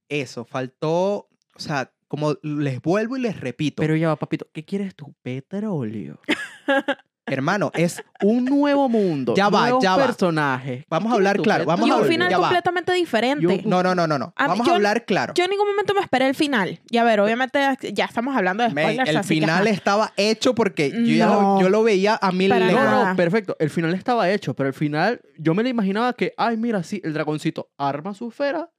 eso, 0.10 0.46
faltó, 0.46 1.28
o 1.56 1.60
sea, 1.60 1.92
como 2.08 2.36
les 2.42 2.82
vuelvo 2.82 3.18
y 3.18 3.22
les 3.22 3.40
repito, 3.40 3.82
Pero 3.82 3.96
ya 3.96 4.08
va, 4.10 4.16
papito. 4.16 4.48
¿Qué 4.54 4.64
quieres 4.66 4.96
tú? 4.96 5.14
Petróleo. 5.22 6.20
hermano, 7.30 7.72
es 7.76 8.02
Un 8.24 8.46
nuevo 8.46 8.88
mundo. 8.88 9.34
Ya 9.36 9.50
va, 9.50 9.78
ya 9.82 9.98
va. 9.98 10.06
personajes. 10.06 10.86
Vamos 10.90 11.10
¿Qué 11.10 11.14
a 11.14 11.16
hablar 11.18 11.42
claro, 11.42 11.66
vamos 11.66 11.86
y 11.86 11.92
a 11.92 11.96
un 11.96 12.00
hablar- 12.04 12.12
final 12.12 12.30
ya 12.30 12.38
va. 12.38 12.44
completamente 12.48 12.94
diferente. 12.94 13.46
Un- 13.46 13.62
No, 13.70 13.84
no, 13.84 13.94
no, 13.94 14.08
no. 14.08 14.34
A 14.38 14.48
Vamos 14.48 14.66
yo- 14.66 14.72
a 14.72 14.76
hablar 14.78 15.04
claro. 15.06 15.34
Yo 15.36 15.44
en 15.44 15.50
ningún 15.50 15.68
momento 15.68 15.94
me 15.94 16.00
esperé 16.00 16.28
el 16.30 16.36
final. 16.36 16.80
Y 16.90 16.98
a 16.98 17.04
ver, 17.04 17.20
obviamente 17.20 17.60
ya 17.94 18.06
estamos 18.06 18.34
hablando 18.36 18.64
de 18.64 18.70
spoilers. 18.70 19.10
el 19.10 19.18
así 19.18 19.28
que, 19.36 19.42
final 19.42 19.68
estaba 19.68 20.14
hecho 20.16 20.56
porque 20.56 20.90
yo, 20.90 21.00
ya 21.16 21.28
lo, 21.28 21.60
yo 21.60 21.68
lo 21.70 21.84
veía 21.84 22.18
a 22.22 22.32
mil 22.32 22.50
Para 22.50 22.72
No, 22.72 23.10
no, 23.10 23.16
perfecto. 23.18 23.58
El 23.60 23.70
final 23.72 23.94
estaba 23.94 24.30
hecho, 24.32 24.54
pero 24.54 24.70
el 24.70 24.74
final 24.74 25.20
yo 25.38 25.54
me 25.54 25.64
lo 25.64 25.70
imaginaba 25.70 26.14
que, 26.14 26.34
ay, 26.38 26.56
mira, 26.56 26.82
sí, 26.84 27.02
el 27.04 27.14
dragoncito 27.14 27.70
arma 27.78 28.14
su 28.14 28.30
esfera, 28.30 28.70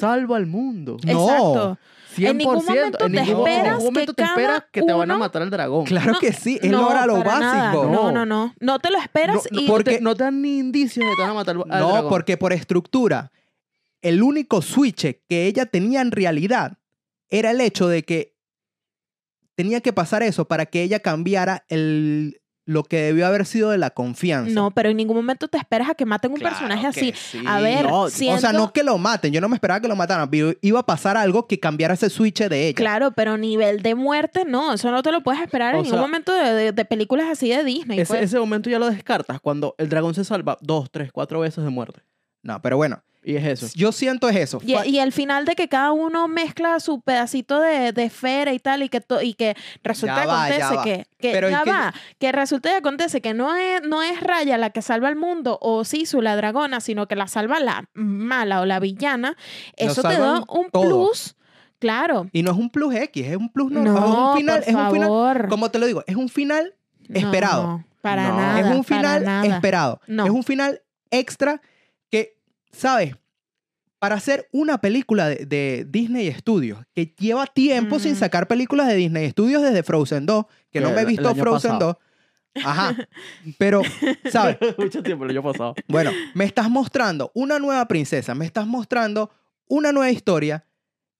salva 0.00 0.36
al 0.36 0.46
mundo. 0.46 0.96
No. 1.06 1.12
Exacto. 1.12 1.78
100%. 2.16 2.30
En 2.30 2.38
ningún 2.38 2.54
momento 2.64 2.98
te 2.98 3.08
ningún- 3.08 3.48
esperas 3.48 3.64
ningún 3.78 3.84
momento 3.84 4.12
que 4.14 4.22
te 4.22 4.28
esperas 4.28 4.58
cada 4.60 4.68
que 4.70 4.82
te 4.82 4.92
van 4.92 5.10
a 5.10 5.18
matar 5.18 5.42
al 5.42 5.50
dragón. 5.50 5.84
Claro 5.84 6.12
No, 6.12 6.18
que 6.18 6.32
sí, 6.32 6.58
es 6.62 6.70
no, 6.70 6.90
era 6.90 7.06
lo 7.06 7.18
nada. 7.18 7.70
básico. 7.72 7.84
No, 7.86 8.10
No. 8.10 8.12
no, 8.12 8.26
no. 8.26 8.54
No 8.60 8.78
te 8.78 8.90
lo 8.90 8.98
esperas 8.98 9.36
No, 9.50 9.60
y... 9.60 9.66
no, 9.66 9.72
porque- 9.72 9.96
te- 9.96 10.00
no 10.00 10.14
te 10.14 10.24
dan 10.24 10.40
ni 10.42 10.58
indicios 10.58 11.04
de 11.04 11.10
que 11.10 11.16
te 11.16 11.22
van 11.22 11.30
a 11.30 11.34
matar 11.34 11.56
al 11.56 11.80
No, 11.80 11.88
dragón. 11.92 12.08
porque 12.08 12.36
por 12.36 12.52
estructura, 12.52 13.32
el 14.02 14.22
único 14.22 14.62
switch 14.62 15.18
que 15.28 15.46
ella 15.46 15.66
tenía 15.66 16.00
en 16.00 16.10
realidad 16.12 16.78
era 17.28 17.50
el 17.50 17.60
hecho 17.60 17.88
de 17.88 18.02
que 18.04 18.34
tenía 19.54 19.80
que 19.80 19.92
pasar 19.92 20.22
eso 20.22 20.46
para 20.46 20.66
que 20.66 20.82
ella 20.82 21.00
cambiara 21.00 21.64
el, 21.68 22.40
lo 22.66 22.82
que 22.82 23.00
debió 23.02 23.26
haber 23.26 23.44
sido 23.44 23.70
de 23.70 23.78
la 23.78 23.90
confianza. 23.90 24.50
No, 24.52 24.70
pero 24.70 24.88
en 24.88 24.96
ningún 24.96 25.16
momento 25.16 25.48
te 25.48 25.58
esperas 25.58 25.90
a 25.90 25.94
que 25.94 26.06
maten 26.06 26.32
un 26.32 26.38
Claro 26.38 26.54
personaje 26.56 26.82
que 26.82 26.88
así. 26.88 27.12
sí. 27.38 27.44
A 27.46 27.60
ver, 27.60 27.84
No, 27.86 28.00
O 28.02 28.10
sea, 28.10 28.52
no 28.54 28.72
que 28.72 28.82
lo 28.82 28.96
maten. 28.96 29.32
Yo 29.32 29.40
no 29.40 29.48
me 29.50 29.54
esperaba 29.56 29.80
que 29.80 29.88
lo 29.88 29.96
mataran. 29.96 30.30
Iba 30.62 30.80
a 30.80 30.86
pasar 30.86 31.16
algo 31.16 31.46
que 31.46 31.60
cambiara 31.60 31.92
ese 31.94 32.08
switch 32.08 32.40
de 32.48 32.68
ella. 32.68 32.74
Claro, 32.76 33.10
pero 33.12 33.36
nivel 33.36 33.82
de 33.82 33.94
muerte, 33.94 34.44
no. 34.46 34.72
Eso 34.72 34.90
no 34.90 35.02
te 35.02 35.12
lo 35.12 35.22
puedes 35.22 35.42
esperar 35.42 35.74
O 35.74 35.78
en 35.78 35.82
ningún 35.84 35.98
sea, 35.98 36.06
momento 36.06 36.32
de, 36.32 36.52
de- 36.54 36.72
de 36.72 36.84
películas 36.86 37.26
así 37.30 37.50
de 37.50 37.64
Disney. 37.64 38.00
ese, 38.00 38.08
pues. 38.14 38.22
ese 38.22 38.38
momento 38.38 38.70
ya 38.70 38.78
lo 38.78 38.88
descartas 38.88 39.40
cuando 39.40 39.74
el 39.78 39.88
dragón 39.90 40.14
se 40.14 40.24
salva 40.24 40.56
dos, 40.62 40.90
tres, 40.90 41.12
cuatro 41.12 41.40
veces 41.40 41.64
de 41.64 41.70
muerte. 41.70 42.00
No, 42.42 42.60
pero 42.62 42.76
bueno. 42.78 43.02
Y 43.24 43.36
es 43.36 43.44
eso. 43.46 43.66
Yo 43.74 43.90
siento 43.90 44.28
es 44.28 44.36
eso. 44.36 44.60
Y, 44.62 44.74
y 44.88 44.98
el 44.98 45.10
final 45.12 45.46
de 45.46 45.54
que 45.54 45.68
cada 45.68 45.92
uno 45.92 46.28
mezcla 46.28 46.78
su 46.78 47.00
pedacito 47.00 47.58
de, 47.60 47.92
de 47.92 48.04
esfera 48.04 48.52
y 48.52 48.58
tal, 48.58 48.82
y 48.82 48.90
que, 48.90 49.00
to- 49.00 49.22
y 49.22 49.32
que 49.32 49.56
resulta 49.82 50.16
Ya 50.16 50.24
y 50.24 50.26
va, 50.26 50.48
ya 50.50 50.66
acontece 50.68 50.82
que, 50.84 51.06
que 51.18 51.32
Pero 51.32 51.48
ya 51.48 51.64
va, 51.64 51.94
que 52.18 52.32
resulta 52.32 52.70
y 52.70 52.74
acontece 52.74 53.22
que 53.22 53.32
no 53.32 53.56
es, 53.56 53.82
no 53.82 54.02
es 54.02 54.20
Raya 54.20 54.58
la 54.58 54.70
que 54.70 54.82
salva 54.82 55.08
al 55.08 55.16
mundo 55.16 55.58
o 55.62 55.84
Sisu 55.84 56.20
la 56.20 56.36
dragona, 56.36 56.80
sino 56.80 57.08
que 57.08 57.16
la 57.16 57.26
salva 57.26 57.60
la 57.60 57.88
mala 57.94 58.60
o 58.60 58.66
la 58.66 58.78
villana, 58.78 59.36
eso 59.76 60.02
te 60.02 60.18
da 60.18 60.44
un 60.48 60.68
plus, 60.70 61.34
claro. 61.78 62.26
Y 62.32 62.42
no 62.42 62.50
es 62.52 62.58
un 62.58 62.68
plus 62.70 62.94
X, 62.94 63.26
es 63.26 63.36
un 63.36 63.48
plus 63.50 63.70
normal. 63.70 63.94
No, 63.94 64.06
es 64.06 64.14
un 64.32 64.36
final, 64.36 64.60
por 64.60 64.68
es 64.68 64.74
un 64.74 64.90
final. 64.92 65.08
favor. 65.08 65.48
Como 65.48 65.70
te 65.70 65.78
lo 65.78 65.86
digo, 65.86 66.04
es 66.06 66.16
un 66.16 66.28
final 66.28 66.74
esperado. 67.08 67.62
No, 67.62 67.84
para 68.02 68.28
No. 68.28 68.36
nada. 68.36 68.60
es 68.60 68.66
un 68.76 68.84
final 68.84 69.44
esperado. 69.46 70.00
No. 70.06 70.24
Es 70.26 70.30
un 70.30 70.42
final 70.44 70.82
extra 71.10 71.62
¿sabes? 72.74 73.14
Para 73.98 74.16
hacer 74.16 74.48
una 74.52 74.78
película 74.78 75.28
de, 75.28 75.46
de 75.46 75.86
Disney 75.88 76.30
Studios, 76.32 76.80
que 76.94 77.14
lleva 77.18 77.46
tiempo 77.46 77.98
sin 77.98 78.12
Mm. 78.12 78.16
sacar 78.16 78.46
películas 78.48 78.86
de 78.88 78.96
Disney 78.96 79.30
Studios 79.30 79.62
desde 79.62 79.82
Frozen 79.82 80.26
2, 80.26 80.44
que 80.70 80.80
no 80.80 80.88
Que 80.90 80.94
me 80.94 81.00
he 81.02 81.04
visto 81.06 81.34
Frozen 81.34 81.70
pasado. 81.72 81.98
2. 82.54 82.64
Ajá. 82.66 82.96
Pero, 83.58 83.82
¿sabes? 84.30 84.58
Mucho 84.78 85.02
tiempo 85.02 85.24
el 85.24 85.30
año 85.30 85.42
pasado. 85.42 85.74
Bueno, 85.88 86.10
me 86.34 86.44
estás 86.44 86.68
mostrando 86.70 87.30
una 87.34 87.58
nueva 87.58 87.86
princesa, 87.88 88.34
me 88.34 88.44
estás 88.44 88.66
mostrando 88.66 89.30
una 89.66 89.90
nueva 89.92 90.10
historia. 90.10 90.66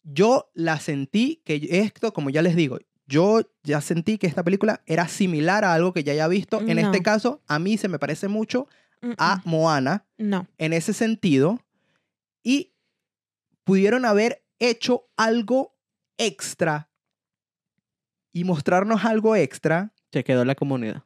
Yo 0.03 0.51
la 0.53 0.79
sentí 0.79 1.41
que 1.45 1.67
esto, 1.71 2.13
como 2.13 2.29
ya 2.29 2.43
les 2.43 2.55
digo, 2.55 2.79
yo 3.07 3.41
ya 3.63 3.81
sentí 3.81 4.19
que 4.19 4.27
esta 4.27 4.43
película 4.43 4.83
era 4.87 5.09
similar 5.09 5.65
a 5.65 5.73
algo 5.73 5.93
que 5.95 6.05
ya 6.05 6.13
haya 6.13 6.29
visto. 6.29 6.61
En 6.61 6.77
No. 6.77 6.83
este 6.83 7.03
caso, 7.03 7.41
a 7.47 7.59
mí 7.59 7.79
se 7.79 7.89
me 7.89 7.99
parece 7.99 8.29
mucho 8.29 8.69
Mm, 9.05 9.13
a. 9.19 9.43
Moana 9.45 10.07
No. 10.19 10.47
en 10.59 10.73
ese 10.73 10.93
sentido 10.93 11.61
y 12.43 12.73
pudieron 13.65 14.05
haber 14.05 14.45
hecho 14.59 15.07
algo 15.17 15.75
extra 16.19 16.89
y 18.33 18.45
mostrarnos 18.45 19.05
algo 19.05 19.37
extra 19.37 19.93
Se 20.13 20.25
quedó 20.25 20.45
la 20.45 20.55
comunidad. 20.55 21.03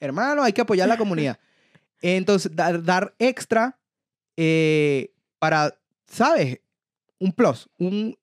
hermano, 0.00 0.42
hay 0.42 0.52
que 0.52 0.60
apoyar 0.62 0.86
a 0.86 0.94
la 0.94 0.98
comunidad. 0.98 1.38
Entonces, 2.02 2.54
dar, 2.56 2.82
dar 2.82 3.14
extra 3.18 3.78
eh, 4.36 5.12
para, 5.38 5.74
¿sabes? 6.06 6.60
Un 7.20 7.32
plus, 7.32 7.68
un, 7.78 8.16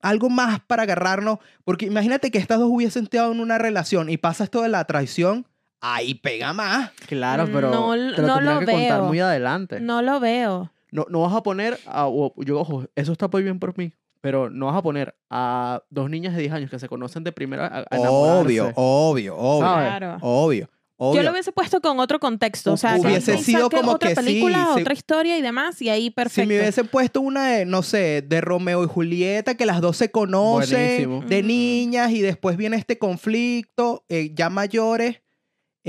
algo 0.00 0.30
más 0.30 0.60
para 0.60 0.84
agarrarnos. 0.84 1.38
Porque 1.64 1.86
imagínate 1.86 2.30
que 2.30 2.38
estas 2.38 2.58
dos 2.60 2.68
hubiesen 2.70 3.04
estado 3.04 3.32
en 3.32 3.40
una 3.40 3.58
relación 3.58 4.10
y 4.10 4.16
pasa 4.16 4.44
esto 4.44 4.62
de 4.62 4.68
la 4.68 4.84
traición, 4.84 5.46
ahí 5.80 6.14
pega 6.14 6.52
más. 6.52 6.90
Claro, 7.06 7.46
pero 7.52 7.70
No, 7.70 7.92
te 7.92 8.22
lo 8.22 8.40
no 8.40 8.40
lo 8.40 8.58
que 8.60 8.66
contar 8.66 9.00
veo. 9.00 9.04
muy 9.04 9.20
adelante. 9.20 9.80
No, 9.80 10.02
No 10.02 10.12
lo 10.12 10.20
veo. 10.20 10.72
no, 10.90 11.20
vas 11.20 11.34
a 11.34 11.42
poner 11.42 11.78
a... 11.86 12.08
yo, 12.38 12.60
ojo, 12.60 12.84
eso 12.96 13.12
está 13.12 13.28
muy 13.28 13.42
bien 13.42 13.58
por 13.58 13.76
mí. 13.78 13.92
Pero 14.20 14.50
no 14.50 14.66
vas 14.66 14.76
a 14.76 14.82
poner 14.82 15.14
a 15.30 15.80
dos 15.90 16.10
niñas 16.10 16.34
de 16.34 16.40
10 16.40 16.52
años 16.52 16.70
que 16.70 16.78
se 16.80 16.88
conocen 16.88 17.22
de 17.22 17.30
primera 17.30 17.66
a, 17.66 17.78
a 17.78 17.98
Obvio, 18.00 18.64
enamorarse. 18.64 18.72
obvio, 18.74 19.36
obvio, 19.36 19.60
¿Sabes? 19.68 19.88
Claro. 19.88 20.18
obvio, 20.22 20.70
obvio. 20.96 21.20
Yo 21.20 21.22
lo 21.24 21.30
hubiese 21.30 21.52
puesto 21.52 21.80
con 21.80 22.00
otro 22.00 22.18
contexto. 22.18 22.72
O 22.72 22.76
sea, 22.76 22.94
que 22.96 23.02
Hubiese 23.02 23.36
Disney 23.36 23.44
sido 23.54 23.70
como 23.70 23.92
otra 23.92 24.08
que 24.08 24.16
sí, 24.16 24.20
película, 24.22 24.70
se- 24.74 24.80
otra 24.80 24.92
historia 24.92 25.38
y 25.38 25.42
demás, 25.42 25.80
y 25.82 25.88
ahí 25.88 26.10
perfecto. 26.10 26.40
Si 26.42 26.46
me 26.48 26.58
hubiese 26.58 26.82
puesto 26.82 27.20
una 27.20 27.46
de, 27.46 27.64
no 27.64 27.84
sé, 27.84 28.22
de 28.26 28.40
Romeo 28.40 28.82
y 28.82 28.88
Julieta, 28.88 29.54
que 29.54 29.64
las 29.66 29.80
dos 29.80 29.96
se 29.96 30.10
conocen, 30.10 30.78
Buenísimo. 31.06 31.20
de 31.28 31.42
niñas, 31.44 32.10
y 32.10 32.20
después 32.20 32.56
viene 32.56 32.76
este 32.76 32.98
conflicto, 32.98 34.04
eh, 34.08 34.32
ya 34.34 34.50
mayores, 34.50 35.22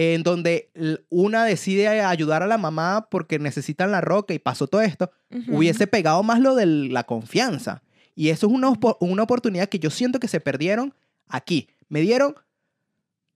en 0.01 0.23
donde 0.23 0.69
una 1.09 1.43
decide 1.43 1.87
ayudar 1.89 2.41
a 2.41 2.47
la 2.47 2.57
mamá 2.57 3.07
porque 3.11 3.37
necesitan 3.37 3.91
la 3.91 3.99
roca 3.99 4.33
y 4.33 4.39
pasó 4.39 4.67
todo 4.67 4.79
esto, 4.81 5.11
Ujú. 5.29 5.57
hubiese 5.57 5.87
pegado 5.87 6.23
más 6.23 6.39
lo 6.39 6.55
de 6.55 6.65
la 6.65 7.03
confianza. 7.03 7.81
Y 8.15 8.29
eso 8.29 8.47
es 8.47 8.53
una, 8.53 8.71
una 9.01 9.23
oportunidad 9.23 9.67
que 9.67 9.79
yo 9.79 9.89
siento 9.89 10.19
que 10.19 10.29
se 10.29 10.39
perdieron 10.39 10.93
aquí. 11.27 11.67
Me 11.89 11.99
dieron 11.99 12.35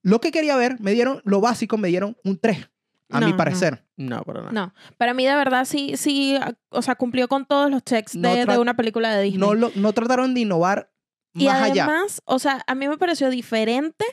lo 0.03 0.21
que 0.21 0.31
quería 0.31 0.55
ver, 0.55 0.79
me 0.79 0.91
dieron 0.93 1.21
lo 1.25 1.41
básico, 1.41 1.77
me 1.77 1.89
dieron 1.89 2.15
un 2.23 2.37
3, 2.37 2.69
a 3.09 3.19
No, 3.19 3.25
mi 3.25 3.31
no. 3.33 3.37
parecer. 3.37 3.83
No, 3.97 4.23
para 4.23 4.39
nada. 4.41 4.51
No, 4.53 4.73
para 4.97 5.13
mí 5.13 5.25
de 5.25 5.35
verdad 5.35 5.65
sí, 5.65 5.97
sí, 5.97 6.37
o 6.69 6.81
sea, 6.81 6.95
cumplió 6.95 7.27
con 7.27 7.45
todos 7.45 7.69
los 7.71 7.83
checks 7.83 8.15
No 8.15 8.33
de, 8.33 8.45
de 8.45 8.57
una 8.57 8.75
película 8.75 9.13
de 9.15 9.23
Disney. 9.23 9.39
No, 9.39 9.53
lo- 9.53 9.71
no 9.75 9.91
trataron 9.91 10.33
de 10.33 10.39
innovar 10.41 10.89
y 11.33 11.45
más 11.45 11.61
allá. 11.61 11.85
además, 11.85 12.21
o 12.25 12.39
sea, 12.39 12.63
a 12.67 12.75
mí 12.75 12.87
me 12.87 12.97
pareció 12.97 13.29
diferente 13.29 14.05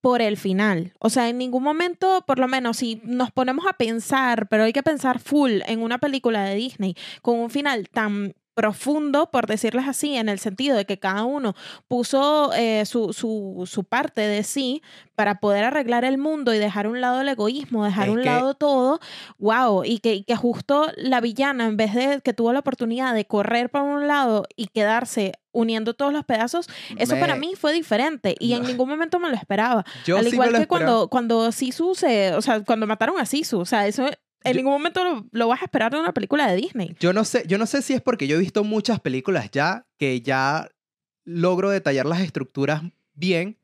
por 0.00 0.22
el 0.22 0.36
final. 0.36 0.94
O 0.98 1.10
sea, 1.10 1.28
en 1.28 1.38
ningún 1.38 1.62
momento, 1.62 2.24
por 2.26 2.38
lo 2.38 2.48
menos, 2.48 2.78
si 2.78 3.00
nos 3.04 3.30
ponemos 3.30 3.66
a 3.66 3.74
pensar, 3.74 4.48
pero 4.48 4.64
hay 4.64 4.72
que 4.72 4.82
pensar 4.82 5.18
full 5.18 5.60
en 5.66 5.82
una 5.82 5.98
película 5.98 6.42
de 6.44 6.54
Disney 6.54 6.96
con 7.22 7.38
un 7.38 7.50
final 7.50 7.88
tan 7.90 8.34
profundo, 8.54 9.30
por 9.30 9.46
decirles 9.46 9.86
así, 9.88 10.16
en 10.16 10.28
el 10.28 10.38
sentido 10.38 10.76
de 10.76 10.84
que 10.84 10.98
cada 10.98 11.24
uno 11.24 11.54
puso 11.88 12.52
eh, 12.54 12.84
su, 12.86 13.12
su, 13.12 13.64
su 13.66 13.84
parte 13.84 14.20
de 14.20 14.42
sí 14.42 14.82
para 15.14 15.40
poder 15.40 15.64
arreglar 15.64 16.04
el 16.04 16.18
mundo 16.18 16.52
y 16.52 16.58
dejar 16.58 16.86
a 16.86 16.88
un 16.90 17.00
lado 17.00 17.20
el 17.20 17.28
egoísmo, 17.28 17.84
dejar 17.84 18.08
a 18.08 18.12
un 18.12 18.18
que- 18.18 18.24
lado 18.26 18.54
todo, 18.54 19.00
wow, 19.38 19.84
y 19.84 19.98
que, 20.00 20.14
y 20.14 20.24
que 20.24 20.36
justo 20.36 20.86
la 20.96 21.20
villana, 21.20 21.66
en 21.66 21.76
vez 21.76 21.94
de 21.94 22.20
que 22.22 22.32
tuvo 22.32 22.52
la 22.52 22.58
oportunidad 22.60 23.14
de 23.14 23.24
correr 23.26 23.70
para 23.70 23.84
un 23.84 24.06
lado 24.06 24.44
y 24.56 24.66
quedarse 24.66 25.32
uniendo 25.52 25.94
todos 25.94 26.12
los 26.12 26.24
pedazos, 26.24 26.66
eso 26.96 27.18
para 27.18 27.34
mí 27.34 27.54
fue 27.56 27.72
diferente 27.72 28.36
y 28.38 28.52
en 28.52 28.62
ningún 28.62 28.88
momento 28.88 29.18
me 29.18 29.28
lo 29.30 29.34
esperaba. 29.36 29.84
Yo 30.04 30.16
Al 30.16 30.24
sí 30.24 30.30
me 30.30 30.34
igual 30.36 30.52
lo 30.52 30.58
que 30.58 30.62
esperaba. 30.62 31.08
cuando, 31.08 31.08
cuando 31.08 31.52
Sisu 31.52 31.94
se, 31.94 32.34
o 32.34 32.42
sea, 32.42 32.60
cuando 32.64 32.86
mataron 32.86 33.18
a 33.18 33.26
Sisu, 33.26 33.58
o 33.60 33.64
sea, 33.64 33.86
eso 33.88 34.06
en 34.44 34.52
Yo- 34.52 34.56
ningún 34.58 34.72
momento 34.72 35.04
lo, 35.04 35.26
lo 35.30 35.48
vas 35.48 35.62
a 35.62 35.64
esperar 35.66 35.92
de 35.92 36.00
una 36.00 36.12
película 36.12 36.46
de 36.50 36.56
Disney. 36.56 36.96
Yo 37.00 37.12
no 37.12 37.24
sé, 37.24 37.44
yo 37.46 37.58
no 37.58 37.66
sé 37.66 37.82
si 37.82 37.92
es 37.94 38.00
porque 38.02 38.26
yo 38.26 38.36
he 38.36 38.40
visto 38.40 38.64
muchas 38.64 39.00
películas 39.00 39.50
ya 39.50 39.86
que 39.98 40.20
ya 40.20 40.68
logro 41.24 41.70
detallar 41.70 42.06
las 42.06 42.20
estructuras 42.20 42.82
bien. 43.14 43.56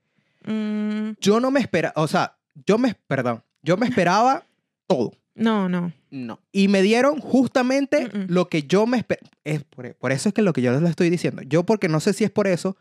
Mm, 0.45 1.13
Yo 1.21 1.41
no 1.41 1.51
me 1.51 1.61
esperaba, 1.61 1.95
o 1.97 2.07
sea, 2.07 2.37
yo 2.67 2.79
me, 2.79 2.95
perdón, 3.07 3.43
yo 3.63 3.77
me 3.77 3.87
esperaba 3.87 4.45
todo. 4.87 5.13
no, 5.35 5.69
no. 5.69 5.93
No. 6.09 6.39
Y 6.53 6.69
me 6.69 6.81
dieron 6.83 7.21
justamente 7.21 8.07
Mm-mm. 8.09 8.27
lo 8.29 8.49
que 8.49 8.63
yo 8.63 8.87
me 8.87 8.97
esperaba. 8.97 9.29
Es 9.45 9.65
por, 9.65 9.93
por 9.97 10.13
eso 10.13 10.29
es 10.31 10.35
que 10.35 10.41
lo 10.41 10.53
que 10.55 10.63
yo 10.63 10.73
les 10.81 10.89
estoy 10.89 11.11
diciendo. 11.11 11.43
Yo 11.43 11.65
porque 11.65 11.89
no 11.89 12.01
sé 12.01 12.13
si 12.15 12.25
es 12.25 12.31
por 12.31 12.47
eso 12.47 12.77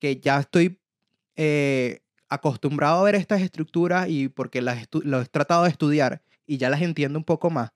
que 0.00 0.18
ya 0.18 0.40
estoy 0.40 0.80
eh, 1.36 2.00
acostumbrado 2.28 3.00
a 3.00 3.04
ver 3.04 3.14
estas 3.14 3.42
estructuras 3.42 4.08
y 4.08 4.28
porque 4.28 4.60
las 4.62 4.88
lo 5.04 5.20
he 5.20 5.26
tratado 5.26 5.64
de 5.64 5.70
estudiar 5.70 6.22
y 6.50 6.58
ya 6.58 6.68
las 6.68 6.82
entiendo 6.82 7.16
un 7.16 7.24
poco 7.24 7.48
más. 7.48 7.70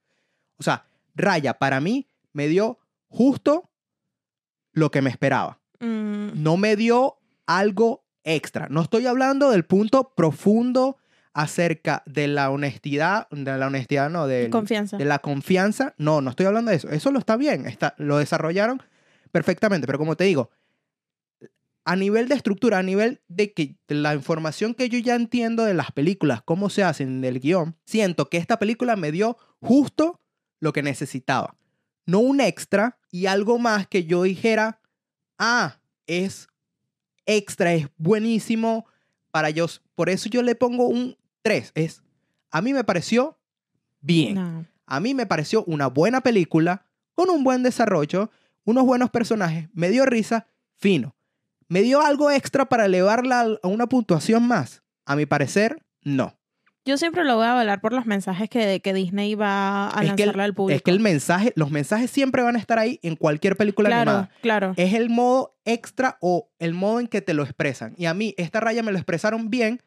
O 0.57 0.65
sea, 0.65 0.87
Raya 1.15 1.55
para 1.55 1.81
mí 1.81 2.09
me 2.33 2.49
dio 2.49 2.81
justo 3.07 3.71
lo 4.73 4.91
que 4.91 5.01
me 5.01 5.11
esperaba. 5.11 5.61
Mm, 5.79 6.43
No 6.43 6.57
me 6.57 6.75
dio 6.75 7.19
algo 7.47 8.05
extra. 8.25 8.67
No 8.71 8.83
estoy 8.83 9.07
hablando 9.07 9.51
del 9.53 9.65
punto 9.65 10.13
profundo 10.17 10.97
acerca 11.35 12.03
de 12.07 12.27
la 12.27 12.51
honestidad, 12.51 13.29
de 13.31 13.57
la 13.57 13.69
honestidad, 13.69 14.11
no, 14.11 14.27
del, 14.27 14.51
confianza. 14.51 14.97
de 14.97 15.05
la 15.05 15.21
confianza. 15.21 15.95
No, 15.97 16.21
no 16.21 16.31
estoy 16.31 16.47
hablando 16.47 16.73
de 16.73 16.79
eso. 16.79 16.89
Eso 16.91 17.13
lo 17.13 17.21
está 17.21 17.37
bien, 17.37 17.67
está, 17.67 17.95
lo 17.99 18.19
desarrollaron 18.19 18.83
perfectamente, 19.31 19.87
pero 19.87 19.99
como 19.99 20.17
te 20.17 20.25
digo, 20.25 20.51
a 21.85 21.97
nivel 21.97 22.29
de 22.29 22.35
estructura, 22.35 22.79
a 22.79 22.83
nivel 22.83 23.21
de 23.29 23.53
que 23.53 23.77
la 23.89 24.15
información 24.15 24.75
que 24.75 24.89
yo 24.89 24.99
ya 24.99 25.15
entiendo 25.15 25.65
de 25.65 25.75
las 25.75 25.93
películas, 25.93 26.43
cómo 26.43 26.71
se 26.71 26.83
hacen 26.83 27.21
del 27.21 27.41
guion, 27.41 27.77
siento 27.85 28.31
que 28.31 28.39
esta 28.39 28.59
película 28.59 28.97
me 28.97 29.13
dio 29.13 29.37
justo 29.61 30.21
lo 30.61 30.73
que 30.73 30.83
necesitaba. 30.83 31.57
No 32.07 32.21
un 32.21 32.41
extra 32.41 32.99
y 33.11 33.27
algo 33.27 33.59
más 33.59 33.87
que 33.87 34.05
yo 34.05 34.23
dijera, 34.23 34.81
ah, 35.39 35.79
es 36.07 36.49
extra, 37.27 37.75
es 37.75 37.89
buenísimo 37.97 38.87
para 39.31 39.51
ellos. 39.51 39.83
Por 39.95 40.09
eso 40.09 40.29
yo 40.29 40.43
le 40.43 40.55
pongo 40.55 40.87
un 40.87 41.17
3. 41.43 41.73
Es, 41.75 42.03
a 42.51 42.63
mí 42.63 42.73
me 42.73 42.85
pareció 42.85 43.39
bien. 44.01 44.35
No. 44.35 44.67
A 44.87 45.01
mí 45.01 45.15
me 45.15 45.27
pareció 45.27 45.65
una 45.65 45.87
buena 45.87 46.23
película, 46.23 46.87
con 47.15 47.31
un 47.31 47.45
buen 47.45 47.63
desarrollo, 47.63 48.31
unos 48.65 48.85
buenos 48.85 49.11
personajes, 49.11 49.69
me 49.73 49.91
dio 49.91 50.05
risa, 50.05 50.47
fino. 50.77 51.15
¿Me 51.75 51.83
dio 51.83 52.01
algo 52.01 52.31
extra 52.31 52.67
para 52.67 52.85
elevarla 52.85 53.59
a 53.61 53.67
una 53.67 53.89
puntuación 53.89 54.47
más? 54.47 54.85
A 55.07 55.17
mi 55.17 55.27
parecer, 55.27 55.85
no. 56.03 56.39
Yo 56.85 56.97
siempre 56.99 57.25
lo 57.25 57.35
voy 57.35 57.47
a 57.47 57.51
avalar 57.51 57.81
por 57.81 57.93
los 57.93 58.07
mensajes 58.07 58.49
que, 58.49 58.79
que 58.81 58.95
Disney 58.95 59.35
va 59.35 59.89
a 59.89 60.05
Es 60.05 60.13
que 60.13 60.23
el- 60.23 60.29
lanzarle 60.29 60.43
al 60.45 60.55
público. 60.55 60.77
Es 60.77 60.83
que 60.83 60.93
el 60.93 61.01
mensaje, 61.01 61.53
los 61.57 61.73
mensajes 61.73 62.13
siempre 62.13 62.45
van 62.45 62.55
a 62.55 62.61
estar 62.61 62.79
ahí 62.79 63.01
en 63.03 63.17
cualquier 63.17 63.57
película 63.57 63.89
claro, 63.89 64.11
animada. 64.13 64.31
claro. 64.41 64.73
Es 64.77 64.95
el 64.95 65.11
modo 65.11 65.57
extra 65.65 66.17
o 66.21 66.49
el 66.61 66.75
modo 66.75 67.01
en 67.01 67.09
que 67.09 67.23
te 67.23 67.35
lo 67.35 67.43
expresan. 67.43 67.95
Y 67.99 68.07
a 68.07 68.15
mí, 68.15 68.35
esta 68.39 68.61
raya 68.61 68.85
me 68.85 68.93
lo 68.93 68.99
expresaron 68.99 69.51
bien, 69.51 69.83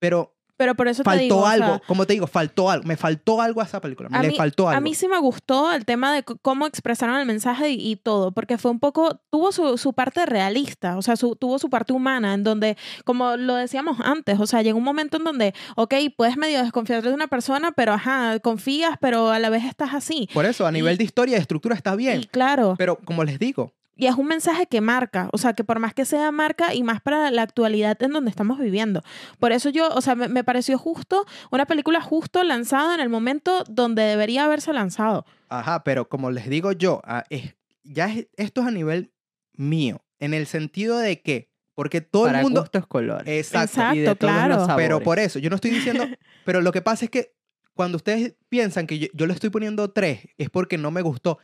pero 0.00 0.36
Pero 0.58 0.74
por 0.74 0.88
eso 0.88 1.02
te 1.02 1.08
faltó 1.08 1.22
digo, 1.22 1.38
o 1.40 1.46
algo. 1.46 1.66
sea, 1.66 1.82
Como 1.86 2.04
te 2.06 2.12
digo, 2.12 2.26
faltó 2.26 2.68
algo. 2.70 2.84
Me 2.86 2.96
faltó 2.98 3.40
algo 3.40 3.60
a 3.62 3.64
esa 3.64 3.80
película. 3.80 4.10
Me 4.10 4.18
A 4.18 4.22
le 4.22 4.28
mí- 4.28 4.36
faltó 4.36 4.68
algo. 4.68 4.76
A 4.76 4.80
mí 4.80 4.92
sí 4.94 5.08
me 5.08 5.18
gustó 5.18 5.72
el 5.72 5.84
tema 5.86 6.12
de 6.12 6.22
cómo 6.24 6.66
expresaron 6.66 7.16
el 7.16 7.24
mensaje 7.26 7.70
y, 7.70 7.92
y 7.92 7.96
todo, 7.96 8.32
porque 8.32 8.58
fue 8.58 8.70
un 8.70 8.80
poco, 8.80 9.20
tuvo 9.30 9.52
su, 9.52 9.78
su 9.78 9.92
parte 9.94 10.26
realista, 10.26 10.96
o 10.98 11.02
sea, 11.02 11.16
su- 11.16 11.36
tuvo 11.36 11.58
su 11.58 11.70
parte 11.70 11.92
humana, 11.92 12.34
en 12.34 12.42
donde, 12.44 12.76
como 13.04 13.36
lo 13.36 13.54
decíamos 13.54 13.98
antes, 14.02 14.38
o 14.40 14.46
sea, 14.46 14.62
llegó 14.62 14.78
un 14.78 14.84
momento 14.84 15.16
en 15.18 15.24
donde, 15.24 15.54
ok, 15.76 15.94
puedes 16.16 16.36
medio 16.36 16.62
desconfiar 16.62 17.02
de 17.02 17.12
una 17.14 17.28
persona, 17.28 17.72
pero 17.72 17.92
ajá, 17.92 18.38
confías, 18.40 18.96
pero 19.00 19.30
a 19.30 19.38
la 19.38 19.50
vez 19.50 19.64
estás 19.64 19.94
así. 19.94 20.28
Por 20.34 20.44
eso, 20.44 20.66
a 20.66 20.72
nivel 20.72 20.98
de 20.98 21.04
historia 21.04 21.32
y 21.32 21.34
de 21.36 21.40
estructura 21.42 21.76
está 21.76 21.94
bien. 21.94 22.20
Y 22.22 22.26
claro, 22.26 22.74
Pero 22.76 22.96
como 22.96 23.22
les 23.22 23.38
digo, 23.38 23.72
y 23.98 24.06
es 24.06 24.14
un 24.14 24.26
mensaje 24.28 24.66
que 24.66 24.80
marca, 24.80 25.28
o 25.32 25.36
sea, 25.38 25.52
que 25.52 25.64
por 25.64 25.78
más 25.80 25.92
que 25.92 26.06
sea 26.06 26.30
marca 26.30 26.72
y 26.72 26.82
más 26.82 27.02
para 27.02 27.30
la 27.30 27.42
actualidad 27.42 28.00
en 28.02 28.12
donde 28.12 28.30
estamos 28.30 28.58
viviendo. 28.58 29.02
Por 29.38 29.52
eso 29.52 29.68
yo, 29.68 29.88
o 29.90 30.00
sea, 30.00 30.14
me, 30.14 30.28
me 30.28 30.44
pareció 30.44 30.78
justo, 30.78 31.26
una 31.50 31.66
película 31.66 32.00
justo 32.00 32.42
lanzada 32.44 32.94
en 32.94 33.00
el 33.00 33.08
momento 33.10 33.64
donde 33.68 34.02
debería 34.02 34.44
haberse 34.44 34.72
lanzado. 34.72 35.26
Ajá, 35.50 35.82
pero 35.84 36.08
como 36.08 36.30
les 36.30 36.48
digo 36.48 36.72
yo, 36.72 37.02
ah, 37.04 37.24
es- 37.28 37.54
ya 37.82 38.06
es- 38.06 38.28
esto 38.36 38.60
es 38.62 38.68
a 38.68 38.70
nivel 38.70 39.12
mío, 39.54 40.00
en 40.20 40.32
el 40.32 40.46
sentido 40.46 40.96
de 40.98 41.20
que, 41.20 41.50
porque 41.74 42.00
todo 42.00 42.24
Para 42.26 42.38
el 42.38 42.44
mundo... 42.44 42.60
gustos 42.62 42.86
colores. 42.86 43.26
Exacto. 43.26 43.94
Y 43.94 43.98
de 43.98 44.04
Exacto, 44.04 44.26
todos 44.26 44.48
los 44.48 44.64
claro. 44.64 44.76
Pero 44.76 45.00
por 45.00 45.18
eso, 45.18 45.38
yo 45.38 45.50
no 45.50 45.56
estoy 45.56 45.70
diciendo, 45.72 46.04
pero 46.44 46.60
lo 46.60 46.70
que 46.72 46.82
pasa 46.82 47.04
es 47.04 47.10
que 47.10 47.32
cuando 47.74 47.96
ustedes 47.96 48.34
piensan 48.48 48.86
que 48.86 48.98
yo, 48.98 49.08
yo 49.12 49.26
le 49.26 49.32
estoy 49.34 49.50
poniendo 49.50 49.90
tres, 49.90 50.20
es 50.38 50.50
porque 50.50 50.78
no 50.78 50.90
me 50.90 51.02
gustó. 51.02 51.38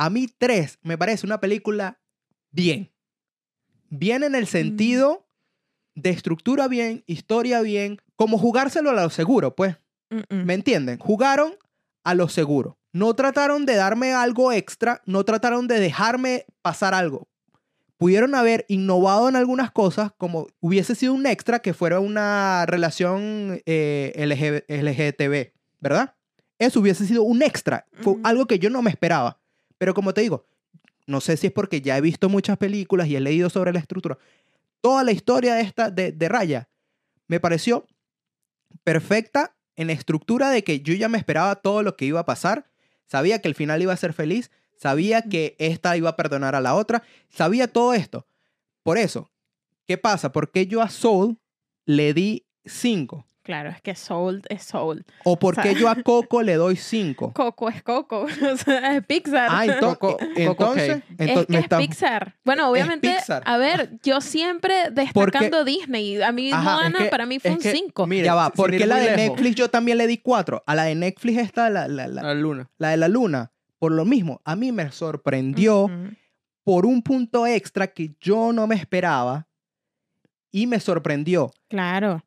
A 0.00 0.08
mí 0.08 0.28
tres 0.38 0.78
me 0.80 0.96
parece 0.96 1.26
una 1.26 1.40
película 1.40 2.00
bien. 2.52 2.90
Bien 3.90 4.22
en 4.22 4.34
el 4.34 4.46
sentido 4.46 5.26
de 5.94 6.08
estructura 6.08 6.68
bien, 6.68 7.04
historia 7.06 7.60
bien, 7.60 8.00
como 8.16 8.38
jugárselo 8.38 8.88
a 8.88 8.94
lo 8.94 9.10
seguro, 9.10 9.54
pues. 9.54 9.76
Mm, 10.08 10.20
mm. 10.36 10.44
¿Me 10.46 10.54
entienden? 10.54 10.98
Jugaron 10.98 11.52
a 12.02 12.14
lo 12.14 12.30
seguro. 12.30 12.78
No 12.94 13.12
trataron 13.12 13.66
de 13.66 13.74
darme 13.74 14.14
algo 14.14 14.52
extra, 14.52 15.02
no 15.04 15.22
trataron 15.24 15.68
de 15.68 15.78
dejarme 15.80 16.46
pasar 16.62 16.94
algo. 16.94 17.28
Pudieron 17.98 18.34
haber 18.34 18.64
innovado 18.68 19.28
en 19.28 19.36
algunas 19.36 19.70
cosas, 19.70 20.12
como 20.16 20.46
hubiese 20.60 20.94
sido 20.94 21.12
un 21.12 21.26
extra 21.26 21.58
que 21.58 21.74
fuera 21.74 22.00
una 22.00 22.64
relación 22.64 23.60
eh, 23.66 24.12
LG 24.16 24.64
LGTB, 24.66 25.52
¿verdad? 25.78 26.14
Eso 26.58 26.80
hubiese 26.80 27.06
sido 27.06 27.22
un 27.22 27.42
extra. 27.42 27.84
Fue 28.00 28.14
Ujú. 28.14 28.22
algo 28.24 28.46
que 28.46 28.58
yo 28.58 28.70
no 28.70 28.80
me 28.80 28.88
esperaba. 28.90 29.39
Pero 29.80 29.94
como 29.94 30.12
te 30.12 30.20
digo, 30.20 30.44
no 31.06 31.22
sé 31.22 31.38
si 31.38 31.46
es 31.46 31.52
porque 31.54 31.80
ya 31.80 31.96
he 31.96 32.02
visto 32.02 32.28
muchas 32.28 32.58
películas 32.58 33.08
y 33.08 33.16
he 33.16 33.20
leído 33.20 33.48
sobre 33.48 33.72
la 33.72 33.78
estructura. 33.78 34.18
Toda 34.82 35.04
la 35.04 35.12
historia 35.12 35.54
de 35.54 35.62
esta 35.62 35.90
de, 35.90 36.12
de 36.12 36.28
Raya 36.28 36.68
me 37.28 37.40
pareció 37.40 37.86
perfecta 38.84 39.56
en 39.76 39.88
estructura 39.88 40.50
de 40.50 40.64
que 40.64 40.82
yo 40.82 40.92
ya 40.92 41.08
me 41.08 41.16
esperaba 41.16 41.56
todo 41.56 41.82
lo 41.82 41.96
que 41.96 42.04
iba 42.04 42.20
a 42.20 42.26
pasar. 42.26 42.70
Sabía 43.06 43.40
que 43.40 43.48
el 43.48 43.54
final 43.54 43.80
iba 43.80 43.94
a 43.94 43.96
ser 43.96 44.12
feliz. 44.12 44.50
Sabía 44.76 45.22
que 45.22 45.56
esta 45.58 45.96
iba 45.96 46.10
a 46.10 46.16
perdonar 46.16 46.54
a 46.54 46.60
la 46.60 46.74
otra. 46.74 47.02
Sabía 47.30 47.66
todo 47.66 47.94
esto. 47.94 48.26
Por 48.82 48.98
eso, 48.98 49.30
¿qué 49.86 49.96
pasa? 49.96 50.30
¿Por 50.30 50.50
qué 50.50 50.66
yo 50.66 50.82
a 50.82 50.90
Soul 50.90 51.38
le 51.86 52.12
di 52.12 52.44
5? 52.66 53.26
Claro, 53.42 53.70
es 53.70 53.80
que 53.80 53.94
Soul 53.94 54.42
es 54.50 54.64
Soul. 54.64 55.04
¿O 55.24 55.38
por 55.38 55.54
sea- 55.54 55.64
qué 55.64 55.74
yo 55.74 55.88
a 55.88 55.94
Coco 56.04 56.42
le 56.42 56.54
doy 56.56 56.76
5? 56.76 57.32
Coco 57.32 57.68
es 57.70 57.82
Coco, 57.82 58.22
o 58.52 58.56
sea, 58.56 58.96
es 58.96 59.06
Pixar. 59.06 59.48
Ah, 59.50 59.64
ento- 59.66 59.96
Coco- 59.98 60.18
entonces, 60.20 60.46
Coco 60.46 60.64
entonces, 60.64 61.02
es 61.18 61.46
que 61.46 61.46
me 61.52 61.58
es 61.58 61.62
está- 61.64 61.78
Pixar. 61.78 62.36
Bueno, 62.44 62.70
obviamente, 62.70 63.14
Pixar. 63.14 63.42
a 63.46 63.56
ver, 63.56 63.98
yo 64.02 64.20
siempre 64.20 64.90
destacando 64.92 65.64
Disney. 65.64 66.20
A 66.20 66.32
mí 66.32 66.52
Ajá, 66.52 66.62
Moana 66.74 66.98
es 66.98 67.04
que- 67.04 67.10
para 67.10 67.24
mí 67.26 67.38
fue 67.38 67.50
es 67.52 67.56
un 67.56 67.62
que, 67.62 67.72
5. 67.72 68.06
mire, 68.06 68.24
ya 68.26 68.34
va, 68.34 68.46
sin 68.46 68.52
¿por 68.56 68.74
ir 68.74 68.80
qué 68.80 68.86
la 68.86 68.96
de 68.96 69.04
lejos. 69.16 69.16
Netflix 69.36 69.54
yo 69.56 69.70
también 69.70 69.96
le 69.98 70.06
di 70.06 70.18
4? 70.18 70.62
A 70.66 70.74
la 70.74 70.84
de 70.84 70.94
Netflix 70.94 71.38
esta, 71.38 71.70
la, 71.70 71.88
la, 71.88 72.08
la, 72.08 72.22
La 72.22 72.34
luna. 72.34 72.68
la 72.76 72.90
de 72.90 72.96
la 72.98 73.08
luna, 73.08 73.52
por 73.78 73.92
lo 73.92 74.04
mismo, 74.04 74.42
a 74.44 74.54
mí 74.54 74.70
me 74.70 74.92
sorprendió 74.92 75.90
por 76.62 76.84
un 76.84 77.00
punto 77.02 77.46
extra 77.46 77.86
que 77.86 78.14
yo 78.20 78.52
no 78.52 78.66
me 78.66 78.74
esperaba 78.76 79.48
y 80.52 80.66
me 80.66 80.78
sorprendió. 80.78 81.50
Claro. 81.68 82.22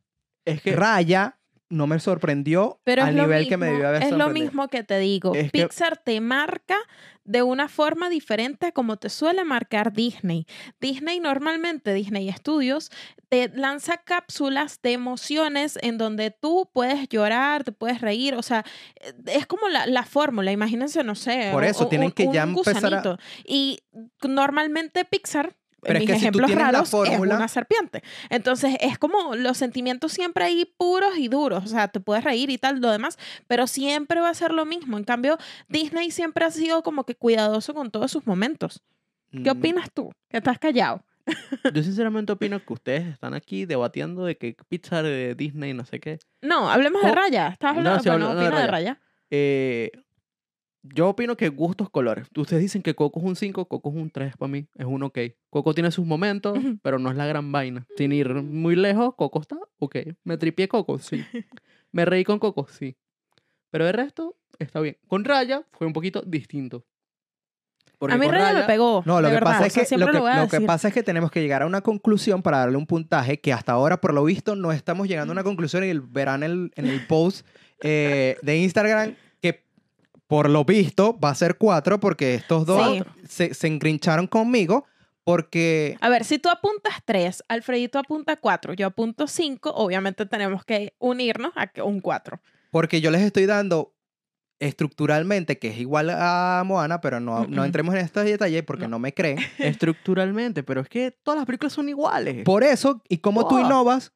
Es 0.46 0.62
que 0.62 0.76
Raya 0.76 1.40
no 1.70 1.88
me 1.88 2.00
sorprendió 2.00 2.80
Pero 2.84 3.04
al 3.04 3.16
nivel 3.16 3.40
mismo, 3.40 3.50
que 3.50 3.58
me 3.58 3.66
debió 3.68 3.88
haber 3.88 4.04
Es 4.04 4.12
lo 4.12 4.18
sorprendido. 4.18 4.46
mismo 4.46 4.68
que 4.68 4.84
te 4.84 5.00
digo. 5.00 5.34
Es 5.34 5.52
que- 5.52 5.64
Pixar 5.64 5.98
te 5.98 6.22
marca 6.22 6.78
de 7.24 7.42
una 7.42 7.68
forma 7.68 8.10
diferente 8.10 8.68
a 8.68 8.72
como 8.74 8.98
te 8.98 9.10
suele 9.10 9.44
marcar 9.44 9.92
Disney. 9.94 10.46
Disney 10.80 11.20
normalmente, 11.20 11.94
Disney 11.94 12.32
Studios, 12.32 12.92
te 13.30 13.50
lanza 13.56 13.98
cápsulas 13.98 14.82
de 14.84 14.92
emociones 14.92 15.80
en 15.82 15.98
donde 15.98 16.30
tú 16.30 16.70
puedes 16.74 17.08
llorar, 17.10 17.64
te 17.64 17.72
puedes 17.72 18.02
reír. 18.02 18.36
O 18.36 18.44
sea, 18.44 18.64
eh, 19.02 19.14
es 19.28 19.48
como 19.48 19.68
la, 19.70 19.88
la 19.88 20.04
fórmula. 20.04 20.52
Imagínense, 20.52 21.04
no 21.04 21.16
sé. 21.16 21.50
Por 21.52 21.64
eso, 21.64 21.88
tienen 21.88 22.08
un- 22.08 22.12
que 22.12 22.28
un 22.28 22.34
ya 22.34 22.44
empezar 22.44 22.94
a-. 22.94 23.18
Y 23.46 23.80
normalmente 24.28 25.06
Pixar 25.06 25.56
Pero 25.86 25.98
en 26.00 26.04
es 26.04 26.10
mis 26.10 26.10
que 26.10 26.14
si 26.16 26.20
tú 26.20 26.26
ejemplos 26.40 26.48
tienes 26.48 26.66
la 26.66 26.72
raros, 26.72 26.90
fórmula- 26.90 27.34
es 27.34 27.38
una 27.40 27.48
serpiente. 27.48 28.04
Entonces, 28.30 28.76
es 28.82 28.98
como 28.98 29.36
los 29.36 29.58
sentimientos 29.58 30.12
siempre 30.14 30.44
ahí 30.46 30.66
puros 30.78 31.18
y 31.18 31.28
duros. 31.28 31.64
O 31.66 31.68
sea, 31.68 31.88
te 31.88 32.00
puedes 32.00 32.24
reír 32.24 32.50
y 32.50 32.58
tal, 32.58 32.80
lo 32.80 32.90
demás, 32.92 33.18
pero 33.48 33.68
siempre 33.68 34.20
va 34.22 34.30
a 34.30 34.34
ser 34.34 34.52
lo 34.52 34.66
mismo. 34.66 34.98
En 34.98 35.04
cambio, 35.04 35.38
Disney 35.70 36.12
siempre 36.12 36.46
ha 36.46 36.52
sido 36.52 36.84
como 36.84 37.06
que 37.06 37.16
cuidadoso 37.16 37.74
con 37.74 37.92
todos 37.92 38.12
sus 38.12 38.26
momentos. 38.26 38.82
¿Qué 39.32 39.40
Mm, 39.54 39.58
opinas 39.58 39.90
tú? 39.94 40.12
Que 40.30 40.38
estás 40.38 40.60
callado. 40.60 41.04
Yo 41.74 41.82
sinceramente 41.84 42.34
opino 42.34 42.60
que 42.64 42.74
ustedes 42.74 43.08
están 43.08 43.34
aquí 43.34 43.66
debatiendo 43.66 44.26
de 44.26 44.38
que 44.38 44.58
Pixar 44.68 45.06
de 45.06 45.36
Disney, 45.36 45.74
no 45.74 45.86
sé 45.86 46.00
qué. 46.02 46.20
No, 46.42 46.70
hablemos 46.70 47.02
de 47.02 47.10
Co- 47.10 47.16
Raya. 47.16 47.48
¿Estás 47.48 47.74
No, 47.74 47.80
hablando 47.80 48.04
sí, 48.04 48.10
bueno, 48.10 48.28
de 48.28 48.34
opina 48.46 48.60
de 48.62 48.68
Raya. 48.68 48.72
Raya? 48.72 49.02
Eh, 49.32 49.92
yo 50.84 51.10
opino 51.10 51.38
que 51.38 51.50
gustos, 51.50 51.90
colores. 51.90 52.28
Ustedes 52.36 52.62
dicen 52.62 52.82
que 52.82 52.94
Coco 52.94 53.20
es 53.20 53.26
un 53.26 53.36
5, 53.36 53.66
Coco 53.68 53.90
es 53.90 53.96
un 53.96 54.10
3 54.10 54.36
para 54.38 54.52
mí. 54.52 54.68
Es 54.76 54.86
un 54.86 55.02
ok. 55.04 55.18
Coco 55.50 55.74
tiene 55.74 55.92
sus 55.92 56.06
momentos, 56.06 56.58
pero 56.82 57.00
no 57.00 57.10
es 57.10 57.16
la 57.16 57.26
gran 57.26 57.52
vaina. 57.52 57.86
Sin 57.98 58.12
ir 58.12 58.34
muy 58.34 58.76
lejos, 58.76 59.16
Coco 59.16 59.42
está 59.42 59.58
ok. 59.80 59.96
Me 60.24 60.38
tripié 60.38 60.68
Coco, 60.68 61.00
sí. 61.00 61.24
Me 61.92 62.06
reí 62.06 62.24
con 62.24 62.40
Coco, 62.40 62.68
sí. 62.70 62.96
Pero 63.72 63.86
de 63.86 63.92
resto, 63.94 64.36
está 64.60 64.80
bien. 64.82 64.98
Con 65.08 65.24
Raya 65.24 65.64
fue 65.72 65.88
un 65.88 65.94
poquito 65.94 66.22
distinto. 66.26 66.84
Porque 67.98 68.16
A 68.16 68.18
mí 68.18 68.26
con 68.26 68.36
Raya 68.36 68.60
me 68.60 68.64
pegó. 68.66 69.02
No, 69.06 69.22
lo 69.22 69.30
que 69.30 69.40
pasa 69.40 69.66
es 69.68 69.74
que, 69.74 69.98
lo 69.98 70.08
que, 70.08 70.14
lo 70.60 70.66
pasa 70.66 70.90
es 70.90 70.94
que 70.94 71.04
tenemos 71.04 71.32
que 71.32 71.42
llegar 71.42 71.62
a 71.62 71.66
una 71.66 71.82
conclusión 71.82 72.42
para 72.42 72.58
darle 72.58 72.78
un 72.78 72.86
puntaje 72.86 73.40
que 73.40 73.54
hasta 73.54 73.72
ahora, 73.72 74.02
por 74.02 74.14
lo 74.14 74.24
visto, 74.26 74.56
no 74.58 74.72
estamos 74.74 75.08
llegando 75.08 75.32
a 75.32 75.36
una 75.36 75.44
conclusión 75.44 75.84
y 75.86 75.88
el- 75.88 76.02
verán 76.02 76.44
el, 76.44 76.72
en 76.76 76.88
el 76.88 77.06
post 77.08 77.46
eh, 77.82 78.36
de 78.42 78.58
Instagram 78.58 79.16
por 80.34 80.50
lo 80.50 80.66
visto 80.66 81.20
va 81.20 81.30
a 81.30 81.36
ser 81.36 81.58
cuatro 81.60 82.00
porque 82.00 82.34
estos 82.34 82.66
dos 82.66 82.82
Sí. 82.98 83.04
se, 83.28 83.54
se 83.54 83.68
engrincharon 83.68 84.26
conmigo 84.26 84.86
porque 85.24 85.96
A 86.02 86.10
ver, 86.10 86.24
si 86.26 86.40
tú 86.40 86.50
apuntas 86.50 86.96
tres, 87.06 87.44
Alfredito 87.48 88.00
apunta 88.00 88.36
cuatro, 88.38 88.74
yo 88.74 88.88
apunto 88.88 89.28
cinco, 89.28 89.70
obviamente 89.76 90.26
tenemos 90.26 90.66
que 90.66 90.96
unirnos 90.98 91.52
a 91.56 91.68
que 91.68 91.84
un 91.84 92.00
cuatro. 92.02 92.40
porque 92.72 93.00
yo 93.00 93.12
les 93.12 93.22
estoy 93.22 93.46
dando 93.46 93.94
estructuralmente 94.60 95.60
que 95.60 95.68
es 95.70 95.78
igual 95.78 96.10
a 96.10 96.64
Moana, 96.66 97.00
pero 97.02 97.20
no, 97.20 97.46
no 97.48 97.62
Mm-mm. 97.62 97.66
entremos 97.66 97.94
en 97.96 98.02
estos 98.02 98.26
detalles 98.26 98.64
porque 98.64 98.84
no, 98.86 98.92
No. 98.92 99.00
me 99.00 99.14
creen. 99.14 99.38
Estructuralmente, 99.60 100.64
pero 100.64 100.82
es 100.82 100.90
que 100.90 101.12
todas 101.12 101.38
las 101.38 101.46
películas 101.46 101.74
son 101.74 101.90
iguales. 101.90 102.44
Por 102.44 102.64
eso, 102.64 103.02
y 103.08 103.18
como 103.20 103.48
tú 103.48 103.60
innovas, 103.60 104.12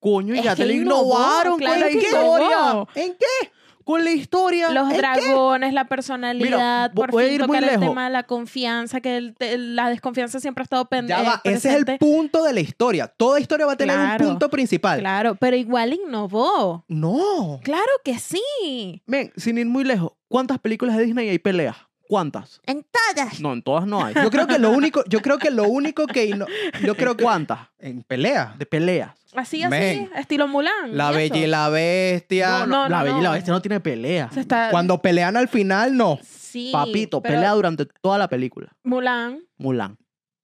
Coño, 0.00 0.34
Es 0.34 0.44
ya 0.44 0.54
que 0.54 0.62
te 0.62 0.68
lo 0.68 0.74
innovaron 0.74 1.58
claro 1.58 1.74
con 1.74 1.80
la 1.80 1.90
historia. 1.90 2.86
¿en 2.94 3.16
qué? 3.16 3.50
Con 3.88 4.04
la 4.04 4.10
historia. 4.12 4.68
Los 4.70 4.90
dragones, 4.90 5.72
la 5.72 5.86
personalidad, 5.86 6.92
por 6.92 7.10
voy 7.10 7.24
a 7.24 7.28
fin 7.28 7.38
muy 7.38 7.46
tocar 7.46 7.64
el 7.64 7.70
lejos. 7.70 7.88
tema 7.88 8.04
de 8.04 8.10
la 8.10 8.22
confianza, 8.24 9.00
que 9.00 9.16
el- 9.16 9.34
el- 9.38 9.76
la 9.76 9.88
desconfianza 9.88 10.40
siempre 10.40 10.60
ha 10.60 10.64
estado 10.64 10.84
pendiente. 10.90 11.24
Ya 11.24 11.30
va, 11.30 11.40
ese 11.42 11.70
es 11.70 11.74
el 11.88 11.98
punto 11.98 12.44
de 12.44 12.52
la 12.52 12.60
historia. 12.60 13.06
Toda 13.08 13.40
historia 13.40 13.64
va 13.64 13.72
a 13.72 13.76
tener 13.76 13.96
Claro, 13.96 14.24
un 14.26 14.30
punto 14.32 14.50
principal. 14.50 15.00
Claro, 15.00 15.36
pero 15.36 15.56
igual 15.56 15.94
innovó. 15.94 16.84
No. 16.86 17.60
Claro 17.64 17.90
que 18.04 18.18
sí. 18.18 19.02
Men, 19.06 19.32
sin 19.36 19.56
ir 19.56 19.64
muy 19.64 19.84
lejos, 19.84 20.12
¿cuántas 20.28 20.58
películas 20.58 20.96
de 20.98 21.04
Disney 21.06 21.30
hay 21.30 21.38
peleas? 21.38 21.76
¿Cuántas? 22.08 22.60
En 22.66 22.84
todas. 22.84 23.38
No, 23.40 23.52
en 23.52 23.62
todas 23.62 23.86
no 23.86 24.04
hay. 24.04 24.14
Yo 24.14 24.30
creo 24.30 24.46
que 24.46 24.58
lo 24.58 24.70
único, 24.70 25.04
yo 25.08 25.20
creo 25.20 25.38
que 25.38 25.50
lo 25.50 25.64
único 25.68 26.06
que 26.06 26.28
inno- 26.30 26.46
yo 26.84 26.94
creo 26.96 27.16
que 27.16 27.22
¿Cuántas? 27.22 27.68
en 27.78 28.02
pelea. 28.02 28.54
De 28.58 28.64
peleas. 28.66 29.10
Así, 29.34 29.62
así, 29.62 29.70
Men. 29.70 30.10
estilo 30.16 30.48
Mulan. 30.48 30.96
La 30.96 31.12
y 31.12 31.16
Bella 31.16 31.36
y 31.36 31.46
la 31.46 31.68
Bestia. 31.68 32.60
No, 32.60 32.66
no, 32.66 32.88
la 32.88 32.98
no, 33.00 33.04
Bella 33.04 33.18
y 33.18 33.22
la. 33.22 33.30
Bestia 33.32 33.52
no 33.52 33.60
tiene 33.60 33.78
pelea. 33.80 34.30
Se 34.32 34.40
está... 34.40 34.70
Cuando 34.70 35.00
pelean 35.02 35.36
al 35.36 35.48
final, 35.48 35.94
no. 35.96 36.18
Sí, 36.24 36.70
Papito, 36.72 37.20
pero 37.20 37.34
pelea 37.34 37.52
durante 37.52 37.84
toda 38.00 38.16
la 38.16 38.26
película. 38.26 38.68
Mulan. 38.82 39.40
Mulan. 39.58 39.98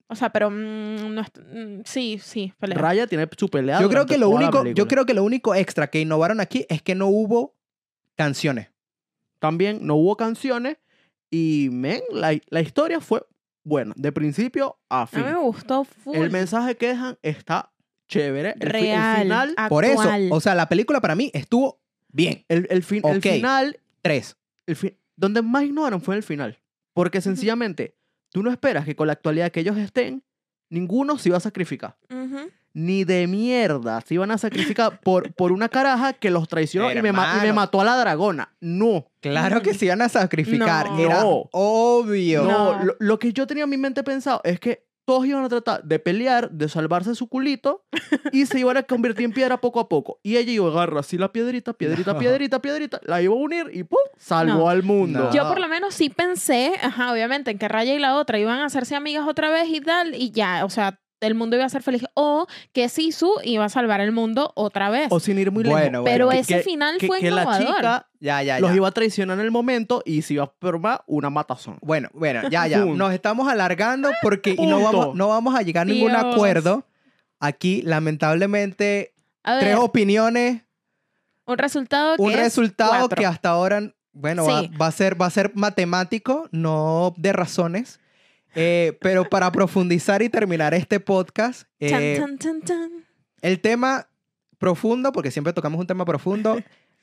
O 0.07 0.15
sea, 0.15 0.29
pero 0.31 0.51
mm, 0.51 1.15
no 1.15 1.21
est- 1.23 1.39
mm, 1.39 1.81
sí, 1.87 2.21
sí, 2.23 2.53
pelea. 2.61 2.77
Raya 2.77 3.07
tiene 3.07 3.27
su 3.39 3.49
pelea. 3.49 3.77
Yo 3.81 3.89
creo 3.89 4.05
durante 4.05 4.15
que 4.15 4.19
lo 4.21 4.27
toda 4.29 4.41
la 4.43 4.47
único, 4.49 4.59
yo 4.59 4.63
película. 4.65 4.89
creo 4.89 5.07
que 5.07 5.15
lo 5.15 5.25
único 5.25 5.55
extra 5.55 5.87
que 5.89 6.01
innovaron 6.01 6.41
aquí 6.41 6.67
es 6.69 6.83
que 6.83 6.95
no 6.95 7.07
hubo 7.07 7.55
canciones. 8.17 8.69
También 9.39 9.79
no 9.83 9.95
hubo 9.97 10.17
canciones 10.17 10.77
y, 11.31 11.69
men, 11.73 12.03
la, 12.13 12.39
la 12.49 12.61
historia 12.61 13.01
fue 13.01 13.25
buena, 13.65 13.95
de 13.97 14.13
principio 14.13 14.79
a 14.89 15.03
A 15.03 15.07
fin. 15.07 15.21
mí 15.25 15.27
me 15.33 15.39
gustó 15.39 15.85
full. 15.85 16.17
El 16.17 16.31
mensaje 16.31 16.77
que 16.77 16.89
dejan 16.89 17.19
está 17.23 17.73
chévere. 18.09 18.51
El, 18.51 18.55
fi- 18.61 18.65
el 18.67 18.71
real, 18.73 19.23
final, 19.23 19.55
Por 19.69 19.85
eso, 19.85 20.01
actual. 20.01 20.29
o 20.31 20.41
sea, 20.41 20.55
la 20.55 20.69
película 20.69 21.01
para 21.01 21.15
mí 21.15 21.31
estuvo 21.35 21.81
bien. 22.13 22.45
el, 22.49 22.67
el 22.71 22.83
fin- 22.83 23.03
el 23.05 23.17
Ok. 23.19 23.23
final, 23.23 23.81
Tres. 24.03 24.37
el 24.67 24.77
fi- 24.77 24.97
donde 25.17 25.43
más 25.43 25.65
ignoraron 25.65 26.01
fue 26.01 26.15
en 26.15 26.19
el 26.19 26.23
final. 26.23 26.61
Porque 26.93 27.21
sencillamente, 27.21 27.97
tú 28.31 28.43
no 28.43 28.51
esperas 28.51 28.85
que 28.85 28.95
con 28.95 29.07
la 29.07 29.15
actualidad 29.15 29.51
que 29.51 29.61
ellos 29.61 29.77
estén, 29.79 30.23
ninguno 30.71 31.19
se 31.19 31.31
iba 31.31 31.39
a 31.39 31.41
sacrificar. 31.41 31.97
Ujú. 32.11 32.51
Ni 32.77 33.05
de 33.05 33.27
mierda 33.29 34.01
se 34.01 34.15
iban 34.15 34.33
a 34.33 34.39
sacrificar 34.39 35.01
por, 35.01 35.33
por 35.35 35.53
una 35.53 35.69
caraja 35.69 36.13
que 36.13 36.29
los 36.31 36.49
traicionó 36.49 36.91
y 36.91 37.01
me, 37.01 37.13
ma- 37.13 37.39
y 37.39 37.47
me 37.47 37.53
mató 37.53 37.81
a 37.81 37.85
la 37.85 37.97
dragona. 37.97 38.53
No. 38.61 39.07
Claro 39.21 39.63
que 39.63 39.75
se 39.75 39.85
iban 39.87 40.03
a 40.03 40.09
sacrificar. 40.09 40.91
No. 40.91 40.99
Era 40.99 41.21
No. 41.21 41.49
obvio. 41.53 42.43
No, 42.43 42.75
No. 42.75 42.85
Lo, 42.85 42.97
lo 42.99 43.19
que 43.19 43.33
yo 43.33 43.47
tenía 43.47 43.65
en 43.65 43.71
mi 43.71 43.77
mente 43.77 44.03
pensado 44.03 44.41
es 44.45 44.59
que 44.59 44.85
todos 45.07 45.27
iban 45.27 45.45
a 45.45 45.49
tratar 45.51 45.85
de 45.85 45.99
pelear, 45.99 46.51
de 46.51 46.67
salvarse 46.69 47.15
su 47.15 47.29
culito 47.29 47.85
y 48.33 48.47
se 48.47 48.59
iban 48.59 48.79
a 48.79 48.83
convertir 48.85 49.27
en 49.27 49.33
piedra 49.33 49.61
poco 49.61 49.79
a 49.79 49.89
poco. 49.89 50.19
Y 50.23 50.39
ella 50.39 50.51
iba 50.51 50.67
a 50.67 50.71
agarrar 50.71 50.99
así 50.99 51.19
la 51.19 51.31
piedrita, 51.31 51.75
piedrita, 51.75 52.15
No. 52.15 52.19
piedrita, 52.19 52.61
piedrita, 52.63 53.01
la 53.05 53.21
iba 53.21 53.35
a 53.35 53.37
unir 53.37 53.71
y 53.73 53.85
¡pum! 53.85 53.99
Salvó 54.17 54.61
No. 54.61 54.69
al 54.71 54.83
mundo. 54.83 55.25
No. 55.25 55.31
Yo 55.33 55.47
por 55.47 55.61
lo 55.61 55.69
menos 55.69 55.95
sí 55.95 56.09
pensé, 56.09 56.73
ajá, 56.83 57.13
obviamente, 57.13 57.51
en 57.51 57.59
que 57.59 57.69
Raya 57.69 57.95
y 57.95 57.99
la 57.99 58.17
otra 58.17 58.39
iban 58.39 58.59
a 58.61 58.65
hacerse 58.65 58.97
amigas 58.97 59.29
otra 59.29 59.51
vez 59.51 59.69
y 59.69 59.81
tal, 59.83 60.15
y 60.15 60.31
ya, 60.31 60.65
o 60.65 60.71
sea, 60.71 60.99
el 61.27 61.35
mundo 61.35 61.57
iba 61.57 61.65
a 61.65 61.69
ser 61.69 61.83
feliz. 61.83 62.05
O 62.15 62.47
que 62.73 62.89
Sisu 62.89 63.33
iba 63.45 63.65
a 63.65 63.69
salvar 63.69 64.01
el 64.01 64.13
mundo 64.13 64.53
otra 64.55 64.91
vez. 64.91 65.09
O 65.11 65.21
sin 65.21 65.39
ir 65.39 65.51
muy 65.51 65.65
Bueno, 65.65 66.03
lejos. 66.03 66.05
Pero 66.05 66.29
que- 66.29 66.39
ese 66.39 66.57
que- 66.57 66.63
final 66.63 66.99
que, 66.99 67.07
fue 67.07 67.21
que 67.21 67.31
la 67.31 67.43
innovador. 67.43 67.67
chica 67.77 68.07
Ya, 68.21 68.43
ya, 68.43 68.59
los 68.61 68.75
iba 68.75 68.89
a 68.89 68.93
traicionar 68.93 69.39
en 69.39 69.45
el 69.45 69.51
momento 69.51 70.03
y 70.07 70.23
se 70.23 70.35
iba 70.35 70.45
a 70.45 70.53
formar 70.61 71.03
una 71.07 71.29
matazón. 71.31 71.79
Bueno, 71.83 72.09
bueno, 72.15 72.49
ya, 72.51 72.67
ya. 72.67 72.85
Nos 72.85 73.13
estamos 73.13 73.49
alargando 73.49 74.11
porque 74.23 74.55
y 74.59 74.67
no, 74.67 74.81
vamos, 74.81 75.15
no 75.15 75.29
vamos 75.29 75.55
a 75.55 75.63
llegar 75.63 75.83
a 75.83 75.91
ningún 75.93 76.11
Dios. 76.13 76.25
acuerdo. 76.25 76.87
Aquí, 77.41 77.83
lamentablemente, 77.83 79.15
a 79.43 79.59
tres 79.59 79.77
opiniones, 79.77 80.63
un 81.47 81.59
resultado 81.59 82.17
que 82.17 82.23
un 82.23 82.31
es 82.31 82.37
resultado 82.39 82.91
cuatro. 83.01 83.17
que 83.21 83.27
hasta 83.27 83.51
ahora, 83.51 83.93
bueno, 84.13 84.47
va 84.81 84.87
a 84.87 84.91
ser, 84.93 85.21
va 85.21 85.27
a 85.27 85.31
ser 85.31 85.53
matemático, 85.55 86.49
no 86.53 87.13
de 87.19 87.33
razones. 87.35 88.01
Eh, 88.55 88.97
pero 89.01 89.29
para 89.29 89.51
profundizar 89.51 90.23
y 90.23 90.29
terminar 90.29 90.75
este 90.75 91.01
podcast, 91.01 91.69
eh, 91.81 92.17
chan, 92.19 92.39
chan, 92.39 92.63
chan. 92.63 92.91
el 93.43 93.61
tema 93.61 94.09
profundo, 94.59 95.13
porque 95.13 95.31
siempre 95.31 95.53
tocamos 95.53 95.81
un 95.81 95.87
tema 95.87 96.05
profundo. 96.05 96.57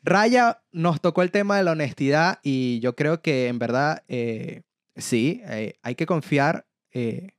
Raya 0.04 0.62
nos 0.72 1.00
tocó 1.00 1.22
el 1.22 1.32
tema 1.32 1.58
de 1.58 1.64
la 1.64 1.74
honestidad 1.74 2.40
y 2.42 2.80
yo 2.80 2.96
creo 2.96 3.22
que 3.22 3.48
en 3.48 3.60
verdad 3.60 4.04
eh, 4.08 4.64
sí, 4.96 5.42
eh, 5.46 5.74
hay 5.84 5.96
que 5.96 6.06
confiar 6.06 6.66
eh, 6.92 7.32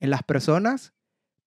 en 0.00 0.10
las 0.10 0.22
personas, 0.22 0.92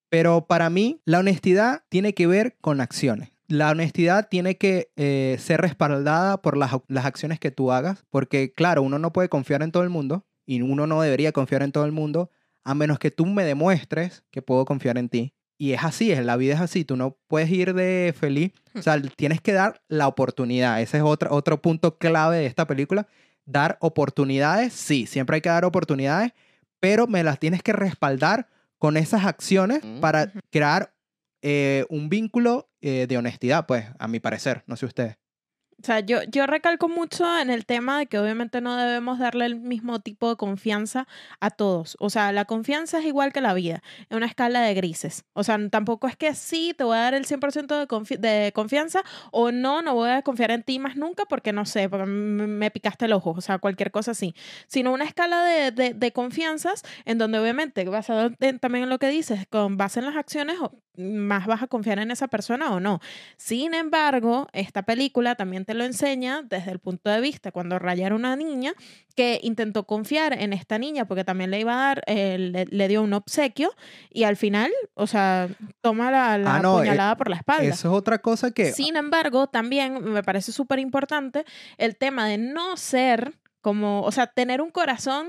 pero 0.09 0.47
para 0.47 0.69
mí 0.69 1.01
la 1.05 1.19
honestidad 1.19 1.83
tiene 1.89 2.13
que 2.13 2.27
ver 2.27 2.57
con 2.61 2.81
acciones. 2.81 3.29
La 3.47 3.71
honestidad 3.71 4.27
tiene 4.29 4.57
que 4.57 4.91
eh, 4.95 5.37
ser 5.39 5.61
respaldada 5.61 6.41
por 6.41 6.55
las, 6.55 6.71
las 6.87 7.05
acciones 7.05 7.39
que 7.39 7.51
tú 7.51 7.71
hagas, 7.71 8.05
porque 8.09 8.53
claro, 8.53 8.83
uno 8.83 8.99
no 8.99 9.11
puede 9.11 9.29
confiar 9.29 9.63
en 9.63 9.71
todo 9.71 9.83
el 9.83 9.89
mundo 9.89 10.25
y 10.49 10.63
uno 10.63 10.87
no 10.87 10.99
debería 11.03 11.31
confiar 11.31 11.61
en 11.61 11.71
todo 11.71 11.85
el 11.85 11.91
mundo 11.91 12.31
a 12.63 12.73
menos 12.73 12.97
que 12.97 13.11
tú 13.11 13.27
me 13.27 13.43
demuestres 13.43 14.23
que 14.31 14.41
puedo 14.41 14.65
confiar 14.65 14.97
en 14.97 15.07
ti. 15.07 15.35
Y 15.59 15.73
es 15.73 15.83
así, 15.83 16.15
la 16.15 16.37
vida 16.37 16.55
es 16.55 16.59
así, 16.59 16.85
tú 16.85 16.95
no 16.95 17.17
puedes 17.27 17.51
ir 17.51 17.75
de 17.75 18.15
feliz, 18.17 18.53
o 18.73 18.81
sea, 18.81 18.99
tienes 19.15 19.41
que 19.41 19.53
dar 19.53 19.83
la 19.89 20.07
oportunidad. 20.07 20.81
Ese 20.81 20.97
es 20.97 21.03
otro, 21.03 21.31
otro 21.35 21.61
punto 21.61 21.99
clave 21.99 22.37
de 22.37 22.45
esta 22.47 22.65
película. 22.65 23.07
Dar 23.45 23.77
oportunidades, 23.81 24.73
sí, 24.73 25.05
siempre 25.05 25.35
hay 25.35 25.41
que 25.41 25.49
dar 25.49 25.65
oportunidades, 25.65 26.31
pero 26.79 27.05
me 27.05 27.23
las 27.23 27.37
tienes 27.39 27.61
que 27.61 27.73
respaldar 27.73 28.47
con 28.79 28.97
esas 28.97 29.25
acciones 29.25 29.83
Mm. 29.83 29.99
para 29.99 30.31
crear 30.49 30.95
eh, 31.43 31.85
un 31.89 32.09
vínculo 32.09 32.69
eh, 32.81 33.05
de 33.07 33.17
honestidad, 33.17 33.65
pues, 33.67 33.85
a 33.99 34.07
mi 34.07 34.19
parecer, 34.19 34.63
no 34.65 34.75
sé 34.77 34.85
ustedes. 34.87 35.17
O 35.81 35.85
sea, 35.85 36.01
yo, 36.01 36.23
yo 36.23 36.45
recalco 36.45 36.89
mucho 36.89 37.25
en 37.39 37.49
el 37.49 37.65
tema 37.65 37.97
de 37.99 38.07
que 38.07 38.19
obviamente 38.19 38.59
no 38.59 38.75
debemos 38.75 39.17
darle 39.17 39.45
el 39.45 39.55
mismo 39.55 40.01
tipo 40.01 40.27
de 40.29 40.35
confianza 40.35 41.07
a 41.39 41.51
todos. 41.51 41.95
O 42.01 42.09
sea, 42.09 42.33
la 42.33 42.43
confianza 42.43 42.99
es 42.99 43.05
igual 43.05 43.31
que 43.31 43.39
la 43.39 43.53
vida, 43.53 43.81
en 44.09 44.17
una 44.17 44.25
escala 44.25 44.59
de 44.61 44.73
grises. 44.73 45.23
O 45.31 45.43
sea, 45.45 45.57
tampoco 45.69 46.07
es 46.07 46.17
que 46.17 46.35
sí, 46.35 46.73
te 46.77 46.83
voy 46.83 46.97
a 46.97 47.01
dar 47.01 47.13
el 47.13 47.23
100% 47.25 47.77
de, 47.79 47.87
confi- 47.87 48.17
de 48.17 48.51
confianza 48.53 49.03
o 49.31 49.53
no, 49.53 49.81
no 49.81 49.93
voy 49.95 50.09
a 50.09 50.21
confiar 50.21 50.51
en 50.51 50.63
ti 50.63 50.79
más 50.79 50.97
nunca 50.97 51.23
porque 51.25 51.53
no 51.53 51.65
sé, 51.65 51.87
me 51.87 52.71
picaste 52.71 53.05
el 53.05 53.13
ojo, 53.13 53.31
o 53.31 53.41
sea, 53.41 53.57
cualquier 53.59 53.91
cosa 53.91 54.11
así. 54.11 54.35
Sino 54.67 54.91
una 54.91 55.05
escala 55.05 55.45
de, 55.45 55.71
de, 55.71 55.93
de 55.93 56.11
confianzas 56.11 56.83
en 57.05 57.17
donde 57.17 57.39
obviamente, 57.39 57.85
basado 57.85 58.31
en- 58.41 58.59
también 58.59 58.83
en 58.83 58.89
lo 58.89 58.99
que 58.99 59.07
dices, 59.07 59.47
con 59.49 59.77
base 59.77 59.99
en 60.01 60.07
las 60.07 60.17
acciones, 60.17 60.57
más 60.97 61.47
vas 61.47 61.63
a 61.63 61.67
confiar 61.67 61.99
en 61.99 62.11
esa 62.11 62.27
persona 62.27 62.73
o 62.73 62.81
no. 62.81 62.99
Sin 63.37 63.73
embargo, 63.73 64.47
esta 64.51 64.81
película 64.83 65.35
también 65.35 65.63
te 65.69 65.75
lo 65.75 65.83
enseña 65.83 66.41
desde 66.41 66.71
el 66.71 66.79
punto 66.79 67.11
de 67.11 67.21
vista 67.21 67.51
cuando 67.51 67.77
Raya 67.77 68.07
era 68.07 68.15
una 68.15 68.35
niña 68.35 68.73
que 69.15 69.39
intentó 69.43 69.83
confiar 69.83 70.33
en 70.33 70.51
esta 70.51 70.79
niña 70.79 71.05
porque 71.05 71.23
también 71.23 71.51
le 71.51 71.59
iba 71.59 71.73
a 71.73 71.77
dar, 71.89 72.03
eh, 72.07 72.39
le, 72.39 72.65
le 72.65 72.87
dio 72.87 73.03
un 73.03 73.13
obsequio 73.13 73.71
y 74.09 74.23
al 74.23 74.35
final, 74.35 74.71
o 74.95 75.05
sea, 75.05 75.47
toma 75.81 76.09
la, 76.09 76.39
la 76.39 76.55
Ah, 76.55 76.59
no, 76.59 76.77
eh, 76.77 76.85
puñalada 76.85 77.15
por 77.15 77.29
la 77.29 77.35
espalda. 77.35 77.65
Eso 77.65 77.89
es 77.89 77.93
otra 77.93 78.17
cosa 78.17 78.49
que... 78.49 78.71
Sin 78.71 78.95
embargo, 78.95 79.45
también 79.45 80.03
me 80.05 80.23
parece 80.23 80.51
súper 80.51 80.79
importante 80.79 81.45
el 81.77 81.97
tema 81.97 82.27
de 82.27 82.39
no 82.39 82.75
ser 82.75 83.35
como, 83.61 84.01
o 84.01 84.11
sea, 84.11 84.25
tener 84.25 84.63
un 84.63 84.71
corazón 84.71 85.27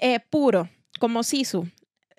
eh, 0.00 0.18
puro. 0.18 0.68
como 0.98 1.22
Sisu. 1.22 1.68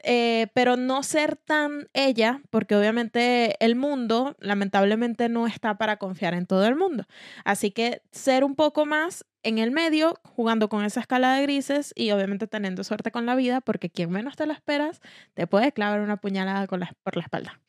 Eh, 0.06 0.48
pero 0.54 0.76
no 0.76 1.02
ser 1.02 1.38
tan 1.38 1.88
ella, 1.94 2.42
porque 2.50 2.76
obviamente 2.76 3.56
el 3.64 3.76
mundo 3.78 4.36
lamentablemente 4.40 5.30
no 5.30 5.48
está 5.48 5.78
para 5.78 5.96
confiar 5.98 6.34
en 6.34 6.46
todo 6.46 6.66
el 6.68 6.76
mundo. 6.76 7.06
Así 7.46 7.72
que 7.72 8.02
ser 8.12 8.44
un 8.44 8.56
poco 8.56 8.86
más 8.86 9.26
en 9.44 9.60
el 9.60 9.72
medio, 9.72 10.20
jugando 10.24 10.68
con 10.70 10.84
esa 10.84 11.00
escala 11.00 11.36
de 11.36 11.44
grises 11.44 11.94
y 11.96 12.12
obviamente 12.12 12.48
teniendo 12.48 12.84
suerte 12.84 13.12
con 13.12 13.26
la 13.26 13.36
vida, 13.36 13.62
porque 13.62 13.90
quien 13.90 14.10
menos 14.12 14.36
te 14.36 14.46
lo 14.46 14.52
esperas, 14.54 15.02
te 15.34 15.48
puede 15.48 15.72
clavar 15.72 16.02
una 16.02 16.18
puñalada 16.18 16.68
con 16.68 16.82
la- 16.82 16.94
por 17.04 17.16
la 17.16 17.24
espalda. 17.24 17.60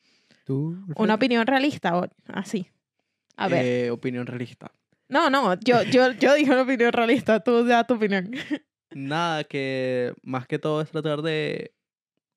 ¿Tú, 0.45 0.77
Una 0.97 1.15
opinión 1.15 1.47
realista, 1.47 1.97
o 1.97 2.07
así. 2.27 2.69
A 3.37 3.47
ver. 3.47 3.65
Eh, 3.65 3.91
opinión 3.91 4.25
realista. 4.27 4.71
No, 5.09 5.29
no, 5.29 5.53
yo, 5.59 5.83
yo, 5.83 6.11
yo 6.13 6.33
dije 6.33 6.51
una 6.51 6.63
opinión 6.63 6.91
realista, 6.91 7.39
tú 7.41 7.63
da 7.65 7.85
tu 7.85 7.93
opinión. 7.95 8.31
Nada, 8.91 9.43
que 9.43 10.13
más 10.23 10.47
que 10.47 10.59
todo 10.59 10.81
es 10.81 10.89
tratar 10.89 11.21
de 11.21 11.73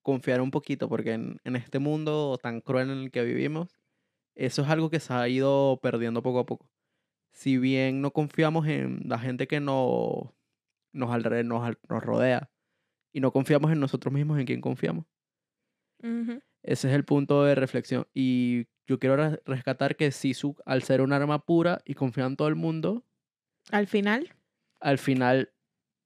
confiar 0.02 0.40
un 0.40 0.50
poquito, 0.50 0.88
porque 0.88 1.12
en, 1.12 1.38
en 1.44 1.56
este 1.56 1.78
mundo 1.78 2.38
tan 2.42 2.60
cruel 2.60 2.90
en 2.90 2.98
el 2.98 3.10
que 3.10 3.24
vivimos, 3.24 3.68
eso 4.34 4.62
es 4.62 4.68
algo 4.68 4.90
que 4.90 5.00
se 5.00 5.12
ha 5.12 5.28
ido 5.28 5.78
perdiendo 5.82 6.22
poco 6.22 6.40
a 6.40 6.46
poco. 6.46 6.70
Si 7.32 7.58
bien 7.58 8.00
no 8.00 8.10
confiamos 8.12 8.66
en 8.66 9.02
la 9.04 9.18
gente 9.18 9.46
que 9.46 9.60
nos, 9.60 10.30
nos, 10.92 11.10
alre- 11.10 11.44
nos, 11.44 11.76
nos 11.88 12.02
rodea 12.02 12.50
y 13.12 13.20
no 13.20 13.32
confiamos 13.32 13.70
en 13.72 13.80
nosotros 13.80 14.12
mismos, 14.14 14.38
en 14.38 14.46
quién 14.46 14.60
confiamos. 14.60 15.04
Ese 16.62 16.88
es 16.88 16.94
el 16.94 17.04
punto 17.04 17.44
de 17.44 17.54
reflexión. 17.54 18.06
Y 18.14 18.66
yo 18.86 18.98
quiero 18.98 19.16
re- 19.16 19.42
rescatar 19.44 19.96
que 19.96 20.10
Sisu, 20.12 20.56
al 20.64 20.82
ser 20.82 21.00
un 21.00 21.12
arma 21.12 21.38
pura 21.44 21.80
y 21.84 21.94
confiar 21.94 22.28
en 22.28 22.36
todo 22.36 22.48
el 22.48 22.54
mundo, 22.56 23.04
Al 23.70 23.86
final, 23.86 24.34
al 24.80 24.98
final 24.98 25.52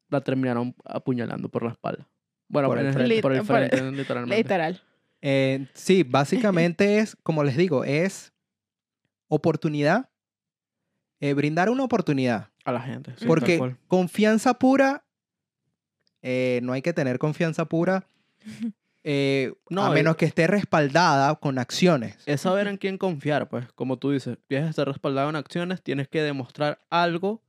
la 0.08 0.20
terminaron 0.22 0.74
apuñalando 0.84 1.48
por 1.48 1.62
la 1.62 1.70
espalda. 1.70 2.08
Bueno, 2.52 2.68
Por 2.68 2.76
por, 2.78 2.86
el 2.86 2.92
frente. 2.92 3.20
por 3.22 3.32
el 3.32 3.38
Lit- 3.40 3.46
por 3.48 3.56
el- 3.56 3.68
frente, 3.70 3.92
literalmente. 3.96 4.36
literal. 4.36 4.82
Eh, 5.22 5.66
sí, 5.74 6.02
básicamente 6.04 6.98
es, 6.98 7.16
como 7.24 7.42
les 7.42 7.56
digo, 7.56 7.82
es 7.84 8.32
oportunidad, 9.28 10.10
eh, 11.20 11.34
brindar 11.34 11.70
una 11.70 11.82
oportunidad. 11.84 12.48
A 12.64 12.72
la 12.72 12.80
gente. 12.80 13.12
sí, 13.16 13.26
Porque 13.26 13.74
confianza 13.88 14.54
pura, 14.54 15.04
eh, 16.22 16.60
no 16.62 16.72
hay 16.72 16.82
que 16.82 16.92
tener 16.92 17.18
confianza 17.18 17.64
pura, 17.64 18.06
eh, 19.04 19.52
No, 19.70 19.84
a 19.86 19.90
menos 19.90 20.16
que 20.16 20.26
esté 20.26 20.46
respaldada 20.46 21.34
con 21.36 21.58
acciones. 21.58 22.16
Es 22.26 22.42
saber 22.42 22.66
en 22.68 22.76
quién 22.76 22.98
confiar, 22.98 23.48
pues. 23.48 23.66
Como 23.72 23.98
tú 23.98 24.10
dices, 24.10 24.38
tienes 24.46 24.66
que 24.66 24.70
estar 24.70 24.86
respaldado 24.86 25.30
en 25.30 25.36
acciones, 25.36 25.82
tienes 25.82 26.06
que 26.08 26.22
demostrar 26.22 26.78
algo 26.90 27.42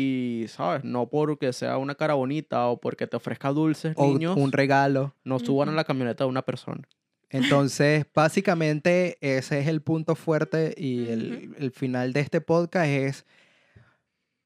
y, 0.00 0.46
¿sabes? 0.48 0.84
No 0.84 1.08
porque 1.08 1.52
sea 1.52 1.76
una 1.78 1.94
cara 1.94 2.14
bonita 2.14 2.66
o 2.68 2.80
porque 2.80 3.06
te 3.06 3.16
ofrezca 3.16 3.48
dulces, 3.50 3.94
O 3.96 4.06
niños, 4.06 4.36
un 4.36 4.52
regalo. 4.52 5.14
no 5.24 5.38
suban 5.38 5.68
a 5.68 5.72
la 5.72 5.84
camioneta 5.84 6.24
de 6.24 6.30
una 6.30 6.42
persona. 6.42 6.82
Entonces, 7.30 8.06
básicamente, 8.14 9.18
ese 9.20 9.60
es 9.60 9.66
el 9.66 9.82
punto 9.82 10.14
fuerte 10.14 10.74
y 10.76 11.08
el, 11.08 11.54
el 11.58 11.70
final 11.72 12.12
de 12.12 12.20
este 12.20 12.40
podcast 12.40 12.86
es, 12.86 13.26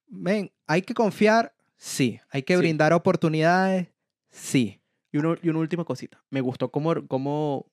ven, 0.06 0.50
hay 0.66 0.82
que 0.82 0.94
confiar, 0.94 1.54
sí. 1.76 2.20
Hay 2.30 2.42
que 2.42 2.54
Sí. 2.54 2.58
brindar 2.58 2.92
oportunidades, 2.92 3.88
sí. 4.30 4.80
Y, 5.12 5.18
uno, 5.18 5.36
y 5.42 5.48
una 5.48 5.58
última 5.60 5.84
cosita. 5.84 6.22
Me 6.30 6.40
gustó 6.40 6.70
cómo, 6.70 7.06
cómo 7.06 7.66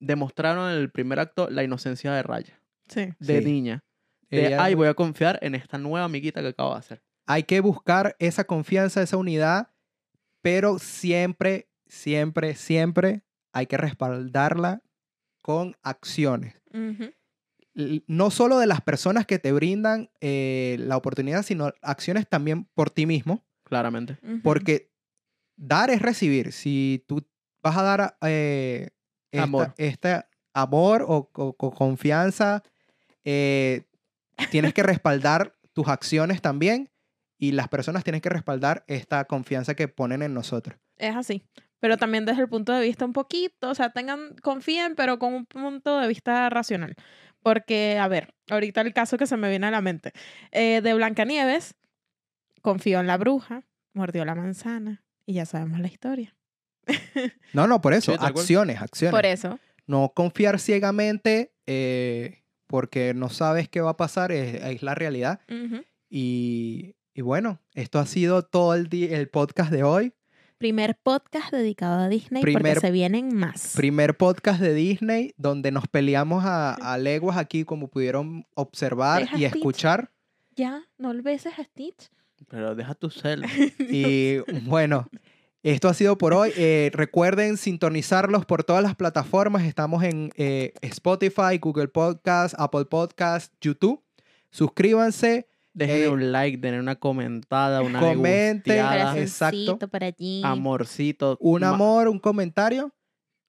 demostraron 0.00 0.70
en 0.70 0.78
el 0.78 0.90
primer 0.90 1.18
acto 1.20 1.48
la 1.50 1.62
inocencia 1.62 2.12
de 2.12 2.22
Raya, 2.22 2.60
Sí. 2.88 3.08
de 3.18 3.38
Sí. 3.40 3.44
niña. 3.44 3.84
De, 4.30 4.46
Ella- 4.48 4.64
ay, 4.64 4.74
voy 4.74 4.88
a 4.88 4.94
confiar 4.94 5.38
en 5.42 5.54
esta 5.54 5.78
nueva 5.78 6.04
amiguita 6.06 6.40
que 6.40 6.48
acabo 6.48 6.72
de 6.72 6.78
hacer. 6.80 7.02
Hay 7.26 7.42
que 7.44 7.60
buscar 7.60 8.16
esa 8.18 8.44
confianza, 8.44 9.02
esa 9.02 9.16
unidad, 9.16 9.70
pero 10.42 10.78
siempre, 10.78 11.68
siempre, 11.86 12.54
siempre 12.54 13.22
hay 13.52 13.66
que 13.66 13.76
respaldarla 13.76 14.82
con 15.42 15.76
acciones. 15.82 16.54
No 18.06 18.30
solo 18.30 18.58
de 18.58 18.66
las 18.66 18.80
personas 18.80 19.26
que 19.26 19.38
te 19.38 19.52
brindan 19.52 20.08
eh, 20.20 20.76
la 20.80 20.96
oportunidad, 20.96 21.42
sino 21.42 21.72
acciones 21.82 22.26
también 22.28 22.64
por 22.74 22.90
ti 22.90 23.06
mismo, 23.06 23.44
Claramente. 23.64 24.16
Porque 24.44 24.92
dar 25.56 25.90
es 25.90 26.00
recibir. 26.00 26.52
Si 26.52 27.04
tú 27.08 27.26
vas 27.62 27.76
a 27.76 27.82
dar 27.82 28.16
eh, 28.22 28.90
esta- 29.32 29.42
Amor. 29.42 29.74
este 29.76 30.24
amor 30.54 31.02
o, 31.02 31.28
o- 31.34 31.56
o 31.58 31.70
confianza, 31.74 32.62
eh, 33.24 33.82
tienes 34.52 34.72
que 34.72 34.84
respaldar 34.84 35.56
tus 35.72 35.88
acciones 35.88 36.40
también 36.40 36.88
y 37.38 37.52
las 37.52 37.68
personas 37.68 38.04
tienen 38.04 38.20
que 38.20 38.28
respaldar 38.28 38.84
esta 38.86 39.24
confianza 39.24 39.74
que 39.74 39.88
ponen 39.88 40.22
en 40.22 40.34
nosotros. 40.34 40.78
Es 40.96 41.14
así. 41.14 41.42
Pero 41.80 41.98
también 41.98 42.24
desde 42.24 42.42
el 42.42 42.48
punto 42.48 42.72
de 42.72 42.80
vista 42.80 43.04
un 43.04 43.12
poquito, 43.12 43.70
o 43.70 43.74
sea, 43.74 43.90
tengan, 43.90 44.34
confíen, 44.42 44.94
pero 44.94 45.18
con 45.18 45.34
un 45.34 45.46
punto 45.46 46.00
de 46.00 46.08
vista 46.08 46.48
racional. 46.48 46.94
Porque, 47.42 47.98
a 47.98 48.08
ver, 48.08 48.34
ahorita 48.50 48.80
el 48.80 48.92
caso 48.92 49.18
que 49.18 49.26
se 49.26 49.36
me 49.36 49.48
viene 49.48 49.66
a 49.66 49.70
la 49.70 49.80
mente. 49.80 50.12
Eh, 50.52 50.80
de 50.80 50.94
Blancanieves, 50.94 51.74
confió 52.62 52.98
en 53.00 53.06
la 53.06 53.18
bruja, 53.18 53.62
mordió 53.92 54.24
la 54.24 54.34
manzana 54.34 55.04
y 55.26 55.34
ya 55.34 55.46
sabemos 55.46 55.80
la 55.80 55.88
historia. 55.88 56.34
No, 57.52 57.66
no, 57.66 57.80
por 57.80 57.94
eso, 57.94 58.12
Sí, 58.12 58.18
acciones, 58.20 58.80
acciones. 58.80 59.12
Por 59.12 59.24
eso. 59.24 59.58
No 59.86 60.12
confiar 60.14 60.58
ciegamente 60.58 61.52
eh, 61.66 62.42
porque 62.66 63.14
no 63.14 63.28
sabes 63.28 63.68
qué 63.68 63.80
va 63.80 63.90
a 63.90 63.96
pasar, 63.96 64.30
es, 64.32 64.62
es 64.62 64.82
la 64.82 64.94
realidad. 64.94 65.40
Y, 66.10 66.96
y 67.16 67.22
bueno, 67.22 67.58
esto 67.74 67.98
ha 67.98 68.06
sido 68.06 68.42
todo 68.42 68.74
el, 68.74 68.88
di- 68.88 69.06
el 69.12 69.28
podcast 69.28 69.70
de 69.72 69.82
hoy. 69.82 70.12
Primer 70.58 70.96
podcast 71.02 71.50
dedicado 71.52 72.00
a 72.00 72.08
Disney 72.08 72.42
Primer- 72.42 72.74
porque 72.74 72.80
se 72.80 72.90
vienen 72.90 73.34
más. 73.34 73.72
Primer 73.74 74.16
podcast 74.16 74.60
de 74.60 74.74
Disney 74.74 75.34
donde 75.36 75.70
nos 75.70 75.88
peleamos 75.88 76.44
a, 76.44 76.74
a 76.74 76.98
leguas 76.98 77.36
aquí, 77.38 77.64
como 77.64 77.88
pudieron 77.88 78.46
observar 78.54 79.22
y 79.22 79.26
Stitch. 79.26 79.42
escuchar. 79.56 80.12
Ya, 80.54 80.82
no 80.98 81.12
beses 81.22 81.58
a 81.58 81.64
Stitch. 81.64 82.08
Pero 82.48 82.74
deja 82.74 82.94
tu 82.94 83.10
cel. 83.10 83.44
Y 83.78 84.38
bueno, 84.64 85.08
esto 85.62 85.88
ha 85.88 85.94
sido 85.94 86.16
por 86.18 86.32
hoy. 86.34 86.52
Eh, 86.56 86.90
recuerden 86.92 87.56
sintonizarlos 87.56 88.44
por 88.46 88.62
todas 88.64 88.82
las 88.82 88.94
plataformas. 88.94 89.64
Estamos 89.64 90.04
en 90.04 90.30
eh, 90.36 90.72
Spotify, 90.82 91.58
Google 91.60 91.88
Podcast, 91.88 92.54
Apple 92.58 92.84
Podcast, 92.86 93.52
YouTube. 93.60 94.02
Suscríbanse, 94.50 95.46
Déjenle 95.76 96.04
Eh, 96.04 96.08
un 96.08 96.32
like, 96.32 96.56
denle 96.56 96.80
una 96.80 96.96
comentada, 96.96 97.82
una 97.82 98.00
comenten, 98.00 98.78
exacto. 99.18 99.78
Por 99.78 100.02
allí. 100.04 100.40
amorcito, 100.42 101.36
un 101.40 101.64
amor, 101.64 102.08
un 102.08 102.18
comentario. 102.18 102.92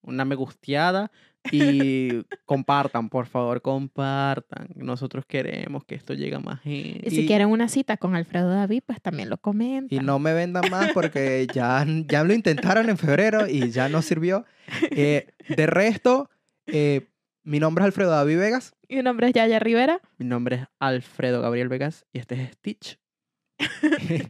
una 0.02 0.24
me 0.26 0.36
gusteada 0.36 1.10
y 1.52 2.10
compartan, 2.46 3.10
por 3.10 3.26
favor, 3.28 3.62
compartan. 3.62 4.68
Nosotros 4.76 5.26
queremos 5.26 5.84
que 5.86 5.96
esto 5.96 6.14
llegue 6.14 6.36
a 6.36 6.40
más 6.40 6.62
gente. 6.62 7.08
Y 7.08 7.10
si 7.12 7.22
y- 7.22 7.28
quieren 7.28 7.48
una 7.50 7.68
cita 7.68 7.98
con 7.98 8.16
Alfredo 8.16 8.50
David, 8.50 8.84
pues 8.86 9.02
también 9.02 9.30
lo 9.30 9.38
comentan. 9.38 9.98
Y 9.98 10.02
no 10.02 10.20
me 10.20 10.34
vendan 10.34 10.70
más 10.72 10.92
porque 10.94 11.46
ya, 11.54 11.86
ya 12.08 12.24
lo 12.24 12.34
intentaron 12.34 12.90
en 12.90 12.98
febrero 12.98 13.48
y 13.50 13.70
ya 13.72 13.90
no 13.90 14.02
sirvió. 14.02 14.46
Eh, 14.92 15.28
de 15.50 15.66
resto, 15.66 16.30
eh, 16.68 17.08
mi 17.44 17.60
nombre 17.60 17.84
es 17.84 17.88
Alfredo 17.88 18.12
David 18.12 18.38
Vegas. 18.38 18.74
Mi 18.90 19.02
nombre 19.04 19.28
es 19.28 19.34
Yaya 19.34 19.60
Rivera. 19.60 20.02
Mi 20.18 20.26
nombre 20.26 20.56
es 20.58 20.62
Alfredo 20.80 21.42
Gabriel 21.42 21.68
Vegas 21.68 22.06
y 22.14 22.20
este 22.20 22.42
es 22.42 22.52
Stitch. 22.54 23.00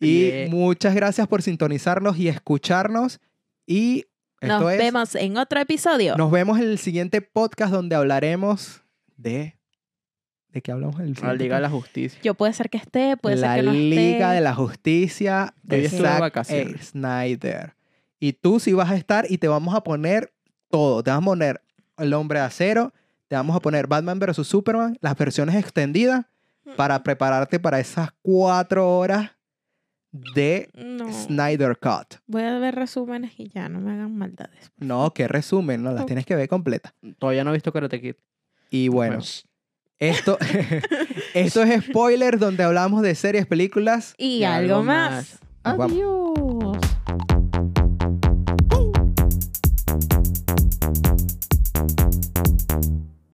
Y 0.00 0.30
Yeah. 0.30 0.50
muchas 0.50 0.96
gracias 0.96 1.28
por 1.28 1.42
sintonizarnos 1.42 2.18
y 2.18 2.26
escucharnos. 2.26 3.20
Y 3.68 4.06
esto 4.40 4.58
Nos 4.58 4.72
es, 4.72 4.78
vemos 4.78 5.14
en 5.14 5.36
otro 5.36 5.60
episodio. 5.60 6.16
nos 6.16 6.28
vemos 6.32 6.58
en 6.58 6.64
el 6.64 6.78
siguiente 6.78 7.22
podcast 7.22 7.72
donde 7.72 7.94
hablaremos 7.94 8.82
de... 9.16 9.56
¿De 10.48 10.60
qué 10.60 10.72
hablamos 10.72 10.98
en 10.98 11.06
el 11.10 11.14
La 11.22 11.34
Liga 11.34 11.54
de 11.56 11.62
la 11.62 11.68
podcast? 11.70 11.86
Justicia. 11.86 12.20
Yo 12.24 12.34
puede 12.34 12.52
ser 12.52 12.68
que 12.68 12.78
esté, 12.78 13.16
puede 13.16 13.36
la 13.36 13.54
ser 13.54 13.60
que 13.60 13.66
no 13.70 13.72
Liga 13.74 14.26
esté. 14.26 14.34
de 14.34 14.40
la 14.40 14.54
Justicia 14.56 15.54
de 15.62 15.88
Zack. 15.88 16.44
Snyder. 16.82 17.76
Y 18.18 18.32
tú 18.32 18.58
sí 18.58 18.72
vas 18.72 18.90
a 18.90 18.96
estar 18.96 19.26
y 19.30 19.38
te 19.38 19.46
vamos 19.46 19.72
a 19.72 19.84
poner 19.84 20.32
todo. 20.68 21.04
Te 21.04 21.10
vamos 21.12 21.28
a 21.28 21.30
poner 21.32 21.62
El 21.96 22.12
Hombre 22.14 22.40
de 22.40 22.46
Acero, 22.46 22.92
te 23.32 23.36
vamos 23.36 23.56
a 23.56 23.60
poner 23.60 23.86
Batman 23.86 24.18
vs. 24.18 24.46
Superman, 24.46 24.98
las 25.00 25.16
versiones 25.16 25.54
extendidas, 25.54 26.26
para 26.76 27.02
prepararte 27.02 27.58
para 27.58 27.80
esas 27.80 28.10
cuatro 28.20 28.98
horas 28.98 29.30
de 30.34 30.68
No. 30.74 31.10
Snyder 31.10 31.78
Cut. 31.78 32.16
Voy 32.26 32.42
a 32.42 32.58
ver 32.58 32.74
resúmenes 32.74 33.32
y 33.38 33.48
ya, 33.48 33.70
no 33.70 33.80
me 33.80 33.92
hagan 33.92 34.14
maldades. 34.18 34.70
No, 34.76 35.14
qué 35.14 35.28
resumen, 35.28 35.82
no 35.82 35.92
las 35.92 36.04
tienes 36.04 36.26
que 36.26 36.36
ver 36.36 36.46
completa. 36.46 36.94
Todavía 37.18 37.42
no 37.42 37.48
he 37.48 37.54
visto 37.54 37.72
Karate 37.72 38.02
Kid. 38.02 38.16
Y 38.68 38.88
bueno, 38.88 39.14
Pues, 39.16 39.46
esto, 39.98 40.36
esto 41.32 41.62
es 41.62 41.84
spoiler 41.86 42.38
donde 42.38 42.64
hablamos 42.64 43.00
de 43.00 43.14
series, 43.14 43.46
películas. 43.46 44.12
Y, 44.18 44.40
Y 44.40 44.44
algo 44.44 44.74
algo 44.74 44.84
más. 44.84 45.38
Adiós. 45.62 46.76